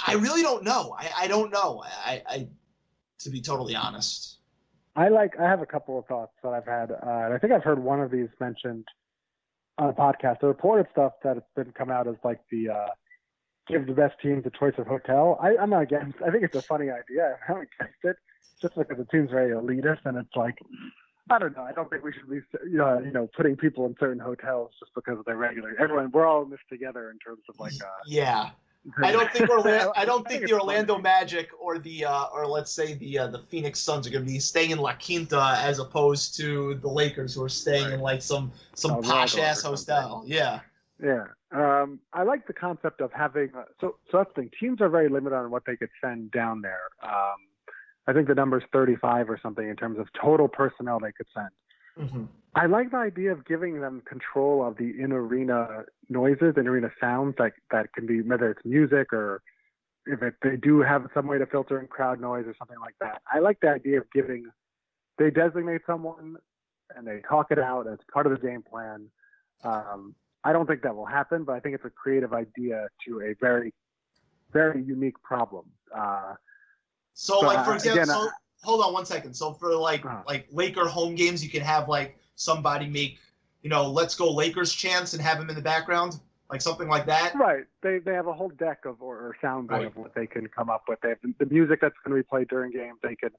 i 0.07 0.13
really 0.13 0.41
don't 0.41 0.63
know 0.63 0.95
i 0.97 1.09
i 1.17 1.27
don't 1.27 1.51
know 1.51 1.83
i 1.85 2.21
i 2.27 2.47
to 3.19 3.29
be 3.29 3.41
totally 3.41 3.75
honest 3.75 4.37
i 4.95 5.09
like 5.09 5.37
i 5.39 5.43
have 5.43 5.61
a 5.61 5.65
couple 5.65 5.97
of 5.99 6.05
thoughts 6.05 6.31
that 6.43 6.49
i've 6.49 6.65
had 6.65 6.91
uh, 6.91 7.25
and 7.25 7.33
i 7.33 7.37
think 7.37 7.51
i've 7.51 7.63
heard 7.63 7.81
one 7.81 7.99
of 7.99 8.11
these 8.11 8.29
mentioned 8.39 8.85
on 9.79 9.89
a 9.89 9.93
podcast. 9.93 10.41
The 10.41 10.47
reported 10.47 10.87
stuff 10.91 11.13
that 11.23 11.35
has 11.35 11.43
been 11.55 11.71
come 11.71 11.89
out 11.89 12.07
as 12.07 12.15
like 12.23 12.39
the 12.51 12.69
uh, 12.69 12.87
give 13.67 13.87
the 13.87 13.93
best 13.93 14.15
teams 14.21 14.45
a 14.45 14.51
choice 14.51 14.73
of 14.77 14.85
hotel. 14.85 15.39
I, 15.41 15.55
I'm 15.57 15.69
not 15.69 15.83
against. 15.83 16.17
I 16.25 16.29
think 16.29 16.43
it's 16.43 16.55
a 16.55 16.61
funny 16.61 16.89
idea. 16.89 17.37
I'm 17.47 17.55
not 17.55 17.65
against 17.79 17.99
it, 18.03 18.17
just 18.61 18.75
because 18.75 18.97
the 18.97 19.05
team's 19.05 19.31
very 19.31 19.51
elitist 19.51 20.05
and 20.05 20.17
it's 20.17 20.35
like. 20.35 20.59
I 21.31 21.37
don't 21.37 21.55
know. 21.55 21.61
I 21.61 21.73
don't 21.73 21.87
think 21.91 22.03
we 22.03 22.11
should 22.11 22.27
be, 22.27 22.39
you 22.67 22.77
know, 22.77 22.99
you 23.05 23.11
know, 23.11 23.29
putting 23.37 23.55
people 23.55 23.85
in 23.85 23.95
certain 23.99 24.17
hotels 24.17 24.71
just 24.79 24.91
because 24.95 25.19
they're 25.27 25.37
regular. 25.37 25.75
Everyone, 25.79 26.09
we're 26.11 26.25
all 26.25 26.41
in 26.41 26.49
this 26.49 26.59
together 26.71 27.11
in 27.11 27.19
terms 27.19 27.43
of 27.47 27.59
like. 27.59 27.73
Uh, 27.79 27.87
yeah, 28.07 28.49
I 29.01 29.11
don't 29.11 29.31
think 29.31 29.49
Orlando. 29.49 29.91
I 29.95 30.05
don't 30.05 30.27
think, 30.27 30.47
the 30.47 30.53
Orlando. 30.53 30.97
Magic 30.97 31.49
or 31.59 31.79
the 31.79 32.05
uh, 32.05 32.25
or 32.33 32.47
let's 32.47 32.71
say 32.71 32.93
the 32.93 33.19
uh, 33.19 33.27
the 33.27 33.39
Phoenix 33.39 33.79
Suns 33.79 34.07
are 34.07 34.09
going 34.09 34.25
to 34.25 34.31
be 34.31 34.39
staying 34.39 34.71
in 34.71 34.79
La 34.79 34.93
Quinta 34.93 35.55
as 35.59 35.79
opposed 35.79 36.35
to 36.37 36.75
the 36.75 36.87
Lakers 36.87 37.35
who 37.35 37.43
are 37.43 37.49
staying 37.49 37.85
right. 37.85 37.93
in 37.93 38.01
like 38.01 38.21
some 38.21 38.51
some 38.75 38.91
oh, 38.91 39.01
posh 39.01 39.37
ass 39.37 39.61
hotel. 39.61 40.23
Yeah. 40.25 40.61
Yeah. 41.01 41.25
Um, 41.51 41.99
I 42.13 42.23
like 42.23 42.45
the 42.47 42.53
concept 42.53 43.01
of 43.01 43.11
having. 43.13 43.49
Uh, 43.55 43.63
so 43.79 43.97
so 44.11 44.17
that's 44.17 44.29
the 44.35 44.43
thing. 44.43 44.51
Teams 44.59 44.81
are 44.81 44.89
very 44.89 45.09
limited 45.09 45.35
on 45.35 45.51
what 45.51 45.63
they 45.65 45.75
could 45.75 45.89
send 46.03 46.31
down 46.31 46.61
there. 46.61 46.81
Um, 47.03 47.37
I 48.07 48.13
think 48.13 48.27
the 48.27 48.35
number 48.35 48.57
is 48.57 48.63
35 48.73 49.29
or 49.29 49.39
something 49.41 49.67
in 49.67 49.75
terms 49.75 49.99
of 49.99 50.07
total 50.19 50.47
personnel 50.47 50.99
they 50.99 51.11
could 51.11 51.27
send. 51.33 51.49
Mm-hmm. 51.99 52.23
I 52.55 52.65
like 52.65 52.91
the 52.91 52.97
idea 52.97 53.31
of 53.31 53.45
giving 53.45 53.79
them 53.79 54.01
control 54.05 54.65
of 54.65 54.77
the 54.77 54.93
in 54.99 55.11
arena 55.11 55.83
noises 56.09 56.53
and 56.57 56.67
arena 56.67 56.89
sounds 56.99 57.35
that 57.37 57.53
that 57.71 57.93
can 57.93 58.05
be 58.05 58.21
whether 58.21 58.49
it's 58.49 58.65
music 58.65 59.13
or 59.13 59.41
if 60.05 60.21
it, 60.23 60.33
they 60.41 60.55
do 60.55 60.81
have 60.81 61.07
some 61.13 61.27
way 61.27 61.37
to 61.37 61.45
filter 61.45 61.79
in 61.79 61.87
crowd 61.87 62.19
noise 62.19 62.45
or 62.47 62.55
something 62.57 62.79
like 62.79 62.95
that. 63.01 63.21
I 63.31 63.39
like 63.39 63.59
the 63.59 63.69
idea 63.69 63.99
of 63.99 64.11
giving 64.11 64.45
they 65.19 65.29
designate 65.29 65.81
someone 65.85 66.37
and 66.95 67.05
they 67.05 67.21
talk 67.27 67.47
it 67.51 67.59
out 67.59 67.87
as 67.87 67.99
part 68.11 68.25
of 68.25 68.31
the 68.31 68.39
game 68.39 68.63
plan. 68.63 69.07
Um, 69.63 70.15
I 70.43 70.53
don't 70.53 70.65
think 70.65 70.81
that 70.83 70.95
will 70.95 71.05
happen, 71.05 71.43
but 71.43 71.53
I 71.53 71.59
think 71.59 71.75
it's 71.75 71.85
a 71.85 71.89
creative 71.89 72.33
idea 72.33 72.87
to 73.05 73.21
a 73.21 73.35
very, 73.39 73.73
very 74.51 74.81
unique 74.81 75.21
problem. 75.21 75.65
Uh, 75.95 76.35
so, 77.13 77.39
like 77.41 77.65
for 77.65 77.75
example, 77.75 78.01
again, 78.01 78.07
so, 78.07 78.29
hold 78.63 78.83
on 78.83 78.93
one 78.93 79.05
second. 79.05 79.33
So 79.33 79.53
for 79.53 79.75
like 79.75 80.05
uh, 80.05 80.21
like 80.27 80.47
Laker 80.51 80.85
home 80.87 81.15
games, 81.15 81.43
you 81.43 81.49
can 81.49 81.61
have 81.61 81.87
like 81.89 82.17
somebody 82.35 82.87
make 82.87 83.17
you 83.61 83.69
know, 83.69 83.89
"Let's 83.89 84.15
Go 84.15 84.31
Lakers" 84.31 84.71
chants 84.73 85.13
and 85.13 85.21
have 85.21 85.39
him 85.39 85.49
in 85.49 85.55
the 85.55 85.61
background, 85.61 86.19
like 86.49 86.61
something 86.61 86.87
like 86.87 87.05
that. 87.07 87.35
Right. 87.35 87.65
They 87.81 87.99
they 87.99 88.13
have 88.13 88.27
a 88.27 88.33
whole 88.33 88.49
deck 88.49 88.85
of 88.85 89.01
or, 89.01 89.15
or 89.17 89.35
soundboard 89.43 89.69
Right. 89.69 89.85
of 89.87 89.95
what 89.97 90.13
they 90.15 90.27
can 90.27 90.47
come 90.47 90.69
up 90.69 90.83
with. 90.87 90.99
They 91.01 91.09
have 91.09 91.17
the 91.39 91.45
music 91.47 91.79
that's 91.81 91.95
going 92.05 92.15
to 92.17 92.23
be 92.23 92.27
played 92.27 92.47
during 92.47 92.71
games. 92.71 92.99
They 93.03 93.15
could 93.15 93.33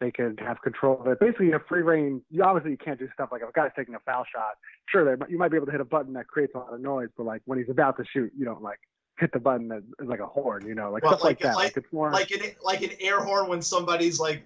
they 0.00 0.10
could 0.10 0.40
have 0.40 0.60
control 0.62 0.98
of 1.00 1.06
it. 1.08 1.20
Basically, 1.20 1.46
you 1.46 1.52
have 1.52 1.66
free 1.68 1.82
rein. 1.82 2.22
You 2.30 2.42
obviously 2.42 2.70
you 2.72 2.78
can't 2.78 2.98
do 2.98 3.08
stuff 3.14 3.28
like 3.32 3.42
if 3.42 3.48
a 3.48 3.52
guy's 3.52 3.70
taking 3.76 3.94
a 3.94 3.98
foul 4.00 4.24
shot. 4.34 4.54
Sure, 4.88 5.04
they, 5.16 5.24
you 5.30 5.38
might 5.38 5.50
be 5.50 5.56
able 5.56 5.66
to 5.66 5.72
hit 5.72 5.80
a 5.80 5.84
button 5.84 6.14
that 6.14 6.26
creates 6.26 6.54
a 6.54 6.58
lot 6.58 6.72
of 6.72 6.80
noise, 6.80 7.08
but 7.16 7.24
like 7.26 7.42
when 7.44 7.58
he's 7.58 7.68
about 7.68 7.96
to 7.98 8.04
shoot, 8.12 8.32
you 8.36 8.44
don't 8.44 8.62
like 8.62 8.78
hit 9.18 9.30
the 9.32 9.38
button 9.38 9.68
that 9.68 9.82
is 10.00 10.08
like 10.08 10.20
a 10.20 10.26
horn. 10.26 10.66
You 10.66 10.74
know, 10.74 10.90
like 10.90 11.02
Well, 11.04 11.12
stuff 11.12 11.24
like, 11.24 11.44
like- 11.44 11.52
that. 11.52 11.56
like- 11.56 11.76
it's 11.76 11.92
more 11.92 12.10
Like 12.10 12.30
an 12.32 12.40
like 12.62 12.82
an 12.82 12.90
air 12.98 13.20
horn 13.20 13.48
when 13.48 13.60
somebody's 13.62 14.18
like 14.18 14.42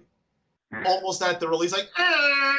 almost 0.85 1.21
at 1.21 1.39
the 1.39 1.47
release, 1.47 1.71
like 1.71 1.89
"Ah." 1.97 2.57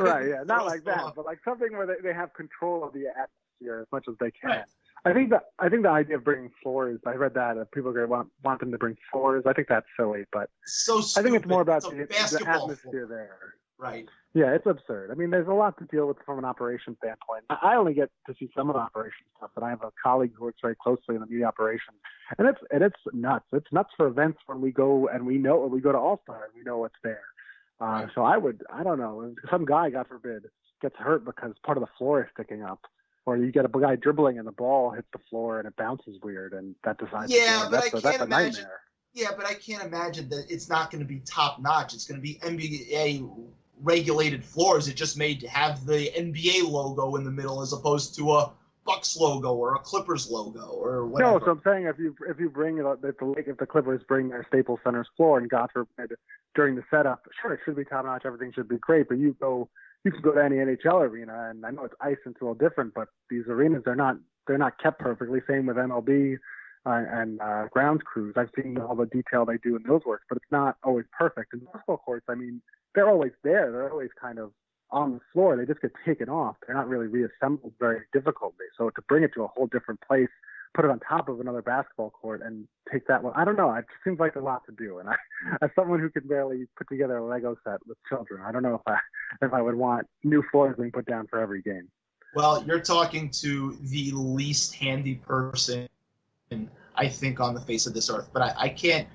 right, 0.00 0.28
yeah, 0.28 0.42
not 0.46 0.66
like 0.66 0.84
that, 0.84 1.12
but 1.16 1.24
like 1.24 1.38
something 1.44 1.72
where 1.76 1.86
they, 1.86 1.94
they 2.02 2.12
have 2.14 2.32
control 2.34 2.84
of 2.84 2.92
the 2.92 3.06
atmosphere 3.08 3.80
as 3.80 3.86
much 3.92 4.04
as 4.08 4.14
they 4.20 4.30
can. 4.30 4.50
Right. 4.50 4.64
I 5.04 5.12
think 5.12 5.30
that 5.30 5.44
I 5.58 5.68
think 5.68 5.82
the 5.84 5.90
idea 5.90 6.16
of 6.16 6.24
bringing 6.24 6.50
floors. 6.62 7.00
I 7.06 7.12
read 7.14 7.34
that 7.34 7.56
uh, 7.56 7.64
people 7.72 7.90
are 7.90 7.94
going 7.94 8.06
to 8.06 8.10
want 8.10 8.28
want 8.42 8.60
them 8.60 8.72
to 8.72 8.78
bring 8.78 8.96
floors. 9.12 9.44
I 9.46 9.52
think 9.52 9.68
that's 9.68 9.86
silly, 9.98 10.24
but 10.32 10.50
So 10.66 10.98
I 11.16 11.22
think 11.22 11.36
it's 11.36 11.46
more 11.46 11.62
about 11.62 11.84
It's 11.92 12.32
the, 12.32 12.38
the 12.38 12.48
atmosphere 12.50 13.06
floor. 13.06 13.06
there. 13.06 13.54
right? 13.78 14.08
Yeah, 14.34 14.54
it's 14.54 14.66
absurd. 14.66 15.10
I 15.10 15.14
mean, 15.14 15.30
there's 15.30 15.48
a 15.48 15.52
lot 15.54 15.78
to 15.78 15.84
deal 15.86 16.06
with 16.06 16.18
from 16.24 16.38
an 16.38 16.44
operations 16.44 16.96
standpoint. 16.98 17.44
I 17.50 17.72
I 17.72 17.76
only 17.76 17.94
get 17.94 18.10
to 18.26 18.34
see 18.38 18.50
some 18.56 18.68
of 18.68 18.74
the 18.74 18.80
operations 18.80 19.28
stuff, 19.36 19.50
and 19.56 19.64
I 19.64 19.70
have 19.70 19.82
a 19.82 19.90
colleague 20.02 20.32
who 20.36 20.44
works 20.44 20.58
very 20.62 20.76
closely 20.76 21.14
in 21.14 21.20
the 21.20 21.26
media 21.26 21.46
operations, 21.46 21.96
and 22.38 22.46
it's 22.46 22.58
and 22.70 22.82
it's 22.82 22.96
nuts. 23.12 23.46
It's 23.52 23.66
nuts 23.72 23.90
for 23.96 24.06
events 24.06 24.38
when 24.46 24.60
we 24.60 24.70
go 24.70 25.08
and 25.08 25.26
we 25.26 25.38
know 25.38 25.66
we 25.66 25.80
go 25.80 25.92
to 25.92 25.98
All 25.98 26.20
Star, 26.24 26.50
we 26.54 26.62
know 26.62 26.78
what's 26.78 26.94
there. 27.02 27.22
Uh, 27.80 28.06
so 28.14 28.22
I 28.22 28.36
would, 28.36 28.62
I 28.72 28.82
don't 28.82 28.98
know, 28.98 29.34
some 29.50 29.64
guy, 29.64 29.88
God 29.90 30.06
forbid, 30.08 30.46
gets 30.82 30.96
hurt 30.96 31.24
because 31.24 31.54
part 31.64 31.78
of 31.78 31.82
the 31.82 31.88
floor 31.96 32.22
is 32.24 32.28
sticking 32.34 32.62
up, 32.64 32.80
or 33.24 33.36
you 33.36 33.52
get 33.52 33.64
a 33.64 33.68
guy 33.68 33.94
dribbling 33.94 34.36
and 34.38 34.46
the 34.48 34.52
ball 34.52 34.90
hits 34.90 35.06
the 35.12 35.20
floor 35.30 35.58
and 35.60 35.68
it 35.68 35.76
bounces 35.76 36.18
weird, 36.22 36.52
and 36.52 36.74
that 36.84 36.98
decides. 36.98 37.30
the 37.30 37.38
Yeah, 37.38 37.66
but 37.70 37.78
I 37.78 37.80
that's 37.80 37.86
a, 37.94 38.00
that's 38.00 38.02
can't 38.18 38.20
a 38.20 38.24
imagine- 38.24 38.52
nightmare. 38.62 38.80
Yeah, 39.14 39.30
but 39.36 39.46
I 39.46 39.54
can't 39.54 39.82
imagine 39.82 40.28
that 40.28 40.44
it's 40.50 40.68
not 40.68 40.90
going 40.90 41.00
to 41.00 41.08
be 41.08 41.20
top 41.20 41.60
notch. 41.60 41.94
It's 41.94 42.04
going 42.06 42.20
to 42.20 42.22
be 42.22 42.34
NBA 42.40 43.28
regulated 43.82 44.44
floors. 44.44 44.88
It 44.88 44.94
just 44.94 45.16
made 45.16 45.40
to 45.40 45.48
have 45.48 45.86
the 45.86 46.10
NBA 46.16 46.68
logo 46.68 47.16
in 47.16 47.24
the 47.24 47.30
middle 47.30 47.62
as 47.62 47.72
opposed 47.72 48.14
to 48.16 48.32
a 48.32 48.52
Bucks 48.84 49.18
logo 49.18 49.52
or 49.52 49.74
a 49.74 49.78
Clippers 49.80 50.30
logo 50.30 50.60
or 50.60 51.06
whatever. 51.06 51.38
No, 51.38 51.44
so 51.44 51.50
I'm 51.50 51.60
saying 51.62 51.84
if 51.84 51.98
you 51.98 52.16
if 52.26 52.40
you 52.40 52.48
bring 52.48 52.78
it 52.78 52.86
up- 52.86 53.04
if 53.04 53.18
the 53.18 53.34
if 53.46 53.58
the 53.58 53.66
Clippers 53.66 54.02
bring 54.08 54.30
their 54.30 54.46
Staples 54.48 54.80
Center's 54.82 55.08
floor 55.14 55.38
and 55.38 55.48
God 55.50 55.68
forbid 55.74 56.12
during 56.54 56.74
the 56.74 56.82
setup, 56.90 57.26
sure 57.42 57.52
it 57.52 57.60
should 57.66 57.76
be 57.76 57.84
top 57.84 58.06
notch, 58.06 58.22
everything 58.24 58.50
should 58.54 58.68
be 58.68 58.78
great. 58.78 59.08
But 59.08 59.18
you 59.18 59.36
go 59.38 59.68
you 60.04 60.10
can 60.10 60.22
go 60.22 60.32
to 60.32 60.42
any 60.42 60.56
NHL 60.56 61.02
arena 61.02 61.50
and 61.50 61.66
I 61.66 61.70
know 61.70 61.84
it's 61.84 61.94
ice 62.00 62.16
and 62.24 62.34
it's 62.34 62.40
a 62.40 62.44
little 62.44 62.54
different, 62.54 62.94
but 62.94 63.08
these 63.28 63.44
arenas 63.46 63.82
they're 63.84 63.94
not 63.94 64.16
they're 64.46 64.56
not 64.56 64.78
kept 64.82 65.00
perfectly. 65.00 65.40
Same 65.46 65.66
with 65.66 65.76
MLB 65.76 66.38
uh, 66.86 67.02
and 67.10 67.40
uh, 67.42 67.66
grounds 67.70 68.00
crews. 68.04 68.34
I've 68.38 68.48
seen 68.56 68.78
all 68.78 68.94
the 68.94 69.06
detail 69.06 69.44
they 69.44 69.58
do 69.58 69.76
in 69.76 69.82
those 69.82 70.00
works, 70.06 70.24
but 70.30 70.36
it's 70.36 70.50
not 70.50 70.76
always 70.82 71.04
perfect. 71.16 71.52
And 71.52 71.64
basketball 71.66 71.98
courts, 71.98 72.24
I 72.28 72.34
mean, 72.34 72.62
they're 72.94 73.08
always 73.08 73.32
there. 73.42 73.70
They're 73.70 73.90
always 73.90 74.10
kind 74.20 74.38
of 74.38 74.52
on 74.90 75.14
the 75.14 75.20
floor. 75.32 75.56
They 75.56 75.66
just 75.66 75.82
get 75.82 75.92
taken 76.06 76.28
off. 76.28 76.56
They're 76.66 76.76
not 76.76 76.88
really 76.88 77.06
reassembled 77.06 77.74
very 77.78 78.02
difficultly. 78.12 78.66
So 78.76 78.90
to 78.90 79.02
bring 79.02 79.22
it 79.22 79.32
to 79.34 79.44
a 79.44 79.48
whole 79.48 79.66
different 79.66 80.00
place, 80.00 80.28
put 80.74 80.84
it 80.84 80.90
on 80.90 81.00
top 81.00 81.28
of 81.28 81.40
another 81.40 81.62
basketball 81.62 82.10
court, 82.10 82.42
and 82.42 82.66
take 82.90 83.06
that 83.06 83.22
one, 83.22 83.32
I 83.36 83.44
don't 83.44 83.56
know. 83.56 83.74
It 83.74 83.84
seems 84.04 84.18
like 84.18 84.36
a 84.36 84.40
lot 84.40 84.64
to 84.66 84.72
do. 84.72 84.98
And 84.98 85.08
I, 85.08 85.16
as 85.62 85.70
someone 85.74 86.00
who 86.00 86.10
can 86.10 86.26
barely 86.26 86.66
put 86.76 86.88
together 86.88 87.18
a 87.18 87.26
Lego 87.26 87.56
set 87.64 87.78
with 87.86 87.98
children, 88.08 88.42
I 88.46 88.52
don't 88.52 88.62
know 88.62 88.74
if 88.74 88.82
I 88.86 88.98
if 89.42 89.52
I 89.52 89.62
would 89.62 89.74
want 89.74 90.06
new 90.24 90.42
floors 90.50 90.76
being 90.78 90.92
put 90.92 91.06
down 91.06 91.26
for 91.28 91.40
every 91.40 91.62
game. 91.62 91.88
Well, 92.34 92.62
you're 92.66 92.80
talking 92.80 93.30
to 93.30 93.78
the 93.84 94.12
least 94.12 94.74
handy 94.74 95.14
person, 95.14 95.88
I 96.94 97.08
think, 97.08 97.40
on 97.40 97.54
the 97.54 97.60
face 97.60 97.86
of 97.86 97.94
this 97.94 98.10
earth. 98.10 98.28
But 98.32 98.42
I, 98.42 98.54
I 98.56 98.68
can't. 98.68 99.08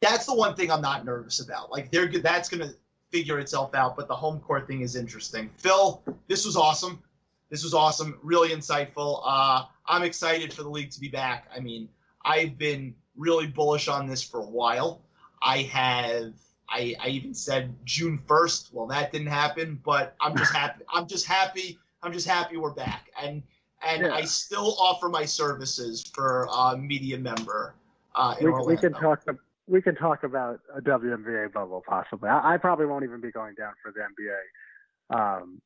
That's 0.00 0.26
the 0.26 0.34
one 0.34 0.54
thing 0.54 0.70
I'm 0.70 0.80
not 0.80 1.04
nervous 1.04 1.40
about. 1.40 1.70
Like 1.70 1.90
they're 1.90 2.06
good. 2.06 2.22
That's 2.22 2.48
gonna 2.48 2.72
figure 3.16 3.38
itself 3.38 3.74
out. 3.74 3.96
But 3.96 4.08
the 4.08 4.14
home 4.14 4.40
court 4.40 4.66
thing 4.66 4.82
is 4.82 4.96
interesting. 4.96 5.50
Phil, 5.56 6.02
this 6.28 6.44
was 6.44 6.56
awesome. 6.56 7.02
This 7.50 7.62
was 7.62 7.74
awesome. 7.74 8.18
Really 8.22 8.50
insightful. 8.50 9.22
Uh, 9.24 9.64
I'm 9.86 10.02
excited 10.02 10.52
for 10.52 10.62
the 10.62 10.68
league 10.70 10.90
to 10.90 11.00
be 11.00 11.08
back. 11.08 11.48
I 11.54 11.60
mean, 11.60 11.88
I've 12.24 12.58
been 12.58 12.94
really 13.16 13.46
bullish 13.46 13.88
on 13.88 14.06
this 14.06 14.22
for 14.22 14.40
a 14.40 14.46
while. 14.46 15.02
I 15.42 15.58
have. 15.62 16.34
I, 16.68 16.96
I 17.00 17.08
even 17.10 17.32
said 17.32 17.72
June 17.84 18.18
1st. 18.26 18.72
Well, 18.72 18.88
that 18.88 19.12
didn't 19.12 19.28
happen, 19.28 19.80
but 19.84 20.16
I'm 20.20 20.36
just 20.36 20.52
happy. 20.62 20.82
I'm 20.92 21.06
just 21.06 21.24
happy 21.24 21.78
I'm 22.06 22.12
just 22.12 22.28
happy 22.28 22.56
we're 22.56 22.70
back, 22.70 23.10
and 23.20 23.42
and 23.84 24.02
Yeah. 24.02 24.14
I 24.14 24.24
still 24.24 24.76
offer 24.78 25.08
my 25.08 25.24
services 25.24 26.04
for 26.14 26.48
a 26.52 26.76
media 26.76 27.18
member. 27.18 27.74
Uh, 28.14 28.34
in 28.40 28.52
We, 28.52 28.62
we 28.66 28.76
can 28.76 28.92
talk. 28.92 29.24
We 29.68 29.82
can 29.82 29.94
talk 29.96 30.22
about 30.22 30.60
a 30.74 30.80
WNBA 30.80 31.52
bubble 31.52 31.82
possibly. 31.86 32.28
I, 32.28 32.54
I 32.54 32.56
probably 32.56 32.86
won't 32.86 33.04
even 33.04 33.20
be 33.20 33.32
going 33.32 33.54
down 33.54 33.72
for 33.82 33.92
the 33.92 34.00
NBA. 34.00 35.40
Um, 35.40 35.60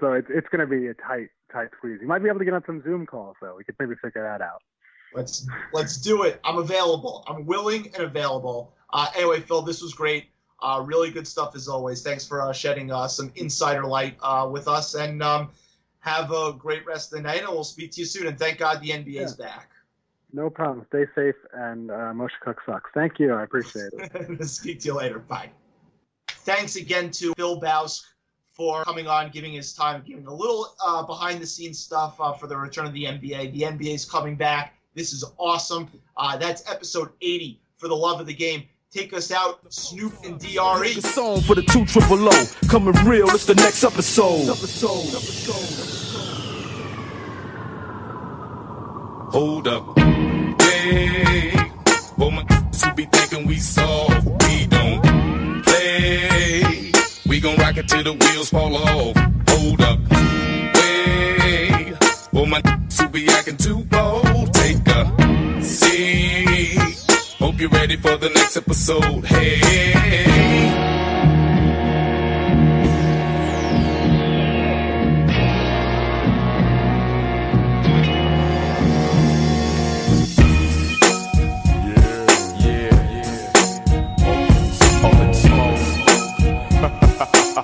so 0.00 0.12
it's 0.12 0.28
it's 0.30 0.48
going 0.48 0.60
to 0.60 0.66
be 0.66 0.88
a 0.88 0.94
tight 0.94 1.28
tight 1.52 1.68
squeeze. 1.76 1.98
You 2.00 2.08
might 2.08 2.22
be 2.22 2.28
able 2.28 2.40
to 2.40 2.44
get 2.44 2.54
on 2.54 2.64
some 2.66 2.82
Zoom 2.82 3.06
calls 3.06 3.36
though. 3.40 3.54
We 3.56 3.64
could 3.64 3.76
maybe 3.78 3.94
figure 4.02 4.22
that 4.22 4.40
out. 4.44 4.60
Let's 5.14 5.46
let's 5.72 5.96
do 5.96 6.24
it. 6.24 6.40
I'm 6.44 6.58
available. 6.58 7.24
I'm 7.28 7.46
willing 7.46 7.86
and 7.94 8.04
available. 8.04 8.74
Uh, 8.92 9.08
anyway, 9.16 9.40
Phil, 9.40 9.62
this 9.62 9.80
was 9.82 9.94
great. 9.94 10.26
Uh, 10.60 10.82
really 10.84 11.10
good 11.10 11.26
stuff 11.26 11.54
as 11.54 11.68
always. 11.68 12.02
Thanks 12.02 12.26
for 12.26 12.42
uh, 12.42 12.52
shedding 12.52 12.90
uh, 12.90 13.06
some 13.06 13.30
insider 13.36 13.84
light 13.84 14.16
uh, 14.22 14.48
with 14.50 14.66
us, 14.66 14.94
and 14.94 15.22
um, 15.22 15.50
have 16.00 16.32
a 16.32 16.52
great 16.52 16.84
rest 16.86 17.12
of 17.12 17.18
the 17.18 17.22
night. 17.22 17.40
And 17.42 17.48
we'll 17.48 17.64
speak 17.64 17.92
to 17.92 18.00
you 18.00 18.06
soon. 18.06 18.26
And 18.26 18.38
thank 18.38 18.58
God 18.58 18.80
the 18.80 18.90
NBA's 18.90 19.34
back. 19.34 19.70
No 20.34 20.50
problem. 20.50 20.84
Stay 20.88 21.04
safe 21.14 21.36
and 21.52 21.92
uh, 21.92 22.12
Moshe 22.12 22.30
Cook 22.40 22.58
sucks. 22.66 22.90
Thank 22.92 23.20
you. 23.20 23.32
I 23.32 23.44
appreciate 23.44 23.90
it. 23.92 24.44
Speak 24.48 24.80
to 24.80 24.88
you 24.88 24.94
later. 24.96 25.20
Bye. 25.20 25.50
Thanks 26.28 26.74
again 26.74 27.12
to 27.12 27.32
Phil 27.36 27.60
Bausk 27.60 28.02
for 28.50 28.82
coming 28.82 29.06
on, 29.06 29.30
giving 29.30 29.52
his 29.52 29.72
time, 29.72 30.02
giving 30.04 30.26
a 30.26 30.34
little 30.34 30.74
uh, 30.84 31.04
behind 31.04 31.40
the 31.40 31.46
scenes 31.46 31.78
stuff 31.78 32.20
uh, 32.20 32.32
for 32.32 32.48
the 32.48 32.56
return 32.56 32.84
of 32.84 32.92
the 32.92 33.04
NBA. 33.04 33.52
The 33.52 33.60
NBA 33.60 33.94
is 33.94 34.04
coming 34.04 34.34
back. 34.34 34.74
This 34.94 35.12
is 35.12 35.24
awesome. 35.38 35.88
Uh, 36.16 36.36
that's 36.36 36.68
episode 36.68 37.10
80 37.20 37.60
for 37.76 37.86
the 37.86 37.96
love 37.96 38.20
of 38.20 38.26
the 38.26 38.34
game. 38.34 38.64
Take 38.90 39.12
us 39.12 39.30
out, 39.30 39.60
Snoop 39.72 40.14
and. 40.24 40.40
DRE. 40.40 40.94
The 40.94 41.00
song 41.00 41.42
for 41.42 41.54
the 41.54 41.62
two 41.62 41.84
triple 41.86 42.28
O. 42.28 42.46
Coming 42.68 42.94
real, 43.04 43.28
it's 43.30 43.46
the 43.46 43.54
next 43.54 43.84
episode. 43.84 44.46
Hold 49.32 49.66
up. 49.66 50.13
For 50.84 52.30
my 52.30 52.44
be 52.94 53.04
thinking 53.06 53.46
we 53.46 53.56
soft, 53.56 54.26
we 54.26 54.66
don't 54.66 55.62
play. 55.64 56.92
We 57.26 57.40
gon' 57.40 57.56
rock 57.56 57.78
it 57.78 57.88
till 57.88 58.02
the 58.04 58.12
wheels 58.12 58.50
fall 58.50 58.76
off. 58.76 59.16
Hold 59.48 59.80
up. 59.80 59.98
Hey, 60.76 61.94
for 62.32 62.46
my 62.46 62.60
be 63.12 63.28
acting 63.28 63.56
too 63.56 63.84
bold, 63.84 64.52
take 64.52 64.86
a 64.88 65.62
seat. 65.62 66.78
Hope 67.38 67.58
you're 67.60 67.70
ready 67.70 67.96
for 67.96 68.16
the 68.18 68.28
next 68.28 68.56
episode. 68.56 69.24
Hey. 69.24 70.33